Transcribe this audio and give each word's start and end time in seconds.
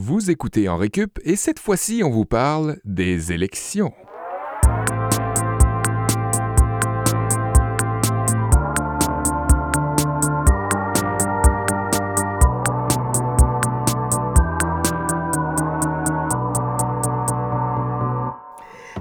Vous 0.00 0.30
écoutez 0.30 0.68
en 0.68 0.76
récup 0.76 1.18
et 1.24 1.34
cette 1.34 1.58
fois-ci, 1.58 2.02
on 2.04 2.10
vous 2.10 2.24
parle 2.24 2.76
des 2.84 3.32
élections. 3.32 3.92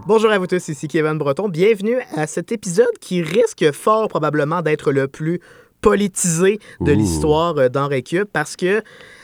Bonjour 0.08 0.32
à 0.32 0.40
vous 0.40 0.48
tous, 0.48 0.68
ici 0.70 0.88
Kevin 0.88 1.20
Breton. 1.20 1.48
Bienvenue 1.48 2.00
à 2.16 2.26
cet 2.26 2.52
épisode 2.52 2.98
qui 3.00 3.22
risque 3.22 3.72
fort 3.72 4.08
probablement 4.08 4.64
d'être 4.64 4.92
le 4.92 5.08
plus 5.08 5.42
politisé 5.82 6.60
de 6.82 6.92
l'histoire 6.92 7.58
euh, 7.58 7.70
Récup 7.88 8.30
parce 8.32 8.56
que 8.56 8.82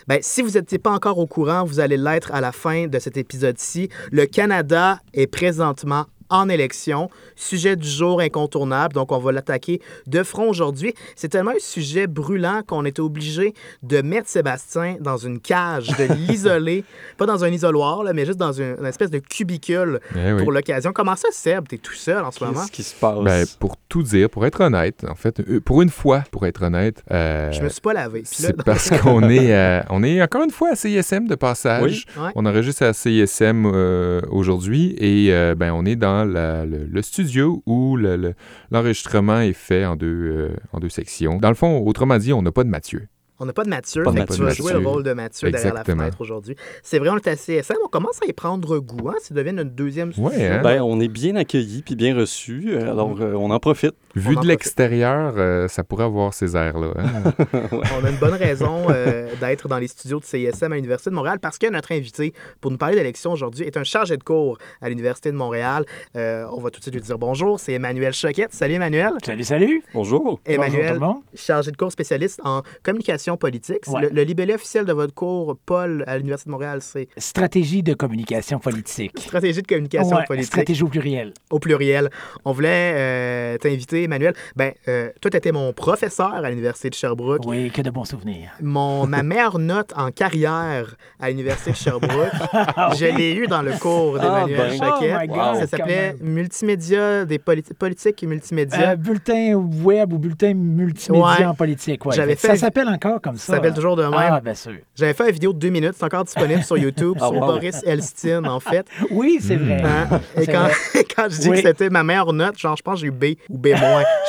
ben, 0.08 0.20
si 0.22 0.42
vous 0.42 0.52
n'étiez 0.52 0.80
pas 0.80 0.92
encore 0.92 1.18
au 1.18 1.28
courant, 1.28 1.64
vous 1.64 1.80
allez 1.80 1.98
l'être 1.98 2.34
à 2.34 2.42
la 2.42 2.52
fin 2.52 2.88
de 2.88 3.00
cet 3.00 3.18
épisode-ci. 3.18 3.90
Le 4.12 4.26
Canada 4.26 5.00
est 5.14 5.28
présentement 5.28 6.06
en 6.34 6.50
élection. 6.50 7.10
Sujet 7.36 7.76
du 7.76 7.88
jour 7.88 8.20
incontournable, 8.20 8.94
donc 8.94 9.12
on 9.12 9.20
va 9.20 9.32
l'attaquer 9.32 9.82
de 10.08 10.24
front 10.24 10.50
aujourd'hui. 10.50 10.94
C'est 11.16 11.30
tellement 11.30 11.52
un 11.52 11.60
sujet 11.60 12.08
brûlant 12.08 12.62
qu'on 12.68 12.84
était 12.86 13.02
obligé 13.02 13.54
de 13.84 14.02
mettre 14.02 14.28
Sébastien 14.28 14.98
dans 15.00 15.18
une 15.18 15.40
cage, 15.40 15.88
de 15.88 16.14
l'isoler, 16.28 16.84
pas 17.18 17.26
dans 17.26 17.44
un 17.44 17.50
isoloir, 17.50 18.04
là, 18.04 18.14
mais 18.14 18.26
juste 18.26 18.40
dans 18.40 18.52
une, 18.52 18.76
une 18.80 18.86
espèce 18.86 19.12
de 19.12 19.20
cubicule 19.20 20.00
Eh 20.16 20.34
oui. 20.34 20.44
pour 20.44 20.52
l'occasion. 20.52 20.92
Comment 20.92 21.16
ça, 21.16 21.28
Seb? 21.32 21.68
T'es 21.68 21.78
tout 21.78 21.94
seul 21.94 22.24
en 22.24 22.32
ce 22.32 22.44
moment? 22.44 22.62
Qu'est-ce 22.62 22.72
qui 22.72 22.84
se 22.84 22.96
passe? 22.96 23.20
Ben, 23.24 23.46
pour 23.60 23.78
tout 23.88 24.04
dire, 24.04 24.30
pour 24.30 24.46
être 24.46 24.62
honnête, 24.62 25.06
en 25.08 25.16
fait, 25.16 25.40
euh, 25.40 25.60
pour 25.60 25.82
une 25.84 25.90
fois, 25.90 26.24
pour 26.32 26.46
être 26.48 26.64
honnête, 26.64 27.04
euh, 27.12 27.52
Je 27.52 27.62
me 27.62 27.70
suis 27.70 27.82
pas 27.82 27.94
lavé. 27.94 28.24
C'est 28.26 28.56
parce 28.64 28.90
qu'on 28.90 29.22
est, 29.30 29.54
euh, 29.54 29.82
on 29.90 30.04
est 30.04 30.22
encore 30.22 30.44
une 30.44 30.52
fois 30.52 30.70
à 30.72 30.76
CISM 30.76 31.28
de 31.28 31.36
passage. 31.36 32.06
Oui. 32.18 32.24
Ouais. 32.24 32.32
On 32.36 32.46
enregistre 32.46 32.84
à 32.84 32.94
CISM 32.94 33.66
euh, 33.66 34.22
aujourd'hui 34.32 34.96
et 34.98 35.32
euh, 35.32 35.54
ben, 35.56 35.72
on 35.74 35.86
est 35.86 35.96
dans 35.96 36.23
le, 36.26 37.02
studio 37.02 37.62
où 37.66 37.96
le- 37.98 38.16
le- 38.18 38.34
l'enregistrement 38.72 39.40
est 39.42 39.54
fait 39.54 39.86
en 39.86 39.96
deux, 39.96 40.08
euh, 40.08 40.56
en 40.72 40.80
deux 40.80 40.90
sections. 40.90 41.38
Dans 41.38 41.50
le 41.50 41.56
fond, 41.56 41.80
autrement 41.86 42.18
dit, 42.18 42.34
on 42.34 42.42
n'a 42.42 42.52
pas 42.52 42.64
de 42.64 42.70
Mathieu. 42.70 43.08
On 43.40 43.46
n'a 43.46 43.54
pas 43.54 43.64
de 43.64 43.70
Mathieu, 43.70 44.04
Pas 44.04 44.12
de 44.12 44.20
fait 44.20 44.26
que 44.28 44.34
tu 44.34 44.42
vas 44.44 44.54
jouer 44.54 44.74
le 44.74 44.80
rôle 44.80 45.04
de 45.04 45.12
Mathieu 45.14 45.50
derrière 45.50 45.74
la 45.74 45.84
fenêtre 45.84 46.22
aujourd'hui. 46.22 46.56
C'est 46.84 47.00
vrai, 47.00 47.10
on 47.10 47.18
est 47.18 47.28
à 47.28 47.36
CSM, 47.36 47.76
on 47.84 47.88
commence 47.88 48.20
à 48.22 48.28
y 48.28 48.34
prendre 48.34 48.78
goût, 48.78 49.10
hein, 49.10 49.16
ça 49.22 49.34
devient 49.34 49.54
notre 49.54 49.72
deuxième. 49.72 50.12
Ouais, 50.18 50.46
hein? 50.48 50.62
Ben, 50.64 50.82
on 50.82 51.00
est 51.00 51.08
bien 51.08 51.36
accueillis 51.36 51.82
puis 51.82 51.96
bien 51.96 52.16
reçus, 52.16 52.66
euh, 52.74 52.92
alors 52.92 53.20
euh, 53.20 53.34
on 53.34 53.50
en 53.50 53.60
profite. 53.60 53.96
Vu 54.16 54.38
on 54.38 54.42
de 54.42 54.48
l'extérieur, 54.48 55.34
euh, 55.38 55.68
ça 55.68 55.84
pourrait 55.84 56.04
avoir 56.04 56.34
ces 56.36 56.56
airs-là. 56.56 56.92
hein? 56.98 57.34
On 58.00 58.06
a 58.06 58.10
une 58.12 58.18
bonne 58.18 58.36
raison 58.36 58.86
euh, 58.92 59.28
d'être 59.40 59.68
dans 59.68 59.80
les 59.80 59.88
studios 59.88 60.20
de 60.20 60.24
CISM 60.26 60.72
à 60.72 60.76
l'Université 60.76 61.10
de 61.10 61.16
Montréal 61.16 61.40
parce 61.42 61.58
que 61.58 61.68
notre 61.72 61.92
invité 61.94 62.34
pour 62.62 62.70
nous 62.70 62.78
parler 62.78 62.96
d'élection 62.96 63.32
aujourd'hui 63.32 63.66
est 63.66 63.76
un 63.76 63.84
chargé 63.84 64.16
de 64.18 64.24
cours 64.24 64.60
à 64.82 64.90
l'Université 64.90 65.32
de 65.32 65.36
Montréal. 65.36 65.86
Euh, 66.16 66.46
on 66.56 66.62
va 66.62 66.70
tout 66.70 66.80
de 66.80 66.84
suite 66.84 66.94
lui 66.94 67.02
dire 67.02 67.18
bonjour, 67.18 67.60
c'est 67.60 67.74
Emmanuel 67.74 68.14
Choquette. 68.14 68.54
Salut 68.54 68.76
Emmanuel. 68.76 69.14
Salut, 69.26 69.44
salut. 69.44 69.84
Bonjour. 69.96 70.40
Emmanuel, 70.46 70.72
Bonjour 70.72 70.88
tout 70.88 70.94
le 70.94 71.00
monde. 71.08 71.22
chargé 71.34 71.72
de 71.72 71.78
cours 71.78 71.92
spécialiste 71.92 72.40
en 72.44 72.62
communication 72.84 73.23
politique. 73.38 73.88
Ouais. 73.88 74.02
Le, 74.04 74.10
le 74.10 74.22
libellé 74.24 74.54
officiel 74.54 74.86
de 74.86 74.94
votre 74.94 75.14
cours, 75.14 75.58
Paul, 75.66 76.04
à 76.08 76.18
l'Université 76.18 76.50
de 76.50 76.52
Montréal, 76.52 76.80
c'est 76.82 77.08
Stratégie 77.18 77.82
de 77.84 77.94
communication 77.94 78.60
politique. 78.60 79.12
stratégie 79.20 79.62
de 79.62 79.68
communication 79.68 80.16
Ouais, 80.18 80.26
politique. 80.26 80.48
stratégie 80.48 80.84
au 80.84 80.88
pluriel. 80.88 81.34
au 81.50 81.60
pluriel. 81.60 82.10
On 82.46 82.52
voulait 82.52 82.94
euh, 82.96 83.58
t'inviter, 83.58 84.04
Emmanuel. 84.04 84.34
Ben, 84.56 84.74
euh, 84.88 85.10
toi, 85.22 85.32
tu 85.32 85.38
étais 85.38 85.52
mon 85.52 85.74
professeur 85.74 86.34
à 86.34 86.50
l'Université 86.50 86.90
de 86.90 86.96
Sherbrooke. 86.96 87.42
Oui, 87.46 87.72
que 87.72 87.82
de 87.82 87.90
bons 87.90 88.06
souvenirs. 88.06 88.52
Mon, 88.62 89.08
ma 89.08 89.24
meilleure 89.24 89.60
note 89.60 89.94
en 89.96 90.12
carrière 90.12 90.96
à 91.20 91.30
l'Université 91.30 91.72
de 91.72 91.76
Sherbrooke, 91.76 92.32
Ah 92.54 92.92
je 92.96 93.06
l'ai 93.06 93.34
eu 93.34 93.48
dans 93.48 93.62
le 93.62 93.72
cours 93.74 94.20
d'Emmanuel 94.20 94.78
ben. 94.80 94.90
Oh 94.92 95.04
my 95.22 95.28
God, 95.28 95.38
ça 95.38 95.60
quand 95.62 95.68
s'appelait. 95.78 96.16
Multimédia, 96.22 97.26
des 97.26 97.40
politi- 97.40 97.74
politiques 97.74 98.22
et 98.24 98.28
multimédia. 98.28 98.92
Euh, 98.92 98.96
bulletin 98.96 99.54
web 99.84 100.14
ou 100.14 100.18
bulletin 100.18 100.54
multimédia 100.54 101.26
Ouais. 101.40 101.46
en 101.46 101.54
politique. 101.54 102.06
Ouais. 102.06 102.16
J'avais 102.16 102.36
fait- 102.36 102.48
Ça 102.50 102.56
s'appelle 102.58 102.88
encore? 102.90 103.13
Comme 103.20 103.38
ça. 103.38 103.48
ça 103.48 103.54
s'appelle 103.54 103.74
toujours 103.74 103.96
de 103.96 104.04
même. 104.04 104.14
Ah, 104.16 104.40
bien 104.42 104.54
sûr. 104.54 104.74
J'avais 104.96 105.14
fait 105.14 105.26
une 105.28 105.32
vidéo 105.34 105.54
de 105.54 105.60
deux 105.60 105.70
minutes, 105.70 105.94
c'est 105.98 106.06
encore 106.06 106.24
disponible 106.24 106.64
sur 106.64 106.78
YouTube, 106.86 107.16
Ah, 107.20 107.28
sur 107.28 107.34
wow. 107.34 107.40
Boris 107.48 107.82
Elstine, 107.86 108.48
en 108.48 108.60
fait. 108.60 108.86
Oui, 109.12 109.38
c'est 109.42 109.56
vrai. 109.56 109.82
Hein? 109.84 110.20
Et 110.36 110.46
C'est 110.46 110.52
quand, 110.52 110.64
vrai. 110.64 111.06
quand 111.16 111.26
je 111.30 111.38
dis 111.40 111.50
Oui. 111.50 111.62
que 111.62 111.68
c'était 111.68 111.90
ma 111.90 112.04
meilleure 112.04 112.34
note, 112.34 112.58
genre, 112.58 112.76
je 112.78 112.82
pense 112.82 112.96
que 112.96 113.02
j'ai 113.02 113.08
eu 113.08 113.12
B 113.12 113.26
ou 113.50 113.58
B-. 113.58 113.70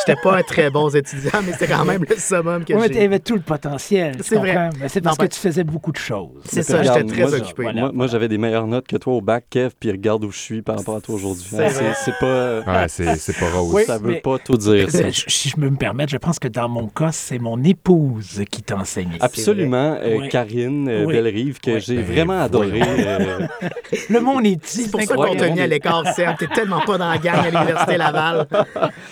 J'étais 0.07 0.21
pas 0.23 0.37
un 0.39 0.43
très 0.43 0.71
bon 0.71 0.89
étudiant, 0.91 1.41
mais 1.45 1.53
c'est 1.59 1.67
quand 1.69 1.85
même 1.85 2.05
le 2.09 2.17
summum 2.17 2.65
que 2.65 2.73
Ouais, 2.75 2.89
j'ai. 2.89 2.95
tu 2.95 3.01
avais 3.01 3.19
tout 3.21 3.35
le 3.35 3.41
potentiel. 3.41 4.17
tu 4.17 4.23
C'est 4.25 4.37
vrai. 4.37 4.71
c'est 4.89 5.01
parce 5.01 5.17
Non, 5.17 5.23
ben- 5.25 5.29
que 5.29 5.35
tu 5.35 5.41
faisais 5.41 5.65
beaucoup 5.65 5.93
de 5.93 5.97
choses. 5.97 6.31
C'est 6.45 6.63
ça, 6.63 6.83
j'étais 6.83 7.05
très 7.05 7.23
moi, 7.23 7.35
occupé. 7.35 7.63
voilà. 7.63 7.81
Moi, 7.83 7.91
moi, 7.95 8.07
j'avais 8.07 8.29
des 8.29 8.39
meilleures 8.39 8.67
notes 8.67 8.87
que 8.87 8.97
toi 8.97 9.15
au 9.15 9.21
bac, 9.21 9.45
Kev, 9.51 9.71
puis 9.79 9.91
regarde 9.91 10.25
où 10.25 10.31
je 10.31 10.39
suis 10.39 10.63
par 10.63 10.77
rapport 10.79 10.97
à 10.97 11.01
toi 11.01 11.15
aujourd'hui. 11.15 11.45
C'est 11.51 11.65
Hein, 11.65 12.15
pas... 12.21 12.61
Ouais, 12.83 12.89
c'est 12.89 13.39
pas 13.39 13.51
rose. 13.51 13.73
Oui. 13.75 13.85
ça 13.87 13.99
veut 13.99 14.21
pas 14.21 14.39
tout 14.39 14.57
dire, 14.57 14.91
ça. 14.91 14.99
Euh, 15.05 15.11
Si 15.13 15.49
je 15.49 15.59
me 15.61 15.71
permets, 15.71 16.07
je 16.09 16.17
pense 16.17 16.39
que 16.39 16.49
dans 16.49 16.69
mon 16.69 16.87
cas, 16.89 17.11
c'est 17.13 17.39
mon 17.39 17.63
épouse 17.63 18.43
qui 18.51 18.63
t'a 18.63 18.74
enseigné. 18.81 19.17
Absolument, 19.21 19.97
euh, 20.03 20.17
Oui. 20.21 20.29
Karine 20.29 20.89
euh, 20.89 21.05
Oui. 21.07 21.15
Bellerive, 21.15 21.61
que 21.61 21.73
Oui. 21.73 21.81
j'ai 21.81 21.97
Ben, 21.97 22.05
vraiment 22.05 22.41
adoré. 22.43 22.81
euh, 22.83 23.47
Le 24.11 24.21
monde 24.21 24.47
est 24.47 24.61
petit. 24.61 24.83
C'est 24.85 24.91
pour 24.91 25.01
ça 25.03 25.15
qu'on 25.15 25.35
t'a 25.37 25.49
mis 25.51 25.61
à 25.61 25.67
l'écart, 25.67 26.05
Seb. 26.15 26.31
T'es 26.39 26.47
tellement 26.49 26.81
pas 26.81 26.99
dans 26.99 27.09
la 27.11 27.19
gang 27.19 27.37
à 27.37 27.51
l'Université 27.51 27.97
Laval. 27.97 28.47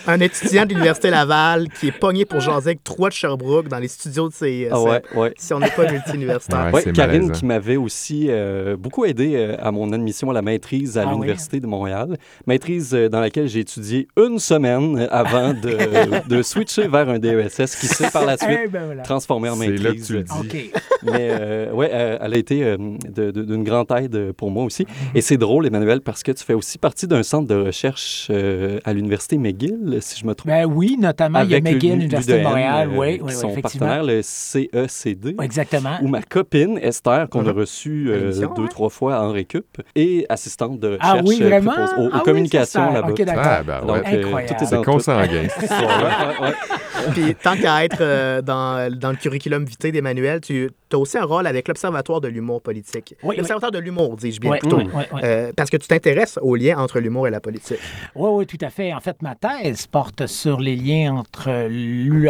Un 0.07 0.19
étudiant 0.19 0.63
de 0.65 0.69
l'Université 0.69 1.09
Laval 1.09 1.67
qui 1.79 1.87
est 1.87 1.91
pogné 1.99 2.25
pour 2.25 2.39
jaser 2.39 2.69
avec 2.71 2.83
trois 2.83 3.09
de 3.09 3.13
Sherbrooke 3.13 3.67
dans 3.67 3.79
les 3.79 3.87
studios 3.87 4.27
de 4.29 4.33
CISM. 4.33 4.69
ah 4.71 4.81
ouais, 4.81 5.01
ouais. 5.15 5.33
Si 5.37 5.53
on 5.53 5.59
n'est 5.59 5.69
pas 5.69 5.89
multi-universitaire. 5.91 6.65
Ouais, 6.67 6.71
Ouais, 6.73 6.81
c'est 6.83 6.91
Karine 6.93 7.21
malaisant. 7.23 7.33
qui 7.39 7.45
m'avait 7.45 7.77
aussi 7.77 8.27
euh, 8.29 8.75
beaucoup 8.77 9.05
aidé 9.05 9.33
euh, 9.35 9.55
à 9.61 9.71
mon 9.71 9.91
admission 9.93 10.29
à 10.29 10.33
la 10.33 10.41
maîtrise 10.41 10.97
à 10.97 11.01
Ah 11.03 11.05
oui? 11.07 11.13
l'Université 11.13 11.59
de 11.59 11.67
Montréal. 11.67 12.17
Maîtrise 12.47 12.93
euh, 12.93 13.09
dans 13.09 13.19
laquelle 13.19 13.47
j'ai 13.47 13.59
étudié 13.59 14.07
une 14.17 14.39
semaine 14.39 15.07
avant 15.11 15.53
de, 15.53 16.27
de 16.27 16.41
switcher 16.41 16.87
vers 16.87 17.07
un 17.09 17.19
DESS 17.19 17.75
qui 17.75 17.87
s'est 17.87 18.09
par 18.11 18.25
la 18.25 18.37
suite 18.37 18.59
Eh 18.65 18.67
ben 18.67 19.01
C'est 19.59 19.77
là 19.77 19.93
que 19.93 20.01
tu 20.01 20.13
le 20.13 20.23
dis. 20.23 20.71
Mais 21.03 21.29
euh, 21.31 21.71
ouais, 21.73 21.89
euh, 21.91 22.17
elle 22.21 22.33
a 22.33 22.37
été 22.37 22.63
euh, 22.63 22.77
d'une 22.77 23.63
grande 23.63 23.87
aide 23.91 24.31
pour 24.33 24.51
moi 24.51 24.63
aussi. 24.63 24.85
Et 25.13 25.21
c'est 25.21 25.35
drôle, 25.37 25.65
Emmanuel, 25.65 25.99
parce 26.01 26.23
que 26.23 26.31
tu 26.31 26.43
fais 26.43 26.53
aussi 26.53 26.77
partie 26.77 27.07
d'un 27.07 27.23
centre 27.23 27.47
de 27.47 27.55
recherche 27.55 28.27
euh, 28.29 28.79
à 28.85 28.93
l'Université 28.93 29.37
McGill, 29.37 29.97
si 29.99 30.19
je 30.19 30.25
me 30.25 30.33
trompe. 30.33 30.47
Ben 30.51 30.65
oui, 30.65 30.95
notamment, 30.99 31.41
il 31.41 31.49
y 31.49 31.53
a 31.55 31.57
Avec 31.57 31.63
McGill, 31.73 31.93
l'U- 31.93 31.99
l'Université 31.99 32.37
de 32.39 32.43
Montréal. 32.43 32.89
euh, 32.89 32.97
oui, 32.97 33.07
oui, 33.07 33.19
oui, 33.23 33.33
sont 33.33 33.49
effectivement. 33.49 33.87
partenaires, 33.87 34.03
le 34.15 34.21
CECD. 34.23 35.35
Oui, 35.37 35.45
Exactement. 35.45 35.97
Où 36.01 36.07
ma 36.07 36.21
copine, 36.21 36.79
Esther, 36.81 37.27
qu'on 37.29 37.45
a 37.47 37.51
reçue 37.51 38.07
euh, 38.09 38.31
deux, 38.55 38.63
ouais. 38.63 38.67
trois 38.69 38.89
fois 38.89 39.19
en 39.21 39.31
récup, 39.33 39.65
est 39.95 40.25
assistante 40.29 40.79
de 40.79 40.87
recherche 40.97 41.01
Ah 41.19 41.21
oui, 41.25 41.41
vraiment? 41.41 41.71
aux, 41.97 42.03
aux 42.03 42.09
Ah 42.13 42.17
oui, 42.17 42.21
communications 42.23 42.81
c'est 42.81 42.87
ça. 42.87 42.93
là-bas. 42.93 43.09
OK, 43.11 43.23
d'accord. 43.23 43.43
Ah, 43.45 43.63
ben 43.63 43.81
ouais. 43.81 43.87
Donc, 43.87 44.07
euh, 44.13 44.23
Incroyable. 44.25 44.55
C'est 44.65 44.83
consanguin. 44.83 45.47
Puis 47.13 47.35
tant 47.35 47.55
qu'à 47.57 47.83
être 47.83 47.97
euh, 48.01 48.41
dans, 48.41 48.89
dans 48.97 49.09
le 49.11 49.17
curriculum 49.17 49.42
vitae 49.47 49.91
d'Emmanuel, 49.91 50.41
tu 50.41 50.69
as 50.91 50.97
aussi 50.97 51.17
un 51.17 51.25
rôle 51.25 51.47
avec 51.47 51.67
l'Observatoire 51.67 52.21
de 52.21 52.27
l'humour 52.27 52.61
politique. 52.61 53.15
Oui, 53.23 53.35
L'Observatoire 53.37 53.71
de 53.71 53.79
l'humour, 53.79 54.15
dis-je 54.17 54.39
bien 54.39 54.51
Oui, 54.51 54.59
plutôt. 54.59 54.77
oui, 54.77 54.87
oui, 54.93 55.03
oui. 55.13 55.21
Euh, 55.23 55.51
parce 55.55 55.69
que 55.69 55.77
tu 55.77 55.87
t'intéresses 55.87 56.37
au 56.41 56.55
lien 56.55 56.77
entre 56.77 56.99
l'humour 56.99 57.27
et 57.27 57.31
la 57.31 57.39
politique. 57.39 57.79
Oui, 58.15 58.29
oui, 58.31 58.45
tout 58.45 58.57
à 58.61 58.69
fait. 58.69 58.93
En 58.93 58.99
fait, 58.99 59.21
ma 59.21 59.35
thèse 59.35 59.87
porte 59.87 60.27
sur 60.27 60.59
les 60.59 60.75
liens 60.75 61.15
entre 61.15 61.49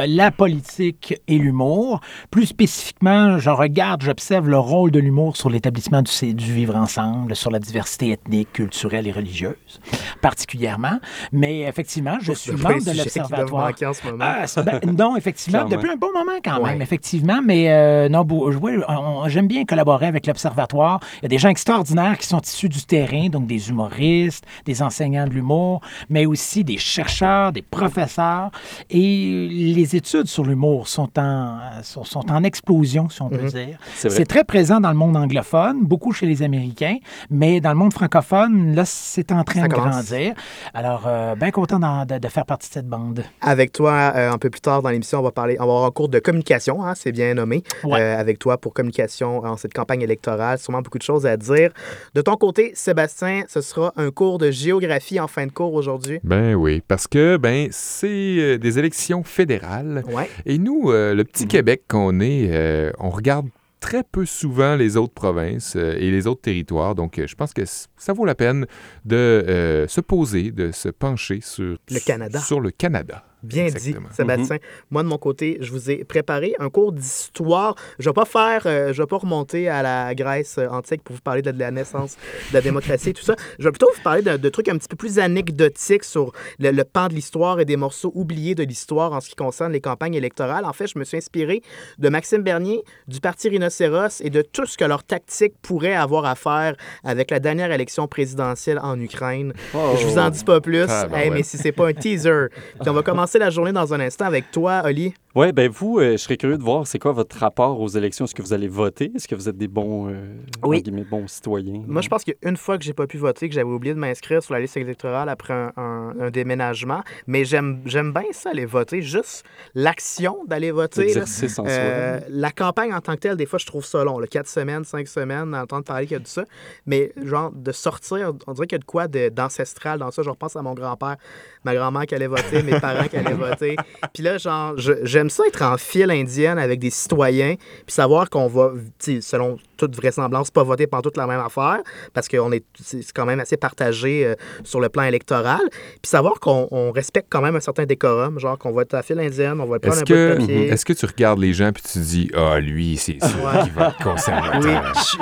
la 0.07 0.31
politique 0.31 1.15
et 1.27 1.37
l'humour. 1.37 1.99
Plus 2.31 2.45
spécifiquement, 2.47 3.37
je 3.39 3.49
regarde, 3.49 4.01
j'observe 4.01 4.47
le 4.49 4.57
rôle 4.59 4.91
de 4.91 4.99
l'humour 4.99 5.35
sur 5.37 5.49
l'établissement 5.49 6.01
du, 6.01 6.33
du 6.33 6.53
vivre 6.53 6.75
ensemble, 6.75 7.35
sur 7.35 7.51
la 7.51 7.59
diversité 7.59 8.11
ethnique, 8.11 8.53
culturelle 8.53 9.07
et 9.07 9.11
religieuse, 9.11 9.79
particulièrement. 10.21 10.99
Mais 11.31 11.61
effectivement, 11.61 12.17
je 12.21 12.33
suis 12.33 12.51
membre 12.53 12.75
de 12.85 12.91
qui 12.91 12.97
l'Observatoire. 12.97 13.67
manquer 13.67 13.85
en 13.85 13.93
ce 13.93 14.05
moment. 14.07 14.23
Ah, 14.25 14.47
c'est- 14.47 14.63
ben, 14.63 14.79
non, 14.97 15.15
effectivement, 15.17 15.65
depuis 15.65 15.89
un 15.89 15.95
bon 15.95 16.11
moment 16.13 16.39
quand 16.43 16.61
Ouais. 16.61 16.71
même, 16.71 16.81
effectivement, 17.03 17.41
mais 17.45 17.69
euh, 17.69 18.07
non, 18.07 18.25
on- 18.29 19.27
j'aime 19.27 19.47
bien 19.47 19.65
collaborer 19.65 20.05
avec 20.07 20.25
l'Observatoire. 20.25 21.01
Il 21.17 21.23
y 21.23 21.25
a 21.25 21.29
des 21.29 21.37
gens 21.37 21.49
extraordinaires 21.49 22.17
qui 22.17 22.25
sont 22.27 22.39
issus 22.39 22.69
du 22.69 22.81
terrain, 22.83 23.27
donc 23.27 23.45
des 23.45 23.69
humoristes, 23.69 24.45
des 24.65 24.81
enseignants 24.81 25.25
de 25.27 25.31
l'humour, 25.33 25.81
mais 26.09 26.25
aussi 26.25 26.63
des 26.63 26.77
chercheurs, 26.77 27.51
des 27.51 27.61
professeurs. 27.61 28.51
Et 28.89 29.49
les 29.75 29.95
études 29.97 30.27
sur 30.27 30.45
l'humour 30.45 30.87
sont 30.87 31.09
en, 31.19 31.57
sont, 31.83 32.05
sont 32.05 32.31
en 32.31 32.41
explosion, 32.43 33.09
si 33.09 33.21
on 33.21 33.29
peut 33.29 33.41
Mhm. 33.43 33.49
dire. 33.49 33.77
C'est 33.95 34.25
très 34.25 34.45
présent 34.45 34.79
dans 34.79 34.89
le 34.91 34.95
monde 34.97 35.17
anglophone, 35.17 35.83
beaucoup 35.83 36.13
chez 36.13 36.25
les 36.25 36.41
Américains, 36.41 36.97
mais 37.29 37.59
dans 37.59 37.71
le 37.71 37.75
monde 37.77 37.91
francophone, 37.93 38.75
là, 38.75 38.83
c'est 38.85 39.31
en 39.33 39.43
train 39.43 39.63
Ça 39.63 39.67
de 39.67 39.73
commence. 39.73 40.07
grandir. 40.09 40.35
Alors, 40.73 41.03
euh, 41.07 41.35
bien 41.35 41.51
content 41.51 41.79
de 42.05 42.27
faire 42.29 42.45
partie 42.45 42.69
de 42.69 42.73
cette 42.73 42.87
bande. 42.87 43.23
Avec 43.41 43.73
toi, 43.73 44.13
euh, 44.15 44.31
un 44.31 44.37
peu 44.37 44.49
plus 44.49 44.61
tard 44.61 44.81
dans 44.81 44.89
l'émission, 44.89 45.19
on 45.19 45.23
va 45.23 45.31
parler, 45.31 45.57
on 45.59 45.65
va 45.65 45.71
avoir 45.73 45.85
un 45.85 45.91
cours 45.91 46.07
de 46.07 46.19
communication, 46.19 46.81
hein, 46.83 46.92
c'est 46.95 47.11
bien 47.11 47.33
nommé, 47.33 47.63
Ouais. 47.83 47.99
euh, 48.01 48.17
avec 48.17 48.39
toi 48.39 48.57
pour 48.57 48.73
communication 48.73 49.39
en 49.43 49.57
cette 49.57 49.73
campagne 49.73 50.01
électorale. 50.01 50.57
Sûrement 50.59 50.81
beaucoup 50.81 50.97
de 50.97 51.03
choses 51.03 51.25
à 51.25 51.37
dire. 51.37 51.71
De 52.13 52.21
ton 52.21 52.35
côté, 52.35 52.71
Sébastien, 52.75 53.43
ce 53.47 53.61
sera 53.61 53.93
un 53.97 54.11
cours 54.11 54.37
de 54.37 54.51
géographie 54.51 55.19
en 55.19 55.27
fin 55.27 55.45
de 55.47 55.51
cours 55.51 55.73
aujourd'hui. 55.73 56.19
Ben 56.23 56.55
oui, 56.55 56.81
parce 56.87 57.07
que 57.07 57.37
ben 57.37 57.67
c'est 57.71 58.07
euh, 58.39 58.57
des 58.57 58.79
élections 58.79 59.23
fédérales 59.23 60.03
Ouais. 60.11 60.29
et 60.45 60.57
nous, 60.57 60.91
euh, 60.91 61.13
le 61.13 61.23
petit 61.23 61.47
Québec 61.47 61.83
qu'on 61.87 62.19
est, 62.19 62.49
euh, 62.51 62.91
on 62.99 63.09
regarde 63.09 63.47
très 63.79 64.03
peu 64.03 64.25
souvent 64.25 64.75
les 64.77 64.95
autres 64.95 65.13
provinces 65.13 65.73
euh, 65.75 65.95
et 65.99 66.09
les 66.09 66.25
autres 66.25 66.39
territoires. 66.41 66.95
Donc, 66.95 67.19
euh, 67.19 67.27
je 67.27 67.35
pense 67.35 67.53
que 67.53 67.63
ça 67.65 68.13
vaut 68.13 68.23
la 68.25 68.33
peine 68.35 68.65
de 69.03 69.15
euh, 69.17 69.87
se 69.89 69.99
poser, 69.99 70.51
de 70.51 70.71
se 70.71 70.87
pencher 70.87 71.39
sur 71.41 71.77
Le 71.91 71.99
Canada. 72.05 72.39
Sur 72.39 72.61
le 72.61 72.71
Canada. 72.71 73.23
Bien 73.43 73.65
Exactement. 73.65 74.07
dit, 74.09 74.15
Sébastien. 74.15 74.57
Moi, 74.89 75.03
de 75.03 75.07
mon 75.07 75.17
côté, 75.17 75.57
je 75.61 75.69
vous 75.71 75.91
ai 75.91 76.03
préparé 76.03 76.55
un 76.59 76.69
cours 76.69 76.91
d'histoire. 76.93 77.75
Je 77.99 78.07
ne 78.07 78.11
vais 78.11 78.13
pas 78.13 78.25
faire, 78.25 78.63
euh, 78.65 78.93
je 78.93 79.01
vais 79.01 79.07
pas 79.07 79.17
remonter 79.17 79.67
à 79.69 79.81
la 79.83 80.15
Grèce 80.15 80.57
euh, 80.57 80.67
antique 80.69 81.03
pour 81.03 81.15
vous 81.15 81.21
parler 81.21 81.41
de, 81.41 81.51
de 81.51 81.59
la 81.59 81.71
naissance 81.71 82.15
de 82.49 82.53
la 82.53 82.61
démocratie 82.61 83.09
et 83.09 83.13
tout 83.13 83.23
ça. 83.23 83.35
Je 83.59 83.63
vais 83.65 83.71
plutôt 83.71 83.89
vous 83.95 84.01
parler 84.01 84.21
de, 84.21 84.37
de 84.37 84.49
trucs 84.49 84.69
un 84.69 84.77
petit 84.77 84.87
peu 84.87 84.95
plus 84.95 85.19
anecdotiques 85.19 86.03
sur 86.03 86.31
le, 86.59 86.71
le 86.71 86.83
pan 86.83 87.07
de 87.07 87.13
l'histoire 87.13 87.59
et 87.59 87.65
des 87.65 87.75
morceaux 87.77 88.11
oubliés 88.15 88.55
de 88.55 88.63
l'histoire 88.63 89.11
en 89.13 89.19
ce 89.21 89.29
qui 89.29 89.35
concerne 89.35 89.71
les 89.73 89.81
campagnes 89.81 90.13
électorales. 90.15 90.65
En 90.65 90.73
fait, 90.73 90.87
je 90.87 90.97
me 90.97 91.03
suis 91.03 91.17
inspiré 91.17 91.61
de 91.99 92.09
Maxime 92.09 92.43
Bernier, 92.43 92.83
du 93.07 93.19
Parti 93.19 93.49
Rhinocéros 93.49 94.21
et 94.21 94.29
de 94.29 94.41
tout 94.41 94.65
ce 94.65 94.77
que 94.77 94.85
leur 94.85 95.03
tactique 95.03 95.53
pourrait 95.61 95.93
avoir 95.95 96.25
à 96.25 96.35
faire 96.35 96.75
avec 97.03 97.29
la 97.31 97.39
dernière 97.39 97.71
élection 97.71 98.07
présidentielle 98.07 98.79
en 98.81 98.99
Ukraine. 98.99 99.53
Je 99.73 100.05
vous 100.05 100.17
en 100.17 100.29
dis 100.29 100.43
pas 100.43 100.61
plus, 100.61 100.85
Ah, 100.89 101.07
ben 101.07 101.17
Hey, 101.17 101.29
ouais. 101.29 101.35
mais 101.37 101.43
si 101.43 101.57
c'est 101.57 101.71
pas 101.71 101.87
un 101.87 101.93
teaser. 101.93 102.47
Puis 102.79 102.89
on 102.89 102.93
va 102.93 103.03
commencer 103.03 103.32
la 103.39 103.49
journée 103.49 103.71
dans 103.71 103.93
un 103.93 103.99
instant 103.99 104.25
avec 104.25 104.51
toi, 104.51 104.81
Oli. 104.85 105.13
Oui, 105.35 105.51
ben 105.51 105.67
vous, 105.67 105.97
euh, 105.97 106.11
je 106.11 106.17
serais 106.17 106.37
curieux 106.37 106.59
de 106.59 106.63
voir 106.63 106.85
c'est 106.85 106.99
quoi 106.99 107.11
votre 107.11 107.35
rapport 107.39 107.81
aux 107.81 107.87
élections. 107.87 108.25
Est-ce 108.25 108.35
que 108.35 108.43
vous 108.43 108.53
allez 108.53 108.67
voter? 108.67 109.11
Est-ce 109.15 109.27
que 109.27 109.33
vous 109.33 109.49
êtes 109.49 109.57
des 109.57 109.67
bons, 109.67 110.07
euh, 110.09 110.27
Oui. 110.61 110.83
bons 111.09 111.25
citoyens? 111.27 111.81
Moi, 111.87 112.03
je 112.03 112.07
pense 112.09 112.23
qu'une 112.23 112.55
fois 112.55 112.77
que 112.77 112.83
j'ai 112.83 112.93
pas 112.93 113.07
pu 113.07 113.17
voter, 113.17 113.49
que 113.49 113.55
j'avais 113.55 113.67
oublié 113.67 113.95
de 113.95 113.99
m'inscrire 113.99 114.43
sur 114.43 114.53
la 114.53 114.59
liste 114.59 114.77
électorale 114.77 115.29
après 115.29 115.55
un, 115.55 115.71
un- 115.75 116.13
un 116.19 116.29
déménagement, 116.29 117.01
mais 117.25 117.45
j'aime 117.45 117.81
j'aime 117.85 118.13
bien 118.13 118.25
ça, 118.31 118.51
aller 118.51 118.65
voter. 118.65 119.01
Juste 119.01 119.43
l'action 119.73 120.37
d'aller 120.45 120.69
voter. 120.69 121.15
là. 121.15 121.21
En 121.57 121.65
Euh, 121.65 122.19
soi. 122.19 122.27
la 122.29 122.51
campagne 122.51 122.93
en 122.93 123.01
tant 123.01 123.15
que 123.15 123.21
telle, 123.21 123.35
des 123.35 123.47
fois, 123.47 123.57
je 123.57 123.65
trouve 123.65 123.85
ça 123.85 124.03
long. 124.03 124.19
Là, 124.19 124.27
quatre 124.27 124.47
semaines, 124.47 124.83
cinq 124.83 125.07
semaines, 125.07 125.55
entendre 125.55 125.83
parler 125.83 126.05
qu'il 126.05 126.13
y 126.13 126.19
a 126.19 126.23
de 126.23 126.27
ça. 126.27 126.43
Mais 126.85 127.11
genre, 127.23 127.51
de 127.51 127.71
sortir, 127.71 128.33
on 128.45 128.53
dirait 128.53 128.67
qu'il 128.67 128.75
y 128.75 128.79
a 128.79 128.79
de 128.81 128.85
quoi 128.85 129.07
d'ancestral 129.07 129.97
dans 129.97 130.11
ça. 130.11 130.21
Je 130.21 130.29
repense 130.29 130.55
à 130.55 130.61
mon 130.61 130.75
grand-père, 130.75 131.15
ma 131.63 131.73
grand-mère 131.73 132.05
qui 132.05 132.13
allait 132.13 132.27
voter, 132.27 132.61
mes 132.61 132.79
parents 132.79 133.07
qui 133.07 133.17
allaient 133.17 133.33
voter. 133.33 133.75
Puis 134.13 134.21
là, 134.21 134.37
genre, 134.37 134.77
je- 134.77 135.03
j'aime 135.23 135.29
ça 135.29 135.47
être 135.47 135.61
en 135.61 135.77
file 135.77 136.11
indienne 136.11 136.59
avec 136.59 136.81
des 136.81 136.89
citoyens, 136.89 137.55
puis 137.55 137.93
savoir 137.93 138.29
qu'on 138.29 138.47
va, 138.47 138.73
selon 138.99 139.57
toute 139.87 139.95
vraisemblance, 139.95 140.51
pas 140.51 140.63
voter 140.63 140.87
pendant 140.87 141.01
toute 141.01 141.17
la 141.17 141.27
même 141.27 141.39
affaire, 141.39 141.79
parce 142.13 142.27
qu'on 142.27 142.51
est, 142.51 142.63
c'est 142.81 143.11
quand 143.13 143.25
même 143.25 143.39
assez 143.39 143.57
partagé 143.57 144.25
euh, 144.25 144.35
sur 144.63 144.79
le 144.79 144.89
plan 144.89 145.03
électoral. 145.03 145.61
Puis 145.69 146.09
savoir 146.09 146.39
qu'on 146.39 146.67
on 146.71 146.91
respecte 146.91 147.27
quand 147.29 147.41
même 147.41 147.55
un 147.55 147.59
certain 147.59 147.85
décorum, 147.85 148.39
genre 148.39 148.57
qu'on 148.57 148.71
va 148.71 148.83
être 148.83 148.93
à 148.93 148.97
la 148.97 149.03
file 149.03 149.19
indienne, 149.19 149.59
on 149.59 149.65
va 149.65 149.79
prendre 149.79 149.95
Est-ce 150.01 150.01
un 150.01 150.05
bout 150.05 150.13
de 150.13 150.35
que, 150.35 150.41
papier. 150.41 150.67
est-ce 150.67 150.85
que 150.85 150.93
tu 150.93 151.05
regardes 151.05 151.39
les 151.39 151.53
gens 151.53 151.71
puis 151.71 151.83
tu 151.83 151.93
te 151.93 151.99
dis 151.99 152.29
Ah, 152.35 152.59
lui, 152.59 152.97
c'est 152.97 153.17
sûr 153.23 153.43
Ouais. 153.43 153.63
qu'il 153.63 153.71
va 153.73 153.87
être 153.89 154.03
Oui, 154.63 154.71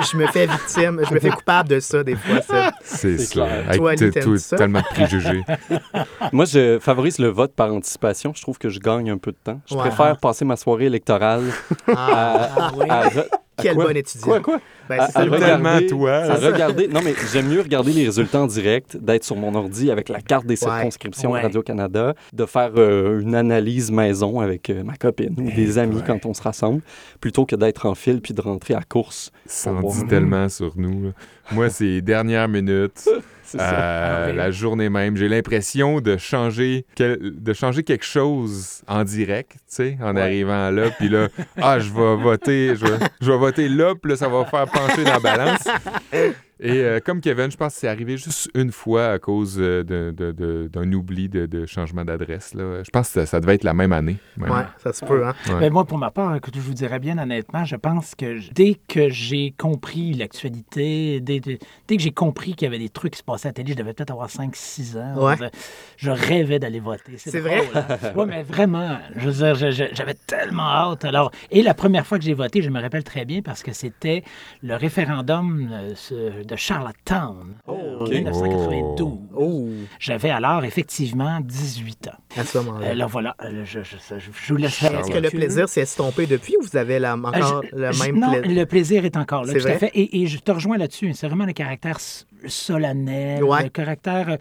je, 0.02 0.10
je 0.10 0.16
me 0.16 0.26
fais 0.28 0.46
victime, 0.46 1.00
je 1.08 1.14
me 1.14 1.20
fais 1.20 1.30
coupable 1.30 1.68
de 1.68 1.80
ça 1.80 2.02
des 2.04 2.14
fois. 2.16 2.40
C'est 2.82 3.18
ça. 3.18 3.44
Avec 3.68 3.78
Toi, 3.78 4.38
ça? 4.38 4.56
tellement 4.56 4.80
de 4.80 4.84
préjugés. 4.86 5.42
Moi, 6.32 6.44
je 6.44 6.78
favorise 6.80 7.18
le 7.18 7.28
vote 7.28 7.54
par 7.54 7.72
anticipation. 7.72 8.32
Je 8.34 8.42
trouve 8.42 8.58
que 8.58 8.68
je 8.68 8.78
gagne 8.80 9.10
un 9.10 9.18
peu 9.18 9.32
de 9.32 9.36
temps. 9.42 9.60
Je 9.66 9.74
Ouais. 9.74 9.80
préfère 9.80 10.16
passer 10.18 10.44
ma 10.44 10.56
soirée 10.56 10.86
électorale 10.86 11.42
Ah, 11.88 12.48
à, 12.68 12.72
oui. 12.76 12.86
à 12.88 13.08
Quel 13.62 13.74
quoi? 13.74 13.84
bon 13.86 13.96
étudiant. 13.96 14.24
Quoi, 14.26 14.40
quoi? 14.40 14.60
Ben, 14.88 14.98
à, 15.00 15.18
à 15.18 15.24
regarder- 15.24 15.86
toi, 15.86 16.12
à 16.12 16.34
regarder- 16.34 16.88
non, 16.88 17.00
mais 17.04 17.14
j'aime 17.32 17.48
mieux 17.48 17.60
regarder 17.60 17.92
les 17.92 18.04
résultats 18.06 18.40
en 18.40 18.46
direct, 18.46 18.96
d'être 18.96 19.24
sur 19.24 19.36
mon 19.36 19.54
ordi 19.54 19.90
avec 19.90 20.08
la 20.08 20.20
carte 20.20 20.44
des 20.46 20.52
Ouais. 20.54 20.56
circonscriptions 20.70 21.30
Ouais. 21.32 21.40
Radio-Canada, 21.40 22.14
de 22.32 22.46
faire 22.46 22.72
euh, 22.76 23.20
une 23.20 23.34
analyse 23.34 23.90
maison 23.90 24.40
avec 24.40 24.68
euh, 24.70 24.82
ma 24.82 24.96
copine 24.96 25.34
ou 25.38 25.50
des 25.50 25.78
amis 25.78 25.96
ouais. 25.96 26.02
quand 26.06 26.26
on 26.26 26.34
se 26.34 26.42
rassemble, 26.42 26.82
plutôt 27.20 27.46
que 27.46 27.56
d'être 27.56 27.86
en 27.86 27.94
file 27.94 28.20
puis 28.20 28.34
de 28.34 28.40
rentrer 28.40 28.74
à 28.74 28.82
course. 28.82 29.30
Ça 29.46 29.72
en 29.72 29.80
dit 29.82 30.04
tellement 30.06 30.48
sur 30.48 30.72
nous. 30.76 31.12
Moi, 31.52 31.70
c'est 31.70 32.00
dernière 32.00 32.48
minute, 32.48 33.08
ça. 33.58 33.74
euh, 33.74 34.26
Ah 34.28 34.32
la 34.32 34.50
journée 34.50 34.88
même. 34.88 35.16
J'ai 35.16 35.28
l'impression 35.28 36.00
de 36.00 36.16
changer, 36.16 36.84
quel- 36.94 37.18
de 37.20 37.52
changer 37.52 37.82
quelque 37.82 38.04
chose 38.04 38.82
en 38.86 39.04
direct, 39.04 39.52
tu 39.52 39.58
sais, 39.68 39.98
en 40.02 40.14
Ouais. 40.16 40.22
arrivant 40.22 40.70
là. 40.70 40.90
Puis 40.98 41.08
là, 41.08 41.28
ah, 41.60 41.78
je 41.78 41.90
vais 41.92 42.16
voter, 42.22 42.74
je 42.76 42.84
vais, 42.86 42.98
je 43.20 43.30
vais 43.30 43.38
voter 43.38 43.68
là, 43.68 43.94
puis 44.00 44.10
là, 44.12 44.16
ça 44.16 44.28
va 44.28 44.44
faire 44.44 44.66
pencher 44.66 45.04
dans 45.04 45.12
la 45.12 45.20
balance. 45.20 45.64
Et 46.64 46.80
euh, 46.80 47.00
comme 47.04 47.20
Kevin, 47.20 47.50
je 47.50 47.56
pense 47.56 47.74
que 47.74 47.80
c'est 47.80 47.88
arrivé 47.88 48.16
juste 48.16 48.48
une 48.54 48.70
fois 48.72 49.08
à 49.08 49.18
cause 49.18 49.56
euh, 49.58 49.82
de- 49.82 50.14
de- 50.16 50.32
de- 50.32 50.70
d'un 50.72 50.92
oubli 50.92 51.28
de, 51.28 51.46
de 51.46 51.66
changement 51.66 52.04
d'adresse. 52.04 52.54
là. 52.54 52.82
Je 52.84 52.90
pense 52.90 53.08
que 53.08 53.14
ça, 53.14 53.26
ça 53.26 53.40
devait 53.40 53.56
être 53.56 53.64
la 53.64 53.74
même 53.74 53.92
année. 53.92 54.16
Ouais, 54.38 54.48
ça 54.78 54.92
se 54.92 55.04
peut, 55.04 55.26
hein. 55.26 55.34
Ouais. 55.48 55.60
Ben, 55.60 55.72
moi, 55.72 55.84
pour 55.84 55.98
ma 55.98 56.10
part, 56.10 56.34
écoute, 56.36 56.54
je 56.54 56.60
vous 56.60 56.74
dirais 56.74 56.98
bien 57.00 57.18
honnêtement, 57.18 57.64
je 57.64 57.76
pense 57.76 58.14
que 58.14 58.38
dès 58.52 58.76
que 58.88 59.08
j'ai 59.08 59.52
compris 59.58 60.12
l'actualité, 60.14 61.20
dès, 61.20 61.40
dès- 61.40 61.58
dès 61.88 61.96
que 61.96 62.02
j'ai 62.02 62.12
compris 62.12 62.54
qu'il 62.54 62.66
y 62.66 62.68
avait 62.68 62.78
des 62.78 62.88
trucs 62.88 63.12
qui 63.14 63.18
se 63.18 63.24
passaient 63.24 63.48
à 63.48 63.50
la 63.50 63.54
télé, 63.54 63.72
je 63.72 63.78
devais 63.78 63.92
peut-être 63.92 64.10
avoir 64.12 64.28
5-6 64.30 64.96
ans. 64.96 65.14
Ouais. 65.26 65.34
je- 65.38 65.46
Je 65.96 66.10
rêvais 66.10 66.58
d'aller 66.58 66.80
voter. 66.80 67.14
C'est 67.16 67.40
vrai? 67.40 67.62
Oui, 68.16 68.24
mais 68.28 68.42
vraiment, 68.42 68.98
je 69.16 69.28
veux 69.28 69.32
dire, 69.32 69.54
je- 69.54 69.70
je- 69.70 69.94
j'avais 69.94 70.14
tellement 70.14 70.62
hâte. 70.68 71.04
Alors, 71.04 71.30
et 71.50 71.62
la 71.62 71.74
première 71.74 72.06
fois 72.06 72.18
que 72.18 72.24
j'ai 72.24 72.34
voté, 72.34 72.62
je 72.62 72.70
me 72.70 72.80
rappelle 72.80 73.04
très 73.04 73.24
bien 73.24 73.42
parce 73.42 73.62
que 73.62 73.72
c'était 73.72 74.22
le 74.62 74.74
référendum 74.76 75.68
euh, 75.72 75.92
ce- 75.94 76.42
de 76.52 76.56
Charlottetown 76.56 77.54
en 77.66 77.72
ok. 78.00 78.10
1992. 78.10 79.18
Oh, 79.34 79.68
J'avais 79.98 80.30
alors 80.30 80.64
effectivement 80.64 81.40
18 81.40 82.08
ans. 82.08 82.10
à 82.38 82.44
ce 82.44 82.58
moment-là. 82.58 82.86
Euh, 82.88 82.94
là, 82.94 83.06
voilà, 83.06 83.34
euh, 83.42 83.64
je, 83.64 83.80
je, 83.82 83.96
je, 84.18 84.30
je 84.30 84.52
vous 84.52 84.58
laisse 84.58 84.82
Est-ce 84.82 85.10
que 85.10 85.18
le 85.18 85.30
plaisir 85.30 85.68
s'est 85.68 85.80
estompé 85.82 86.26
depuis 86.26 86.54
ou 86.60 86.62
vous 86.62 86.76
avez 86.76 86.98
la- 86.98 87.14
encore 87.16 87.62
Euh, 87.64 87.68
je- 87.72 87.76
le 87.76 87.98
même 88.12 88.18
non, 88.20 88.32
plaisir? 88.32 88.56
le 88.58 88.64
plaisir 88.66 89.04
est 89.04 89.16
encore 89.16 89.44
là, 89.44 89.52
tout 89.52 89.58
à 89.58 89.62
vrai? 89.62 89.78
fait. 89.78 89.90
Et, 89.94 90.22
et 90.22 90.26
je 90.26 90.38
te 90.38 90.52
rejoins 90.52 90.76
là-dessus. 90.76 91.12
C'est 91.14 91.26
vraiment 91.26 91.46
le 91.46 91.52
caractère 91.54 91.98
solennel, 92.46 93.42
Ouais. 93.44 93.62
le 93.64 93.68
caractère... 93.70 94.36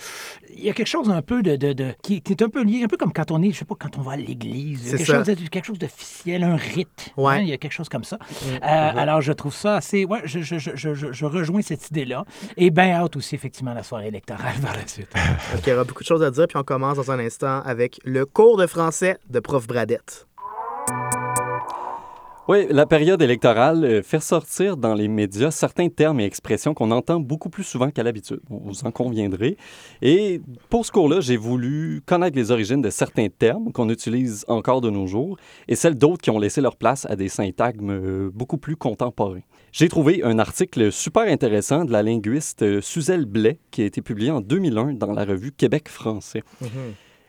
Il 0.56 0.64
y 0.64 0.70
a 0.70 0.74
quelque 0.74 0.88
chose 0.88 1.10
un 1.10 1.22
peu 1.22 1.42
de... 1.42 1.56
de, 1.56 1.74
de- 1.74 1.94
qui, 2.02 2.22
qui 2.22 2.34
est 2.34 2.42
un 2.42 2.50
peu 2.50 2.64
lié, 2.64 2.84
un 2.84 2.88
peu 2.88 2.98
comme 2.98 3.14
quand 3.14 3.32
on 3.32 3.42
est, 3.42 3.52
je 3.52 3.60
sais 3.60 3.66
pas, 3.66 3.76
quand 3.80 3.98
on 3.98 4.02
va 4.02 4.14
à 4.14 4.18
l'église. 4.18 4.92
Quelque 4.92 5.06
ça. 5.06 5.18
chose, 5.24 5.26
de- 5.28 5.48
quelque 5.50 5.66
chose 5.66 5.80
d'officiel, 5.80 6.44
un 6.44 6.56
rite. 6.56 7.12
Ouais. 7.18 7.34
Mm-hmm. 7.34 7.38
hein, 7.38 7.42
il 7.42 7.48
y 7.50 7.54
a 7.54 7.58
quelque 7.58 7.72
chose 7.74 7.90
comme 7.90 8.04
ça. 8.04 8.18
Euh, 8.48 8.58
Alors, 8.62 9.22
je 9.22 9.32
trouve 9.34 9.54
ça 9.54 9.76
assez... 9.78 10.06
Ouais, 10.06 10.22
je, 10.26 10.42
je, 10.42 10.58
je, 10.60 10.94
je, 10.94 11.26
rejoins 11.26 11.62
cette 11.62 11.90
idée-là. 11.90 12.26
Et 12.58 12.70
bien 12.70 12.92
hâte 12.92 13.16
aussi, 13.16 13.36
effectivement, 13.36 13.74
la 13.74 13.84
soirée 13.84 14.08
électorale 14.08 14.56
par 14.62 14.76
la 14.76 14.88
suite. 14.88 15.10
Donc, 15.54 15.66
il 15.66 15.70
y 15.70 15.74
aura 15.74 15.84
beaucoup 15.84 16.04
de 16.04 16.08
choses 16.08 16.24
à 16.24 16.32
dire, 16.32 16.48
puis 16.48 16.58
on 16.58 16.64
commence 16.64 16.98
dans 16.98 17.12
un 17.12 17.20
instant 17.20 17.62
avec 17.64 18.00
le 18.04 18.26
cours 18.26 18.58
de 18.58 18.68
français 18.68 19.18
de 19.30 19.40
Prof 19.40 19.68
Bradette. 19.68 20.28
Oui, 22.48 22.66
la 22.72 22.88
période 22.88 23.22
électorale 23.22 23.86
euh, 23.86 24.02
fait 24.02 24.20
sortir 24.20 24.76
dans 24.76 24.96
les 24.96 25.08
médias 25.08 25.52
certains 25.52 25.90
termes 25.90 26.20
et 26.20 26.26
expressions 26.26 26.74
qu'on 26.74 26.90
entend 26.90 27.20
beaucoup 27.20 27.52
plus 27.52 27.64
souvent 27.64 27.92
qu'à 27.92 28.02
l'habitude. 28.02 28.40
Vous 28.50 28.84
en 28.84 28.92
conviendrez. 28.92 29.58
Et 30.02 30.42
pour 30.70 30.84
ce 30.84 30.92
cours-là, 30.92 31.22
j'ai 31.22 31.38
voulu 31.38 32.02
connaître 32.04 32.36
les 32.36 32.50
origines 32.50 32.82
de 32.82 32.90
certains 32.90 33.28
termes 33.30 33.72
qu'on 33.72 33.90
utilise 33.90 34.44
encore 34.48 34.82
de 34.82 34.90
nos 34.90 35.06
jours 35.06 35.38
et 35.68 35.76
celles 35.76 35.96
d'autres 35.96 36.24
qui 36.24 36.32
ont 36.32 36.40
laissé 36.40 36.62
leur 36.62 36.78
place 36.78 37.06
à 37.12 37.16
des 37.16 37.30
syntagmes 37.30 37.92
euh, 37.92 38.32
beaucoup 38.34 38.58
plus 38.58 38.76
contemporains. 38.76 39.44
J'ai 39.72 39.88
trouvé 39.88 40.24
un 40.24 40.40
article 40.40 40.92
super 40.92 41.24
intéressant 41.24 41.86
de 41.86 41.92
la 41.92 42.02
linguiste 42.02 42.64
euh, 42.64 42.82
Suzelle 42.82 43.26
Blais 43.26 43.60
qui 43.70 43.84
a 43.84 43.86
été 43.86 44.02
publié 44.02 44.32
en 44.32 44.42
2001 44.42 44.94
dans 44.94 45.14
la 45.14 45.26
revue 45.26 45.52
Québec 45.52 45.90
français. 45.90 46.42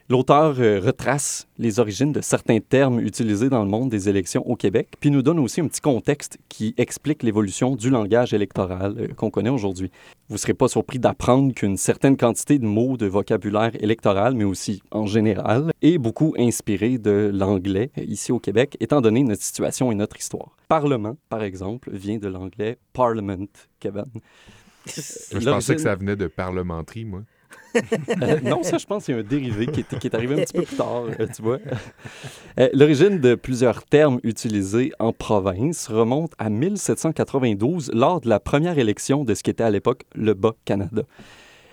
L'auteur 0.09 0.57
euh, 0.59 0.81
retrace 0.81 1.47
les 1.59 1.79
origines 1.79 2.13
de 2.13 2.21
certains 2.21 2.59
termes 2.59 3.01
utilisés 3.01 3.49
dans 3.49 3.63
le 3.63 3.71
monde 3.71 3.89
des 3.89 4.09
élections 4.09 4.47
au 4.49 4.57
Québec, 4.57 4.89
puis 5.01 5.11
nous 5.11 5.23
donne 5.23 5.39
aussi 5.39 5.61
un 5.61 5.69
petit 5.69 5.81
contexte 5.81 6.39
qui 6.49 6.75
explique 6.77 7.23
l'évolution 7.23 7.77
du 7.77 7.89
langage 7.89 8.35
électoral 8.35 8.95
euh, 8.99 9.09
qu'on 9.15 9.31
connaît 9.31 9.51
aujourd'hui. 9.51 9.91
Vous 10.29 10.35
ne 10.35 10.39
serez 10.39 10.55
pas 10.55 10.69
surpris 10.69 10.99
d'apprendre 10.99 11.55
qu'une 11.55 11.77
certaine 11.77 12.17
quantité 12.17 12.59
de 12.59 12.67
mots 12.67 12.97
de 12.97 13.07
vocabulaire 13.07 13.73
électoral, 13.81 14.35
mais 14.35 14.45
aussi 14.45 14.83
en 14.91 15.07
général, 15.07 15.73
est 15.83 15.99
beaucoup 15.99 16.35
inspiré 16.37 16.99
de 16.99 17.31
l'anglais 17.33 17.91
euh, 17.97 18.03
ici 18.03 18.33
au 18.33 18.41
Québec, 18.41 18.77
étant 18.81 19.01
donné 19.01 19.23
notre 19.23 19.43
situation 19.43 19.93
et 19.93 19.95
notre 19.95 20.17
histoire. 20.17 20.57
Parlement, 20.69 21.17
par 21.29 21.43
exemple, 21.43 21.91
vient 21.93 22.19
de 22.19 22.29
l'anglais 22.29 22.77
parliament, 22.93 23.47
Kevin. 23.79 24.05
Je 24.87 25.49
pensais 25.49 25.77
que 25.77 25.81
ça 25.81 25.95
venait 25.95 26.17
de 26.17 26.27
parlementerie, 26.27 27.05
moi. 27.05 27.23
Euh, 28.23 28.41
non, 28.43 28.63
ça, 28.63 28.79
je 28.79 28.87
pense, 28.87 29.05
c'est 29.05 29.15
un 29.15 29.23
dérivé 29.23 29.67
qui 29.67 29.81
est, 29.81 30.15
arrivé 30.15 30.35
un 30.35 30.45
petit 30.45 30.53
peu 30.53 30.63
plus 30.63 30.77
tard, 30.77 31.05
euh, 31.19 31.27
tu 31.35 31.43
vois. 31.43 31.59
Euh, 32.61 32.69
L'origine 32.75 33.19
de 33.19 33.35
plusieurs 33.35 33.85
termes 33.85 34.21
utilisés 34.23 34.93
en 34.99 35.13
province 35.13 35.89
remonte 35.89 36.33
à 36.39 36.51
1792, 36.51 37.91
lors 37.95 38.21
de 38.21 38.29
la 38.29 38.41
première 38.41 38.79
élection 38.79 39.25
de 39.25 39.35
ce 39.35 39.43
qui 39.43 39.51
était 39.51 39.65
à 39.65 39.71
l'époque 39.71 40.03
le 40.15 40.35
Bas-Canada. 40.35 41.03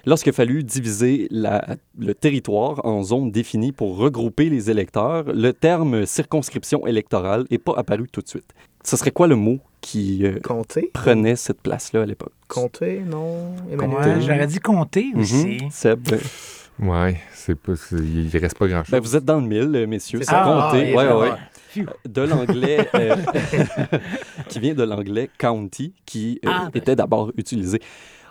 Lorsqu'il 0.05 0.29
a 0.29 0.33
fallu 0.33 0.63
diviser 0.63 1.27
le 1.29 2.13
territoire 2.13 2.85
en 2.85 3.03
zones 3.03 3.31
définies 3.31 3.73
pour 3.73 3.97
regrouper 3.97 4.49
les 4.49 4.71
électeurs, 4.71 5.25
le 5.25 5.51
terme 5.51 6.05
circonscription 6.05 6.87
électorale 6.87 7.45
n'est 7.51 7.57
pas 7.57 7.73
apparu 7.75 8.07
tout 8.09 8.21
de 8.21 8.29
suite. 8.29 8.53
Ce 8.83 8.95
serait 8.95 9.11
quoi 9.11 9.27
le 9.27 9.35
mot 9.35 9.59
qui 9.81 10.25
euh, 10.25 10.39
prenait 10.93 11.35
cette 11.35 11.61
place-là 11.61 12.01
à 12.01 12.05
l'époque? 12.05 12.33
Compter, 12.47 12.99
non? 13.05 13.55
Ouais? 13.71 14.21
J'aurais 14.21 14.47
dit 14.47 14.59
compter 14.59 15.07
aussi. 15.15 15.59
Mhm. 15.61 15.69
Seb, 15.71 16.07
euh, 16.13 16.17
Ouais, 16.81 17.17
c'est 17.33 17.55
pas, 17.55 17.75
c'est- 17.75 17.95
il 17.97 18.29
reste 18.37 18.57
pas 18.57 18.67
grand-chose. 18.67 18.91
Ben, 18.91 18.99
vous 19.01 19.15
êtes 19.17 19.25
dans 19.25 19.41
le 19.41 19.45
mille, 19.47 19.75
euh, 19.75 19.85
messieurs. 19.85 20.19
C'est 20.23 20.31
compté. 20.31 20.39
Ah, 20.43 20.71
ouais, 20.73 20.81
évidemment. 20.87 21.19
ouais. 21.19 21.29
Phew. 21.71 21.85
De 22.07 22.21
l'anglais, 22.21 22.87
euh, 22.95 23.15
qui 24.47 24.59
vient 24.59 24.73
de 24.73 24.83
l'anglais 24.83 25.29
county, 25.37 25.93
qui 26.05 26.39
euh, 26.45 26.49
Ah, 26.51 26.69
ben. 26.73 26.79
était 26.81 26.95
d'abord 26.95 27.31
utilisé. 27.37 27.79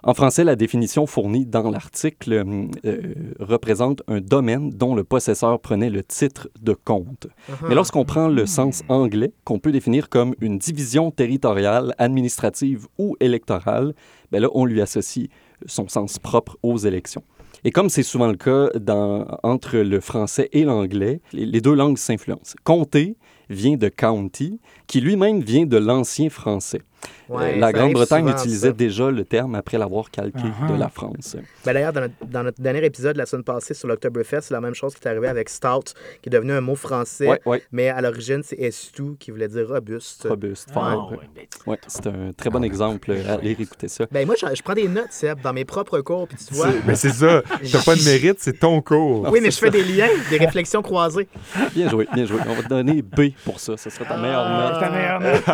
En 0.05 0.14
français, 0.14 0.45
la 0.45 0.55
définition 0.57 1.07
fournie 1.07 1.45
dans 1.47 1.71
l'article 1.71 2.33
euh, 2.33 2.67
euh, 2.85 3.14
représente 3.40 4.02
un 4.07 4.21
domaine 4.21 4.71
dont 4.71 4.95
le 4.95 5.02
possesseur 5.05 5.59
prenait 5.61 5.90
le 5.90 6.02
titre 6.02 6.49
de 6.62 6.73
compte. 6.73 7.26
Mais 7.69 7.75
lorsqu'on 7.75 8.05
prend 8.05 8.28
le 8.28 8.47
sens 8.47 8.83
anglais, 8.88 9.33
qu'on 9.45 9.59
peut 9.59 9.73
définir 9.73 10.09
comme 10.09 10.35
une 10.40 10.59
division 10.59 11.11
territoriale, 11.11 11.95
administrative 11.99 12.87
ou 12.99 13.17
électorale, 13.21 13.95
ben 14.31 14.40
là, 14.40 14.49
on 14.55 14.64
lui 14.64 14.81
associe 14.81 15.28
son 15.67 15.88
sens 15.88 16.19
propre 16.19 16.57
aux 16.62 16.76
élections. 16.78 17.25
Et 17.64 17.73
comme 17.73 17.88
c'est 17.88 18.05
souvent 18.05 18.28
le 18.28 18.37
cas 18.37 18.69
dans- 18.78 19.26
entre 19.43 19.78
le 19.78 19.99
français 20.00 20.49
et 20.52 20.62
l'anglais, 20.64 21.21
les, 21.33 21.45
les 21.45 21.61
deux 21.61 21.75
langues 21.75 21.99
s'influencent. 21.99 22.55
Comté 22.62 23.17
vient 23.50 23.76
de 23.76 23.88
county, 23.88 24.61
qui 24.87 25.00
lui-même 25.00 25.40
vient 25.40 25.67
de 25.67 25.76
l'ancien 25.78 26.28
français. 26.31 26.83
Ouais, 27.28 27.55
Euh, 27.57 27.59
la 27.61 27.73
Grande-Bretagne 27.73 28.26
utilisait 28.28 28.69
ça. 28.69 28.73
déjà 28.73 29.11
le 29.11 29.23
terme 29.25 29.55
après 29.55 29.76
l'avoir 29.76 30.11
calqué 30.11 30.38
Uh-huh. 30.38 30.73
de 30.73 30.78
la 30.78 30.88
France. 30.88 31.37
Ben, 31.64 31.75
D'ailleurs, 31.75 31.93
dans 31.93 32.00
notre, 32.00 32.14
dans 32.26 32.43
notre 32.43 32.61
dernier 32.61 32.83
épisode 32.85 33.17
la 33.19 33.26
semaine 33.26 33.45
passée 33.45 33.75
sur 33.75 33.87
l'Octoberfest, 33.87 34.40
c'est 34.40 34.55
la 34.55 34.62
même 34.62 34.75
chose 34.75 34.95
qui 34.95 35.07
est 35.07 35.11
arrivée 35.11 35.28
avec 35.28 35.49
stout, 35.50 35.93
qui 36.23 36.28
est 36.28 36.33
devenu 36.33 36.52
un 36.52 36.62
mot 36.62 36.75
français, 36.75 37.28
Ouais, 37.28 37.40
ouais, 37.45 37.62
mais 37.71 37.88
à 37.90 38.00
l'origine, 38.00 38.40
c'est 38.43 38.57
estu, 38.59 39.17
qui 39.19 39.31
voulait 39.31 39.49
dire 39.49 39.69
robuste. 39.69 40.26
robuste, 40.28 40.69
Ah, 40.71 40.73
fort. 40.73 41.12
ben, 41.35 41.43
Ouais, 41.67 41.78
c'est 41.87 42.07
un 42.07 42.33
très 42.35 42.49
bon 42.49 42.64
exemple. 42.64 43.12
Allez 43.28 43.50
écouter 43.50 43.88
ça. 43.88 44.07
Ben 44.11 44.25
moi, 44.26 44.35
je, 44.40 44.47
je 44.55 44.62
prends 44.62 44.73
des 44.75 44.88
notes, 44.88 45.11
Seb, 45.12 45.40
dans 45.43 45.52
mes 45.52 45.67
propres 45.67 46.00
cours, 46.00 46.26
puis 46.28 46.38
tu 46.38 46.55
vois... 46.55 46.69
Mais 46.87 46.95
c'est 46.95 47.11
ça. 47.11 47.43
T'as 47.71 47.83
pas 47.85 47.95
de 47.95 48.05
mérite, 48.05 48.37
c'est 48.40 48.59
ton 48.59 48.81
cours. 48.81 49.28
Oui, 49.31 49.40
mais 49.43 49.50
je 49.50 49.59
fais 49.59 49.71
des 49.71 49.85
liens, 49.85 50.09
des 50.31 50.38
réflexions 50.38 50.81
croisées. 50.81 51.28
Bien 51.75 51.90
joué, 51.90 52.09
bien 52.14 52.25
joué. 52.25 52.38
On 52.49 52.55
va 52.55 52.62
te 52.62 52.69
donner 52.69 53.02
B 53.02 53.33
pour 53.45 53.61
ça. 53.61 53.76
Ce 53.76 53.90
sera 53.90 54.07
ta 54.07 54.17
meilleure 54.17 54.47
Ah. 54.47 54.71
note. 54.71 54.81
ta 54.81 54.90
meilleure 54.90 55.21
note. 55.21 55.45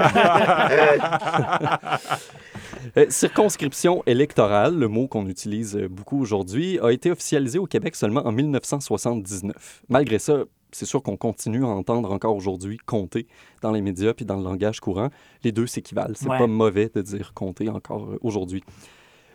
Euh, 2.96 3.06
circonscription 3.08 4.02
électorale, 4.06 4.76
le 4.78 4.88
mot 4.88 5.08
qu'on 5.08 5.26
utilise 5.26 5.74
euh, 5.76 5.88
beaucoup 5.88 6.20
aujourd'hui, 6.20 6.78
a 6.80 6.90
été 6.90 7.10
officialisé 7.10 7.58
au 7.58 7.66
Québec 7.66 7.96
seulement 7.96 8.24
en 8.26 8.30
1979. 8.32 9.82
Malgré 9.88 10.18
ça, 10.18 10.44
c'est 10.70 10.84
sûr 10.84 11.02
qu'on 11.02 11.16
continue 11.16 11.64
à 11.64 11.68
entendre 11.68 12.12
encore 12.12 12.36
aujourd'hui 12.36 12.76
compter 12.84 13.26
dans 13.62 13.72
les 13.72 13.80
médias 13.80 14.12
puis 14.12 14.24
dans 14.24 14.36
le 14.36 14.44
langage 14.44 14.80
courant. 14.80 15.08
Les 15.42 15.50
deux 15.52 15.66
s'équivalent. 15.66 16.14
C'est 16.14 16.28
Ouais. 16.28 16.38
pas 16.38 16.46
mauvais 16.46 16.90
de 16.94 17.00
dire 17.02 17.32
compter 17.34 17.68
encore 17.68 18.04
euh, 18.04 18.18
aujourd'hui. 18.22 18.62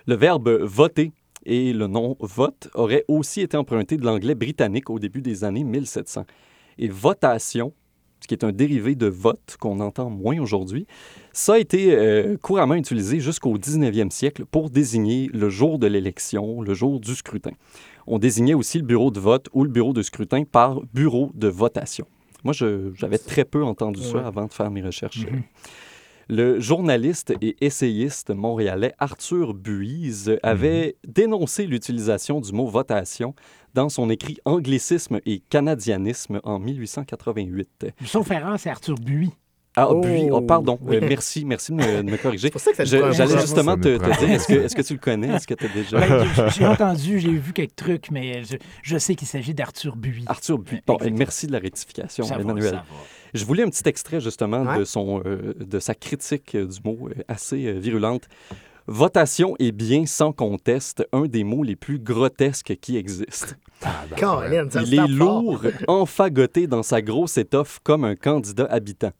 Le 0.05 0.15
verbe 0.15 0.49
voter 0.49 1.11
et 1.45 1.73
le 1.73 1.87
nom 1.87 2.17
vote 2.19 2.69
auraient 2.75 3.05
aussi 3.07 3.41
été 3.41 3.57
empruntés 3.57 3.97
de 3.97 4.05
l'anglais 4.05 4.35
britannique 4.35 4.89
au 4.89 4.99
début 4.99 5.21
des 5.21 5.43
années 5.43 5.63
1700. 5.63 6.25
Et 6.77 6.87
votation, 6.87 7.73
ce 8.21 8.27
qui 8.27 8.33
est 8.33 8.43
un 8.43 8.51
dérivé 8.51 8.95
de 8.95 9.07
vote 9.07 9.57
qu'on 9.59 9.79
entend 9.79 10.09
moins 10.09 10.39
aujourd'hui, 10.39 10.85
ça 11.33 11.53
a 11.53 11.59
été 11.59 11.95
euh, 11.95 12.37
couramment 12.37 12.75
utilisé 12.75 13.19
jusqu'au 13.19 13.57
19e 13.57 14.11
siècle 14.11 14.45
pour 14.45 14.69
désigner 14.69 15.29
le 15.33 15.49
jour 15.49 15.79
de 15.79 15.87
l'élection, 15.87 16.61
le 16.61 16.73
jour 16.73 16.99
du 16.99 17.15
scrutin. 17.15 17.51
On 18.07 18.19
désignait 18.19 18.53
aussi 18.55 18.77
le 18.79 18.85
bureau 18.85 19.11
de 19.11 19.19
vote 19.19 19.47
ou 19.53 19.63
le 19.63 19.69
bureau 19.69 19.93
de 19.93 20.01
scrutin 20.01 20.43
par 20.43 20.81
bureau 20.93 21.31
de 21.35 21.47
votation. 21.47 22.05
Moi, 22.43 22.53
j'avais 22.53 23.17
très 23.17 23.45
peu 23.45 23.63
entendu 23.63 24.01
ça 24.01 24.17
Ouais. 24.17 24.23
avant 24.23 24.45
de 24.45 24.53
faire 24.53 24.71
mes 24.71 24.81
recherches. 24.81 25.25
Le 26.31 26.59
journaliste 26.59 27.33
et 27.41 27.55
essayiste 27.59 28.29
montréalais 28.29 28.93
Arthur 28.99 29.55
Buise 29.55 30.37
avait 30.43 30.95
dénoncé 31.07 31.65
l'utilisation 31.65 32.39
du 32.39 32.51
mot 32.53 32.67
votation 32.67 33.33
dans 33.73 33.89
son 33.89 34.09
écrit 34.09 34.37
Anglicisme 34.45 35.19
et 35.25 35.39
canadianisme 35.49 36.39
en 36.43 36.59
1888. 36.59 37.87
Sauf 38.05 38.29
erreur, 38.31 38.59
c'est 38.59 38.69
Arthur 38.69 38.95
Buis. 38.95 39.31
Ah, 39.75 39.87
Oh. 39.91 40.01
Buis, 40.01 40.29
oh, 40.31 40.41
pardon. 40.41 40.77
Oui. 40.81 40.97
Euh, 40.97 41.01
merci, 41.07 41.45
merci 41.45 41.71
de 41.71 41.77
me, 41.77 41.97
de 42.03 42.11
me 42.11 42.17
corriger. 42.17 42.47
C'est 42.47 42.51
pour 42.51 42.59
ça 42.59 42.73
que 42.73 42.83
J'allais 42.85 43.39
justement 43.39 43.75
Ça 43.75 43.81
te, 43.81 44.19
dire, 44.19 44.31
est-ce 44.31 44.75
que, 44.75 44.81
tu 44.81 44.93
le 44.93 44.99
connais? 44.99 45.27
Est-ce 45.29 45.47
que 45.47 45.53
tu 45.53 45.65
as 45.65 45.69
déjà... 45.69 45.99
Ben, 45.99 46.49
j'ai- 46.49 46.65
entendu, 46.65 47.19
j'ai 47.19 47.31
vu 47.31 47.53
quelques 47.53 47.75
trucs, 47.75 48.11
mais 48.11 48.43
je, 48.43 48.57
je 48.81 48.97
sais 48.97 49.15
qu'il 49.15 49.27
s'agit 49.27 49.53
d'Arthur 49.53 49.95
Buis. 49.95 50.23
Arthur 50.25 50.57
Buis. 50.57 50.81
Bon, 50.87 50.95
Exactement. 50.95 51.17
merci 51.19 51.47
de 51.47 51.51
la 51.53 51.59
rectification, 51.59 52.23
Ça 52.25 52.35
va, 52.35 52.41
Emmanuel. 52.41 52.69
ça 52.71 52.75
va. 52.77 52.83
Je 53.35 53.45
voulais 53.45 53.61
un 53.63 53.69
petit 53.69 53.87
extrait 53.87 54.19
justement 54.19 54.63
Ouais. 54.63 54.79
de, 54.79 54.85
son, 54.85 55.21
euh, 55.25 55.53
de 55.59 55.79
sa 55.79 55.93
critique 55.93 56.55
euh, 56.55 56.65
du 56.65 56.79
mot 56.83 57.07
euh, 57.07 57.13
assez 57.27 57.67
euh, 57.67 57.73
virulente. 57.79 58.23
Votation 58.91 59.55
est 59.59 59.71
bien 59.71 60.07
sans 60.07 60.33
conteste 60.33 61.07
un 61.13 61.27
des 61.27 61.43
mots 61.43 61.61
les 61.61 61.75
plus 61.75 61.99
grotesques 61.99 62.75
qui 62.81 62.97
existent. 62.97 63.53
Il 64.83 64.95
est 64.95 65.07
lourd, 65.07 65.61
enfagoté 65.87 66.65
dans 66.65 66.81
sa 66.81 67.03
grosse 67.03 67.37
étoffe 67.37 67.77
comme 67.83 68.03
un 68.03 68.15
candidat 68.15 68.65
habitant. 68.65 69.11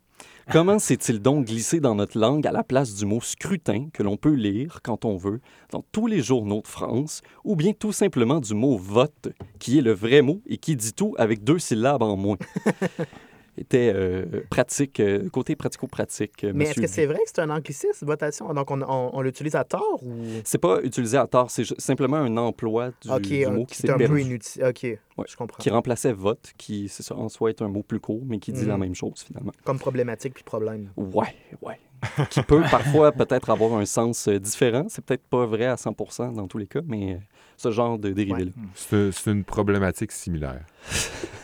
Comment 0.52 0.80
s'est-il 0.80 1.20
donc 1.22 1.46
glissé 1.46 1.80
dans 1.80 1.94
notre 1.94 2.18
langue 2.18 2.48
à 2.48 2.52
la 2.52 2.64
place 2.64 2.96
du 2.96 3.06
mot 3.06 3.22
scrutin 3.22 3.90
que 3.94 4.02
l'on 4.02 4.18
peut 4.18 4.34
lire 4.34 4.80
quand 4.84 5.06
on 5.06 5.18
veut 5.18 5.40
dans 5.72 5.86
tous 5.92 6.08
les 6.08 6.24
journaux 6.24 6.62
de 6.62 6.68
France, 6.68 7.22
ou 7.44 7.56
bien 7.56 7.74
tout 7.74 7.92
simplement 7.92 8.40
du 8.40 8.56
mot 8.56 8.76
vote, 8.76 9.30
qui 9.60 9.78
est 9.78 9.84
le 9.84 9.94
vrai 9.94 10.24
mot 10.24 10.42
et 10.48 10.58
qui 10.58 10.76
dit 10.76 10.94
tout 10.94 11.14
avec 11.20 11.44
deux 11.44 11.60
syllabes 11.60 12.02
en 12.02 12.18
moins? 12.18 12.38
Était 13.60 13.92
euh, 13.94 14.26
pratique, 14.50 15.00
euh, 15.02 15.28
côté 15.30 15.56
pratico-pratique. 15.56 16.44
euh, 16.46 16.54
Mais 16.56 16.66
est-ce 16.66 16.80
que 16.80 16.88
c'est 16.88 17.06
vrai 17.06 17.18
que 17.18 17.24
c'est 17.34 17.40
un 17.42 17.50
anglicisme, 17.50 18.06
votation? 18.06 18.54
Donc, 18.54 18.72
on, 18.72 18.82
on- 18.82 19.10
on 19.14 19.22
l'utilise 19.22 19.56
à 19.56 19.64
tort 19.66 20.00
ou... 20.02 20.16
C'est 20.46 20.58
pas 20.58 20.80
utilisé 20.82 21.18
à 21.18 21.28
tort, 21.28 21.52
c'est 21.52 21.66
simplement 21.80 22.18
un 22.18 22.38
emploi 22.38 22.92
du, 23.02 23.10
OK, 23.12 23.22
du 23.22 23.46
un- 23.46 23.52
mot 23.52 23.66
qui 23.66 23.76
qui 23.76 23.82
s'est 23.82 23.88
est 23.88 23.92
un 23.92 23.98
peu 23.98 24.06
perdu. 24.06 24.22
inutile. 24.22 24.64
OK, 24.64 24.84
Ouais. 24.84 25.26
je 25.28 25.36
comprends. 25.36 25.58
qui 25.62 25.70
remplaçait 25.70 26.14
vote, 26.14 26.54
qui, 26.58 26.88
c'est 26.88 27.04
ça, 27.04 27.16
en 27.16 27.28
soi 27.28 27.50
est 27.50 27.62
un 27.62 27.68
mot 27.68 27.84
plus 27.84 28.00
court, 28.00 28.22
mais 28.26 28.40
qui 28.40 28.54
dit 28.54 28.66
la 28.66 28.76
Mhm. 28.76 28.80
même 28.80 28.96
chose 28.96 29.22
finalement. 29.28 29.52
Comme 29.66 29.78
problématique 29.80 30.34
puis 30.34 30.44
problème. 30.44 30.90
Ouais, 30.96 31.36
ouais. 31.62 31.78
qui 32.30 32.42
peut 32.44 32.62
parfois 32.72 33.12
peut-être 33.12 33.50
avoir 33.50 33.74
un 33.74 33.84
sens 33.86 34.30
différent. 34.30 34.86
C'est 34.88 35.04
peut-être 35.04 35.24
pas 35.28 35.46
vrai 35.46 35.66
à 35.66 35.76
100% 35.76 36.32
dans 36.32 36.48
tous 36.48 36.58
les 36.58 36.68
cas, 36.68 36.80
mais 36.88 37.20
ce 37.58 37.72
genre 37.72 38.00
de 38.00 38.12
dérivé-là. 38.12 38.52
C'est 38.76 39.12
une 39.32 39.44
problématique 39.44 40.14
similaire. 40.14 40.64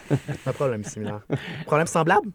Un 0.45 0.51
problème 0.53 0.83
similaire. 0.83 1.21
problème 1.65 1.87
semblable? 1.87 2.29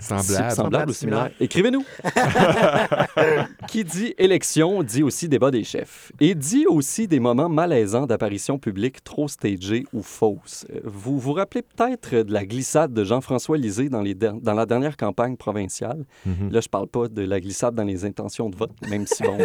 Semblable. 0.00 0.24
Semblable, 0.26 0.52
Semblable, 0.54 0.90
ou 0.90 0.94
similaire. 0.94 1.30
Écrivez-nous. 1.40 1.84
qui 3.68 3.84
dit 3.84 4.14
élection 4.18 4.82
dit 4.82 5.02
aussi 5.02 5.28
débat 5.28 5.50
des 5.50 5.64
chefs. 5.64 6.12
Et 6.20 6.34
dit 6.34 6.66
aussi 6.66 7.06
des 7.08 7.20
moments 7.20 7.48
malaisants 7.48 8.06
d'apparition 8.06 8.58
publique 8.58 9.02
trop 9.04 9.28
stagées 9.28 9.84
ou 9.92 10.02
fausses. 10.02 10.66
Euh, 10.74 10.80
Vous 10.84 11.18
vous 11.18 11.32
rappelez 11.32 11.62
peut-être 11.62 12.24
de 12.24 12.32
la 12.32 12.44
glissade 12.44 12.92
de 12.92 13.04
Jean-François 13.04 13.56
Lisée 13.56 13.88
dans, 13.88 14.02
les 14.02 14.14
der- 14.14 14.34
dans 14.40 14.54
la 14.54 14.66
dernière 14.66 14.96
campagne 14.96 15.36
provinciale? 15.36 16.04
Mhm. 16.26 16.50
Là, 16.50 16.60
je 16.60 16.68
parle 16.68 16.86
pas 16.88 17.08
de 17.08 17.22
la 17.22 17.40
glissade 17.40 17.74
dans 17.74 17.84
les 17.84 18.04
intentions 18.04 18.48
de 18.50 18.56
vote, 18.56 18.72
même 18.88 19.06
si 19.06 19.22
bon. 19.22 19.38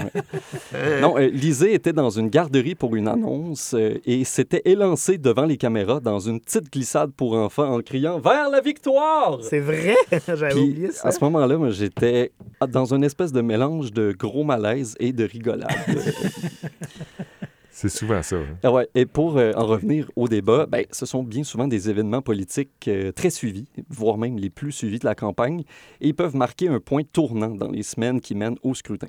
euh, 0.75 1.01
non, 1.01 1.17
euh, 1.17 1.27
Lisée 1.27 1.73
était 1.73 1.93
dans 1.93 2.09
une 2.09 2.29
garderie 2.29 2.75
pour 2.75 2.95
une 2.95 3.07
annonce 3.07 3.73
euh, 3.73 3.97
et 4.05 4.23
s'était 4.23 4.61
élancé 4.65 5.17
devant 5.17 5.45
les 5.45 5.57
caméras 5.57 5.99
dans 5.99 6.19
une 6.19 6.39
petite 6.39 6.71
glissade 6.71 7.11
pour 7.11 7.33
enfants 7.35 7.48
en 7.57 7.81
criant 7.81 8.19
Vers 8.19 8.49
la 8.49 8.61
victoire! 8.61 9.39
C'est 9.41 9.59
vrai? 9.59 9.95
J'avais 10.27 10.49
Puis, 10.49 10.59
oublié 10.59 10.91
ça. 10.91 11.07
à 11.07 11.11
ce 11.11 11.23
moment-là, 11.23 11.57
moi, 11.57 11.69
j'étais 11.71 12.31
dans 12.67 12.93
une 12.93 13.03
espèce 13.03 13.31
de 13.31 13.41
mélange 13.41 13.91
de 13.91 14.11
gros 14.11 14.43
malaise 14.43 14.95
et 14.99 15.11
de 15.13 15.23
rigolade. 15.23 15.67
C'est 17.71 17.89
souvent 17.89 18.21
ça. 18.21 18.35
hein. 18.35 18.57
Ah 18.63 18.73
ouais, 18.73 18.89
et 18.93 19.05
pour 19.05 19.37
euh, 19.37 19.53
en 19.55 19.65
revenir 19.65 20.11
au 20.17 20.27
débat, 20.27 20.65
ben, 20.65 20.85
ce 20.91 21.05
sont 21.05 21.23
bien 21.23 21.45
souvent 21.45 21.65
des 21.67 21.89
événements 21.89 22.21
politiques 22.21 22.89
euh, 22.89 23.13
très 23.13 23.29
suivis, 23.29 23.69
voire 23.89 24.17
même 24.17 24.37
les 24.37 24.49
plus 24.49 24.73
suivis 24.73 24.99
de 24.99 25.05
la 25.05 25.15
campagne, 25.15 25.61
et 26.01 26.09
ils 26.09 26.13
peuvent 26.15 26.35
marquer 26.35 26.67
un 26.67 26.81
point 26.81 27.03
tournant 27.03 27.51
dans 27.55 27.69
les 27.71 27.83
semaines 27.83 28.19
qui 28.19 28.35
mènent 28.35 28.57
au 28.63 28.75
scrutin. 28.75 29.07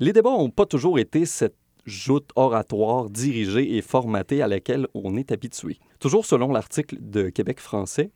Les 0.00 0.12
débats 0.12 0.30
n'ont 0.30 0.50
pas 0.50 0.66
toujours 0.66 0.98
été 0.98 1.24
cette 1.24 1.54
joute 1.84 2.30
oratoire 2.34 3.10
dirigée 3.10 3.76
et 3.76 3.80
formatée 3.82 4.42
à 4.42 4.48
laquelle 4.48 4.88
on 4.92 5.16
est 5.16 5.30
habitué. 5.30 5.78
Toujours 6.00 6.26
selon 6.26 6.52
l'article 6.52 6.96
de 7.00 7.28
Québec 7.28 7.60
français, 7.60 8.10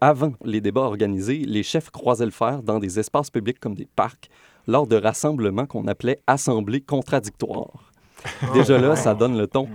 avant 0.00 0.32
les 0.44 0.60
débats 0.60 0.82
organisés, 0.82 1.38
les 1.38 1.62
chefs 1.62 1.90
croisaient 1.90 2.24
le 2.24 2.30
fer 2.30 2.62
dans 2.62 2.78
des 2.78 2.98
espaces 2.98 3.30
publics 3.30 3.58
comme 3.58 3.74
des 3.74 3.88
parcs 3.96 4.28
lors 4.66 4.86
de 4.86 4.96
rassemblements 4.96 5.66
qu'on 5.66 5.86
appelait 5.86 6.20
assemblées 6.26 6.80
contradictoires. 6.80 7.92
Déjà 8.54 8.78
là, 8.78 8.96
ça 8.96 9.14
donne 9.14 9.38
le 9.38 9.46
ton. 9.46 9.68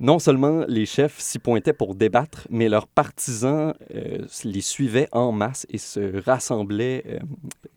Non 0.00 0.18
seulement 0.18 0.64
les 0.68 0.86
chefs 0.86 1.18
s'y 1.18 1.38
pointaient 1.38 1.72
pour 1.72 1.94
débattre, 1.94 2.46
mais 2.50 2.68
leurs 2.68 2.86
partisans 2.86 3.74
euh, 3.94 4.26
les 4.44 4.60
suivaient 4.60 5.08
en 5.12 5.32
masse 5.32 5.66
et 5.70 5.78
se 5.78 6.22
rassemblaient 6.24 7.04
euh, 7.06 7.18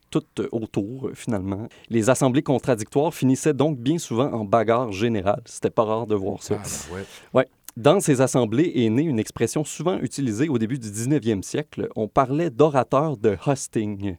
tout 0.10 0.26
autour, 0.52 1.08
euh, 1.08 1.14
finalement. 1.14 1.68
Les 1.90 2.10
assemblées 2.10 2.44
contradictoires 2.44 3.14
finissaient 3.14 3.54
donc 3.54 3.78
bien 3.78 3.98
souvent 3.98 4.32
en 4.32 4.44
bagarre 4.44 4.92
générale. 4.92 5.42
C'était 5.46 5.70
pas 5.70 5.84
rare 5.84 6.08
de 6.08 6.16
voir 6.16 6.44
ça. 6.44 6.56
Ah, 6.60 6.64
ben 6.92 6.98
ouais. 7.40 7.48
Dans 7.78 8.00
ces 8.00 8.22
assemblées 8.22 8.72
est 8.74 8.90
née 8.90 9.04
une 9.04 9.20
expression 9.20 9.64
souvent 9.64 10.00
utilisée 10.00 10.50
au 10.50 10.58
début 10.58 10.80
du 10.80 10.88
19e 10.88 11.44
siècle. 11.44 11.90
On 11.96 12.08
parlait 12.08 12.50
d'orateur 12.50 13.18
de 13.18 13.38
hosting, 13.46 14.18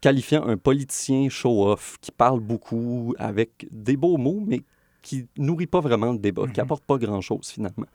qualifiant 0.00 0.44
un 0.44 0.56
politicien 0.56 1.28
show-off 1.28 1.98
qui 2.00 2.10
parle 2.10 2.40
beaucoup 2.40 3.14
avec 3.16 3.68
des 3.70 3.96
beaux 3.96 4.16
mots, 4.16 4.42
mais 4.44 4.62
qui 5.00 5.28
nourrit 5.36 5.68
pas 5.68 5.78
vraiment 5.78 6.10
le 6.10 6.18
débat, 6.18 6.48
qui 6.52 6.60
apporte 6.60 6.82
pas 6.82 6.98
grand-chose 6.98 7.46
finalement. 7.46 7.86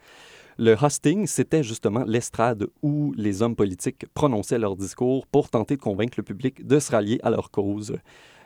Le 0.57 0.73
hosting, 0.81 1.27
c'était 1.27 1.63
justement 1.63 2.05
l'estrade 2.07 2.67
où 2.81 3.13
les 3.17 3.41
hommes 3.41 3.57
politiques 3.57 4.05
prononçaient 4.13 4.57
leurs 4.57 4.77
discours 4.77 5.27
pour 5.27 5.49
tenter 5.49 5.75
de 5.75 5.81
convaincre 5.81 6.13
le 6.15 6.23
public 6.23 6.65
de 6.65 6.79
se 6.79 6.89
rallier 6.93 7.19
à 7.23 7.29
leur 7.29 7.51
cause 7.51 7.97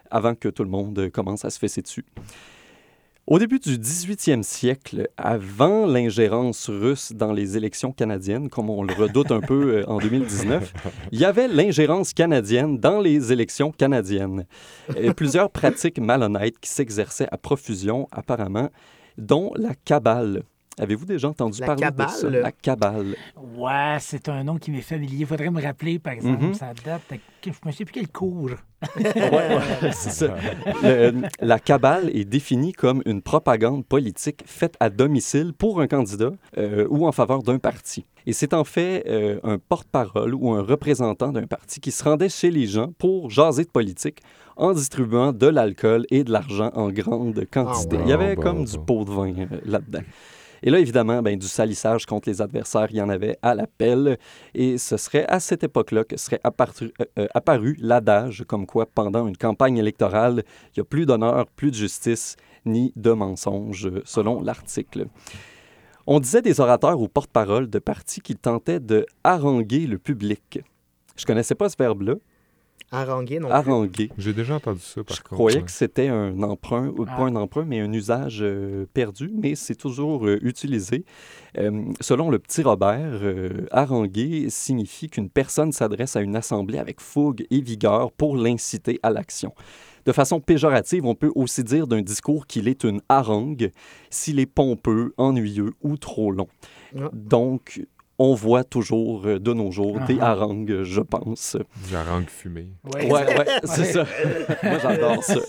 avant 0.10 0.34
que 0.34 0.50
tout 0.50 0.64
le 0.64 0.72
monde 0.72 1.12
commence 1.12 1.46
à 1.46 1.52
se 1.52 1.60
fesser 1.60 1.84
dessus. 1.84 2.06
Au 3.27 3.39
début 3.39 3.60
du 3.60 3.77
18e 3.77 4.41
siècle, 4.41 5.10
avant 5.17 5.86
l'ingérence 5.86 6.69
russe 6.69 7.12
dans 7.12 7.34
les 7.34 7.57
élections 7.57 7.91
canadiennes, 7.91 8.48
comme 8.48 8.69
on 8.69 8.84
le 8.84 8.93
redoute 8.93 9.31
un 9.31 9.41
peu 9.41 9.79
euh, 9.79 9.89
en 9.89 9.98
2019, 9.98 10.72
il 11.12 11.19
y 11.19 11.25
avait 11.25 11.50
l'ingérence 11.50 12.13
canadienne 12.13 12.77
dans 12.77 13.01
les 13.01 13.34
élections 13.34 13.74
canadiennes. 13.74 14.46
Et 14.96 15.13
plusieurs 15.13 15.51
pratiques 15.51 16.00
malhonnêtes 16.00 16.57
qui 16.62 16.69
s'exerçaient 16.69 17.27
à 17.29 17.38
profusion, 17.38 18.07
apparemment, 18.13 18.69
dont 19.17 19.51
la 19.57 19.75
cabale. 19.75 20.43
Avez-vous 20.79 21.05
déjà 21.05 21.29
entendu 21.29 21.60
La 21.62 21.65
parler 21.67 21.88
de 21.91 22.03
ça? 22.12 22.29
La 22.29 22.51
cabale. 22.51 23.15
Ouais, 23.55 23.98
c'est 24.00 24.29
un 24.29 24.43
nom 24.43 24.57
qui 24.57 24.69
m'est 24.69 24.81
familier. 24.81 25.17
Il 25.22 25.25
faudrait 25.25 25.50
me 25.50 25.62
rappeler, 25.62 25.98
par 25.98 26.13
exemple, 26.13 26.43
Mhm. 26.46 26.53
ça 26.53 26.74
date. 26.86 27.01
de- 27.12 27.17
Je 27.46 27.51
ne 27.65 27.72
sais 27.72 27.86
plus 27.86 27.93
quel 27.93 28.07
cours. 28.10 28.51
Ouais, 28.96 29.31
ouais, 29.31 29.91
c'est 29.91 30.12
ça. 30.12 30.36
Le- 30.84 31.22
la 31.39 31.60
cabale 31.60 32.12
est 32.15 32.25
définie 32.25 32.74
comme 32.74 33.01
une 33.05 33.22
propagande 33.22 33.86
politique 33.86 34.43
faite 34.46 34.75
à 34.79 34.89
domicile 34.89 35.53
pour 35.57 35.81
un 35.81 35.88
candidat 35.88 36.31
euh, 36.57 36.86
ou 36.89 37.07
en 37.07 37.12
faveur 37.12 37.41
d'un 37.41 37.57
parti. 37.57 38.05
Et 38.27 38.34
c'est 38.34 38.53
en 38.53 38.63
fait 38.65 39.03
euh, 39.07 39.39
un 39.43 39.57
porte-parole 39.57 40.36
ou 40.36 40.51
un 40.51 40.62
représentant 40.62 41.31
d'un 41.31 41.48
parti 41.48 41.79
qui 41.79 41.91
se 41.91 42.03
rendait 42.03 42.29
chez 42.29 42.51
les 42.51 42.67
gens 42.67 42.91
pour 43.00 43.29
jaser 43.31 43.63
de 43.63 43.69
politique 43.72 44.19
en 44.57 44.74
distribuant 44.74 45.31
de 45.31 45.48
l'alcool 45.48 46.05
et 46.12 46.24
de 46.24 46.31
l'argent 46.31 46.69
en 46.75 46.89
grande 46.91 47.46
quantité. 47.51 47.96
ouais. 47.96 48.03
Il 48.05 48.10
y 48.10 48.13
avait 48.13 48.36
Bon, 48.36 48.41
comme 48.41 48.57
bon, 48.57 48.63
du 48.65 48.77
pot 48.79 49.05
de 49.05 49.12
vin 49.12 49.34
euh, 49.39 49.46
là-dedans. 49.65 50.01
Et 50.64 50.70
là, 50.70 50.80
évidemment, 50.80 51.22
ben, 51.22 51.38
du 51.38 51.48
salissage 51.48 52.06
contre 52.06 52.30
les 52.30 52.42
adversaires, 52.42 52.88
il 52.90 52.98
y 52.98 53.02
en 53.02 53.10
avait 53.10 53.38
à 53.42 53.56
l'appel. 53.56 54.18
Et 54.54 54.78
ce 54.78 54.98
serait 54.98 55.26
à 55.28 55.40
cette 55.40 55.64
époque-là 55.64 56.04
que 56.04 56.18
serait 56.18 56.40
apparu, 56.44 56.92
euh, 57.02 57.06
euh, 57.20 57.28
apparu 57.34 57.78
l'adage 57.80 58.44
comme 58.48 58.66
quoi, 58.66 58.86
pendant 58.86 59.28
une 59.28 59.38
campagne 59.38 59.78
électorale, 59.78 60.44
il 60.76 60.80
n'y 60.80 60.82
a 60.82 60.86
plus 60.86 61.06
d'honneur, 61.06 61.48
plus 61.48 61.72
de 61.72 61.76
justice, 61.76 62.36
ni 62.66 62.92
de 62.96 63.12
mensonge, 63.12 63.90
selon 64.04 64.42
l'article. 64.42 65.08
On 66.06 66.20
disait 66.20 66.42
des 66.42 66.60
orateurs 66.60 67.00
ou 67.00 67.08
porte-parole 67.08 67.70
de 67.70 67.80
partis 67.80 68.22
qui 68.22 68.36
tentaient 68.36 68.80
de 68.80 69.06
haranguer 69.24 69.88
le 69.88 69.98
public. 69.98 70.60
Je 71.18 71.26
connaissais 71.26 71.56
pas 71.56 71.70
ce 71.70 71.76
verbe-là, 71.78 72.16
Haranguer 72.91 73.39
non 73.39 73.50
haranguer. 73.51 74.10
J'ai 74.17 74.32
déjà 74.34 74.56
entendu 74.56 74.79
ça, 74.79 75.03
par 75.03 75.15
Je 75.17 75.22
contre. 75.22 75.34
croyais 75.36 75.58
ouais. 75.58 75.63
que 75.63 75.72
c'était 75.72 76.08
un 76.08 76.41
emprunt, 76.41 76.88
ou 76.98 77.06
Ah. 77.08 77.15
pas 77.17 77.24
un 77.24 77.36
emprunt, 77.36 77.65
mais 77.65 77.82
un 77.82 77.91
usage 77.91 78.39
euh, 78.41 78.86
perdu, 78.94 79.29
mais 79.36 79.56
c'est 79.56 79.75
toujours 79.75 80.25
euh, 80.25 80.39
utilisé. 80.41 81.03
Euh, 81.58 81.84
selon 82.00 82.29
le 82.29 82.39
petit 82.39 82.63
Robert, 82.63 83.20
euh, 83.22 83.65
haranguer 83.72 84.50
signifie 84.50 85.10
qu'une 85.10 85.29
personne 85.29 85.74
s'adresse 85.74 86.15
à 86.15 86.22
une 86.22 86.36
assemblée 86.38 86.77
avec 86.77 87.01
fougue 87.01 87.46
et 87.51 87.60
vigueur 87.62 88.12
pour 88.13 88.38
l'inciter 88.38 89.00
à 89.03 89.10
l'action. 89.10 89.53
De 90.06 90.13
façon 90.13 90.39
péjorative, 90.39 91.06
on 91.06 91.15
peut 91.15 91.32
aussi 91.36 91.65
dire 91.65 91.88
d'un 91.88 92.01
discours 92.01 92.48
qu'il 92.48 92.70
est 92.70 92.86
une 92.86 93.01
harangue 93.10 93.72
s'il 94.10 94.39
est 94.39 94.46
pompeux, 94.46 95.13
ennuyeux 95.17 95.74
ou 95.84 95.98
trop 95.98 96.32
long. 96.32 96.48
Ah. 96.98 97.10
Donc, 97.12 97.86
on 98.19 98.33
voit 98.33 98.63
toujours 98.63 99.25
euh, 99.25 99.39
de 99.39 99.53
nos 99.53 99.71
jours 99.71 100.00
des 100.01 100.19
harangues, 100.19 100.83
je 100.83 101.01
pense. 101.01 101.55
Du 101.88 101.95
harangue 101.95 102.29
fumé. 102.29 102.67
Ouais, 102.93 103.12
ouais, 103.12 103.45
c'est 103.63 103.86
ça. 103.86 104.05
Moi, 104.63 104.79
j'adore 104.81 105.24
ça. 105.24 105.39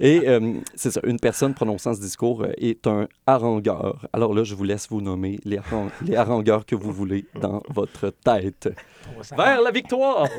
Et 0.00 0.28
euh, 0.28 0.54
c'est 0.74 0.90
ça, 0.90 1.00
une 1.04 1.20
personne 1.20 1.54
prononçant 1.54 1.94
ce 1.94 2.00
discours 2.00 2.42
euh, 2.42 2.52
est 2.56 2.86
un 2.86 3.06
harangueur. 3.26 4.06
Alors 4.12 4.34
là, 4.34 4.44
je 4.44 4.54
vous 4.54 4.64
laisse 4.64 4.88
vous 4.90 5.00
nommer 5.00 5.38
les 5.44 5.60
harangueurs 6.16 6.66
que 6.66 6.74
vous 6.74 6.92
voulez 6.92 7.26
dans 7.40 7.62
votre 7.68 8.10
tête. 8.10 8.68
Vers 9.36 9.62
la 9.62 9.70
victoire! 9.70 10.28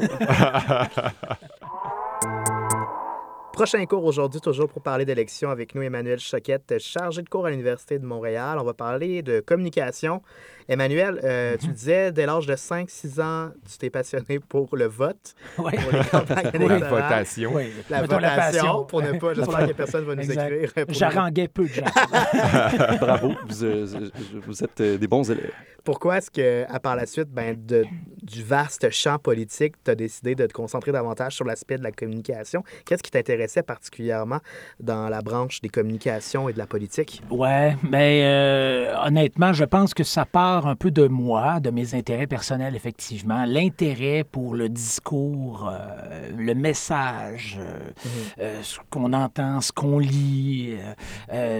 Prochain 3.57 3.83
cours 3.87 4.05
aujourd'hui, 4.05 4.39
toujours 4.39 4.69
pour 4.69 4.83
parler 4.83 5.03
d'élections 5.03 5.49
avec 5.49 5.73
nous, 5.73 5.81
Emmanuel 5.81 6.19
Choquette, 6.19 6.75
chargé 6.77 7.23
de 7.23 7.27
cours 7.27 7.47
à 7.47 7.49
l'Université 7.49 7.97
de 7.97 8.05
Montréal. 8.05 8.59
On 8.59 8.63
va 8.63 8.75
parler 8.75 9.23
de 9.23 9.39
communication. 9.39 10.21
Emmanuel, 10.69 11.19
euh, 11.23 11.53
Mhm. 11.53 11.57
tu 11.59 11.67
disais, 11.67 12.11
dès 12.11 12.25
l'âge 12.25 12.45
de 12.45 12.55
5-6 12.55 13.19
ans, 13.21 13.49
tu 13.69 13.77
t'es 13.77 13.89
passionné 13.89 14.39
pour 14.39 14.75
le 14.75 14.85
vote, 14.85 15.33
Ouais. 15.57 15.71
pour 15.77 15.91
les 15.91 16.03
campagnes 16.05 16.67
La 16.67 16.77
votation. 16.89 17.51
Oui. 17.53 17.71
La 17.89 18.01
Mettons 18.01 18.19
la 18.19 18.29
votation, 18.31 18.61
passion. 18.63 18.83
pour 18.85 19.01
ne 19.01 19.13
pas, 19.19 19.33
j'espère 19.33 19.67
que 19.67 19.73
personne 19.73 20.03
va 20.05 20.15
nous 20.15 20.21
Exact. 20.23 20.51
écrire. 20.51 20.71
pour 20.73 20.83
nous- 20.87 20.93
J'haranguais 20.93 21.47
peu 21.47 21.63
de 21.63 21.73
gens. 21.73 21.83
Bravo, 22.99 23.33
vous, 23.47 23.63
euh, 23.63 24.09
vous 24.45 24.63
êtes 24.63 24.81
euh, 24.81 24.97
des 24.97 25.07
bons 25.07 25.29
élèves. 25.31 25.51
Pourquoi 25.83 26.17
est-ce 26.17 26.29
que, 26.29 26.65
à 26.69 26.79
par 26.81 26.97
la 26.97 27.05
suite, 27.05 27.29
ben, 27.29 27.55
de, 27.57 27.85
du 28.21 28.43
vaste 28.43 28.89
champ 28.91 29.17
politique, 29.19 29.75
tu 29.85 29.91
as 29.91 29.95
décidé 29.95 30.35
de 30.35 30.45
te 30.45 30.51
concentrer 30.51 30.91
davantage 30.91 31.33
sur 31.33 31.45
l'aspect 31.45 31.77
de 31.77 31.83
la 31.83 31.91
communication? 31.93 32.63
Qu'est-ce 32.85 33.01
qui 33.03 33.11
t'intéressait 33.11 33.63
particulièrement 33.63 34.39
dans 34.81 35.07
la 35.07 35.21
branche 35.21 35.61
des 35.61 35.69
communications 35.69 36.49
et 36.49 36.53
de 36.53 36.57
la 36.57 36.67
politique? 36.67 37.21
Ouais, 37.29 37.77
mais 37.89 38.23
euh, 38.25 38.93
honnêtement, 39.05 39.53
je 39.53 39.63
pense 39.63 39.93
que 39.93 40.03
ça 40.03 40.25
part 40.25 40.56
un 40.65 40.75
peu 40.75 40.91
de 40.91 41.07
moi, 41.07 41.59
de 41.59 41.69
mes 41.69 41.93
intérêts 41.93 42.27
personnels, 42.27 42.75
effectivement. 42.75 43.45
L'intérêt 43.45 44.23
pour 44.23 44.55
le 44.55 44.69
discours, 44.69 45.69
euh, 45.71 46.31
le 46.35 46.55
message, 46.55 47.59
euh, 47.59 47.91
euh, 48.39 48.59
ce 48.63 48.79
qu'on 48.89 49.13
entend, 49.13 49.61
ce 49.61 49.71
qu'on 49.71 49.99
lit, 49.99 50.75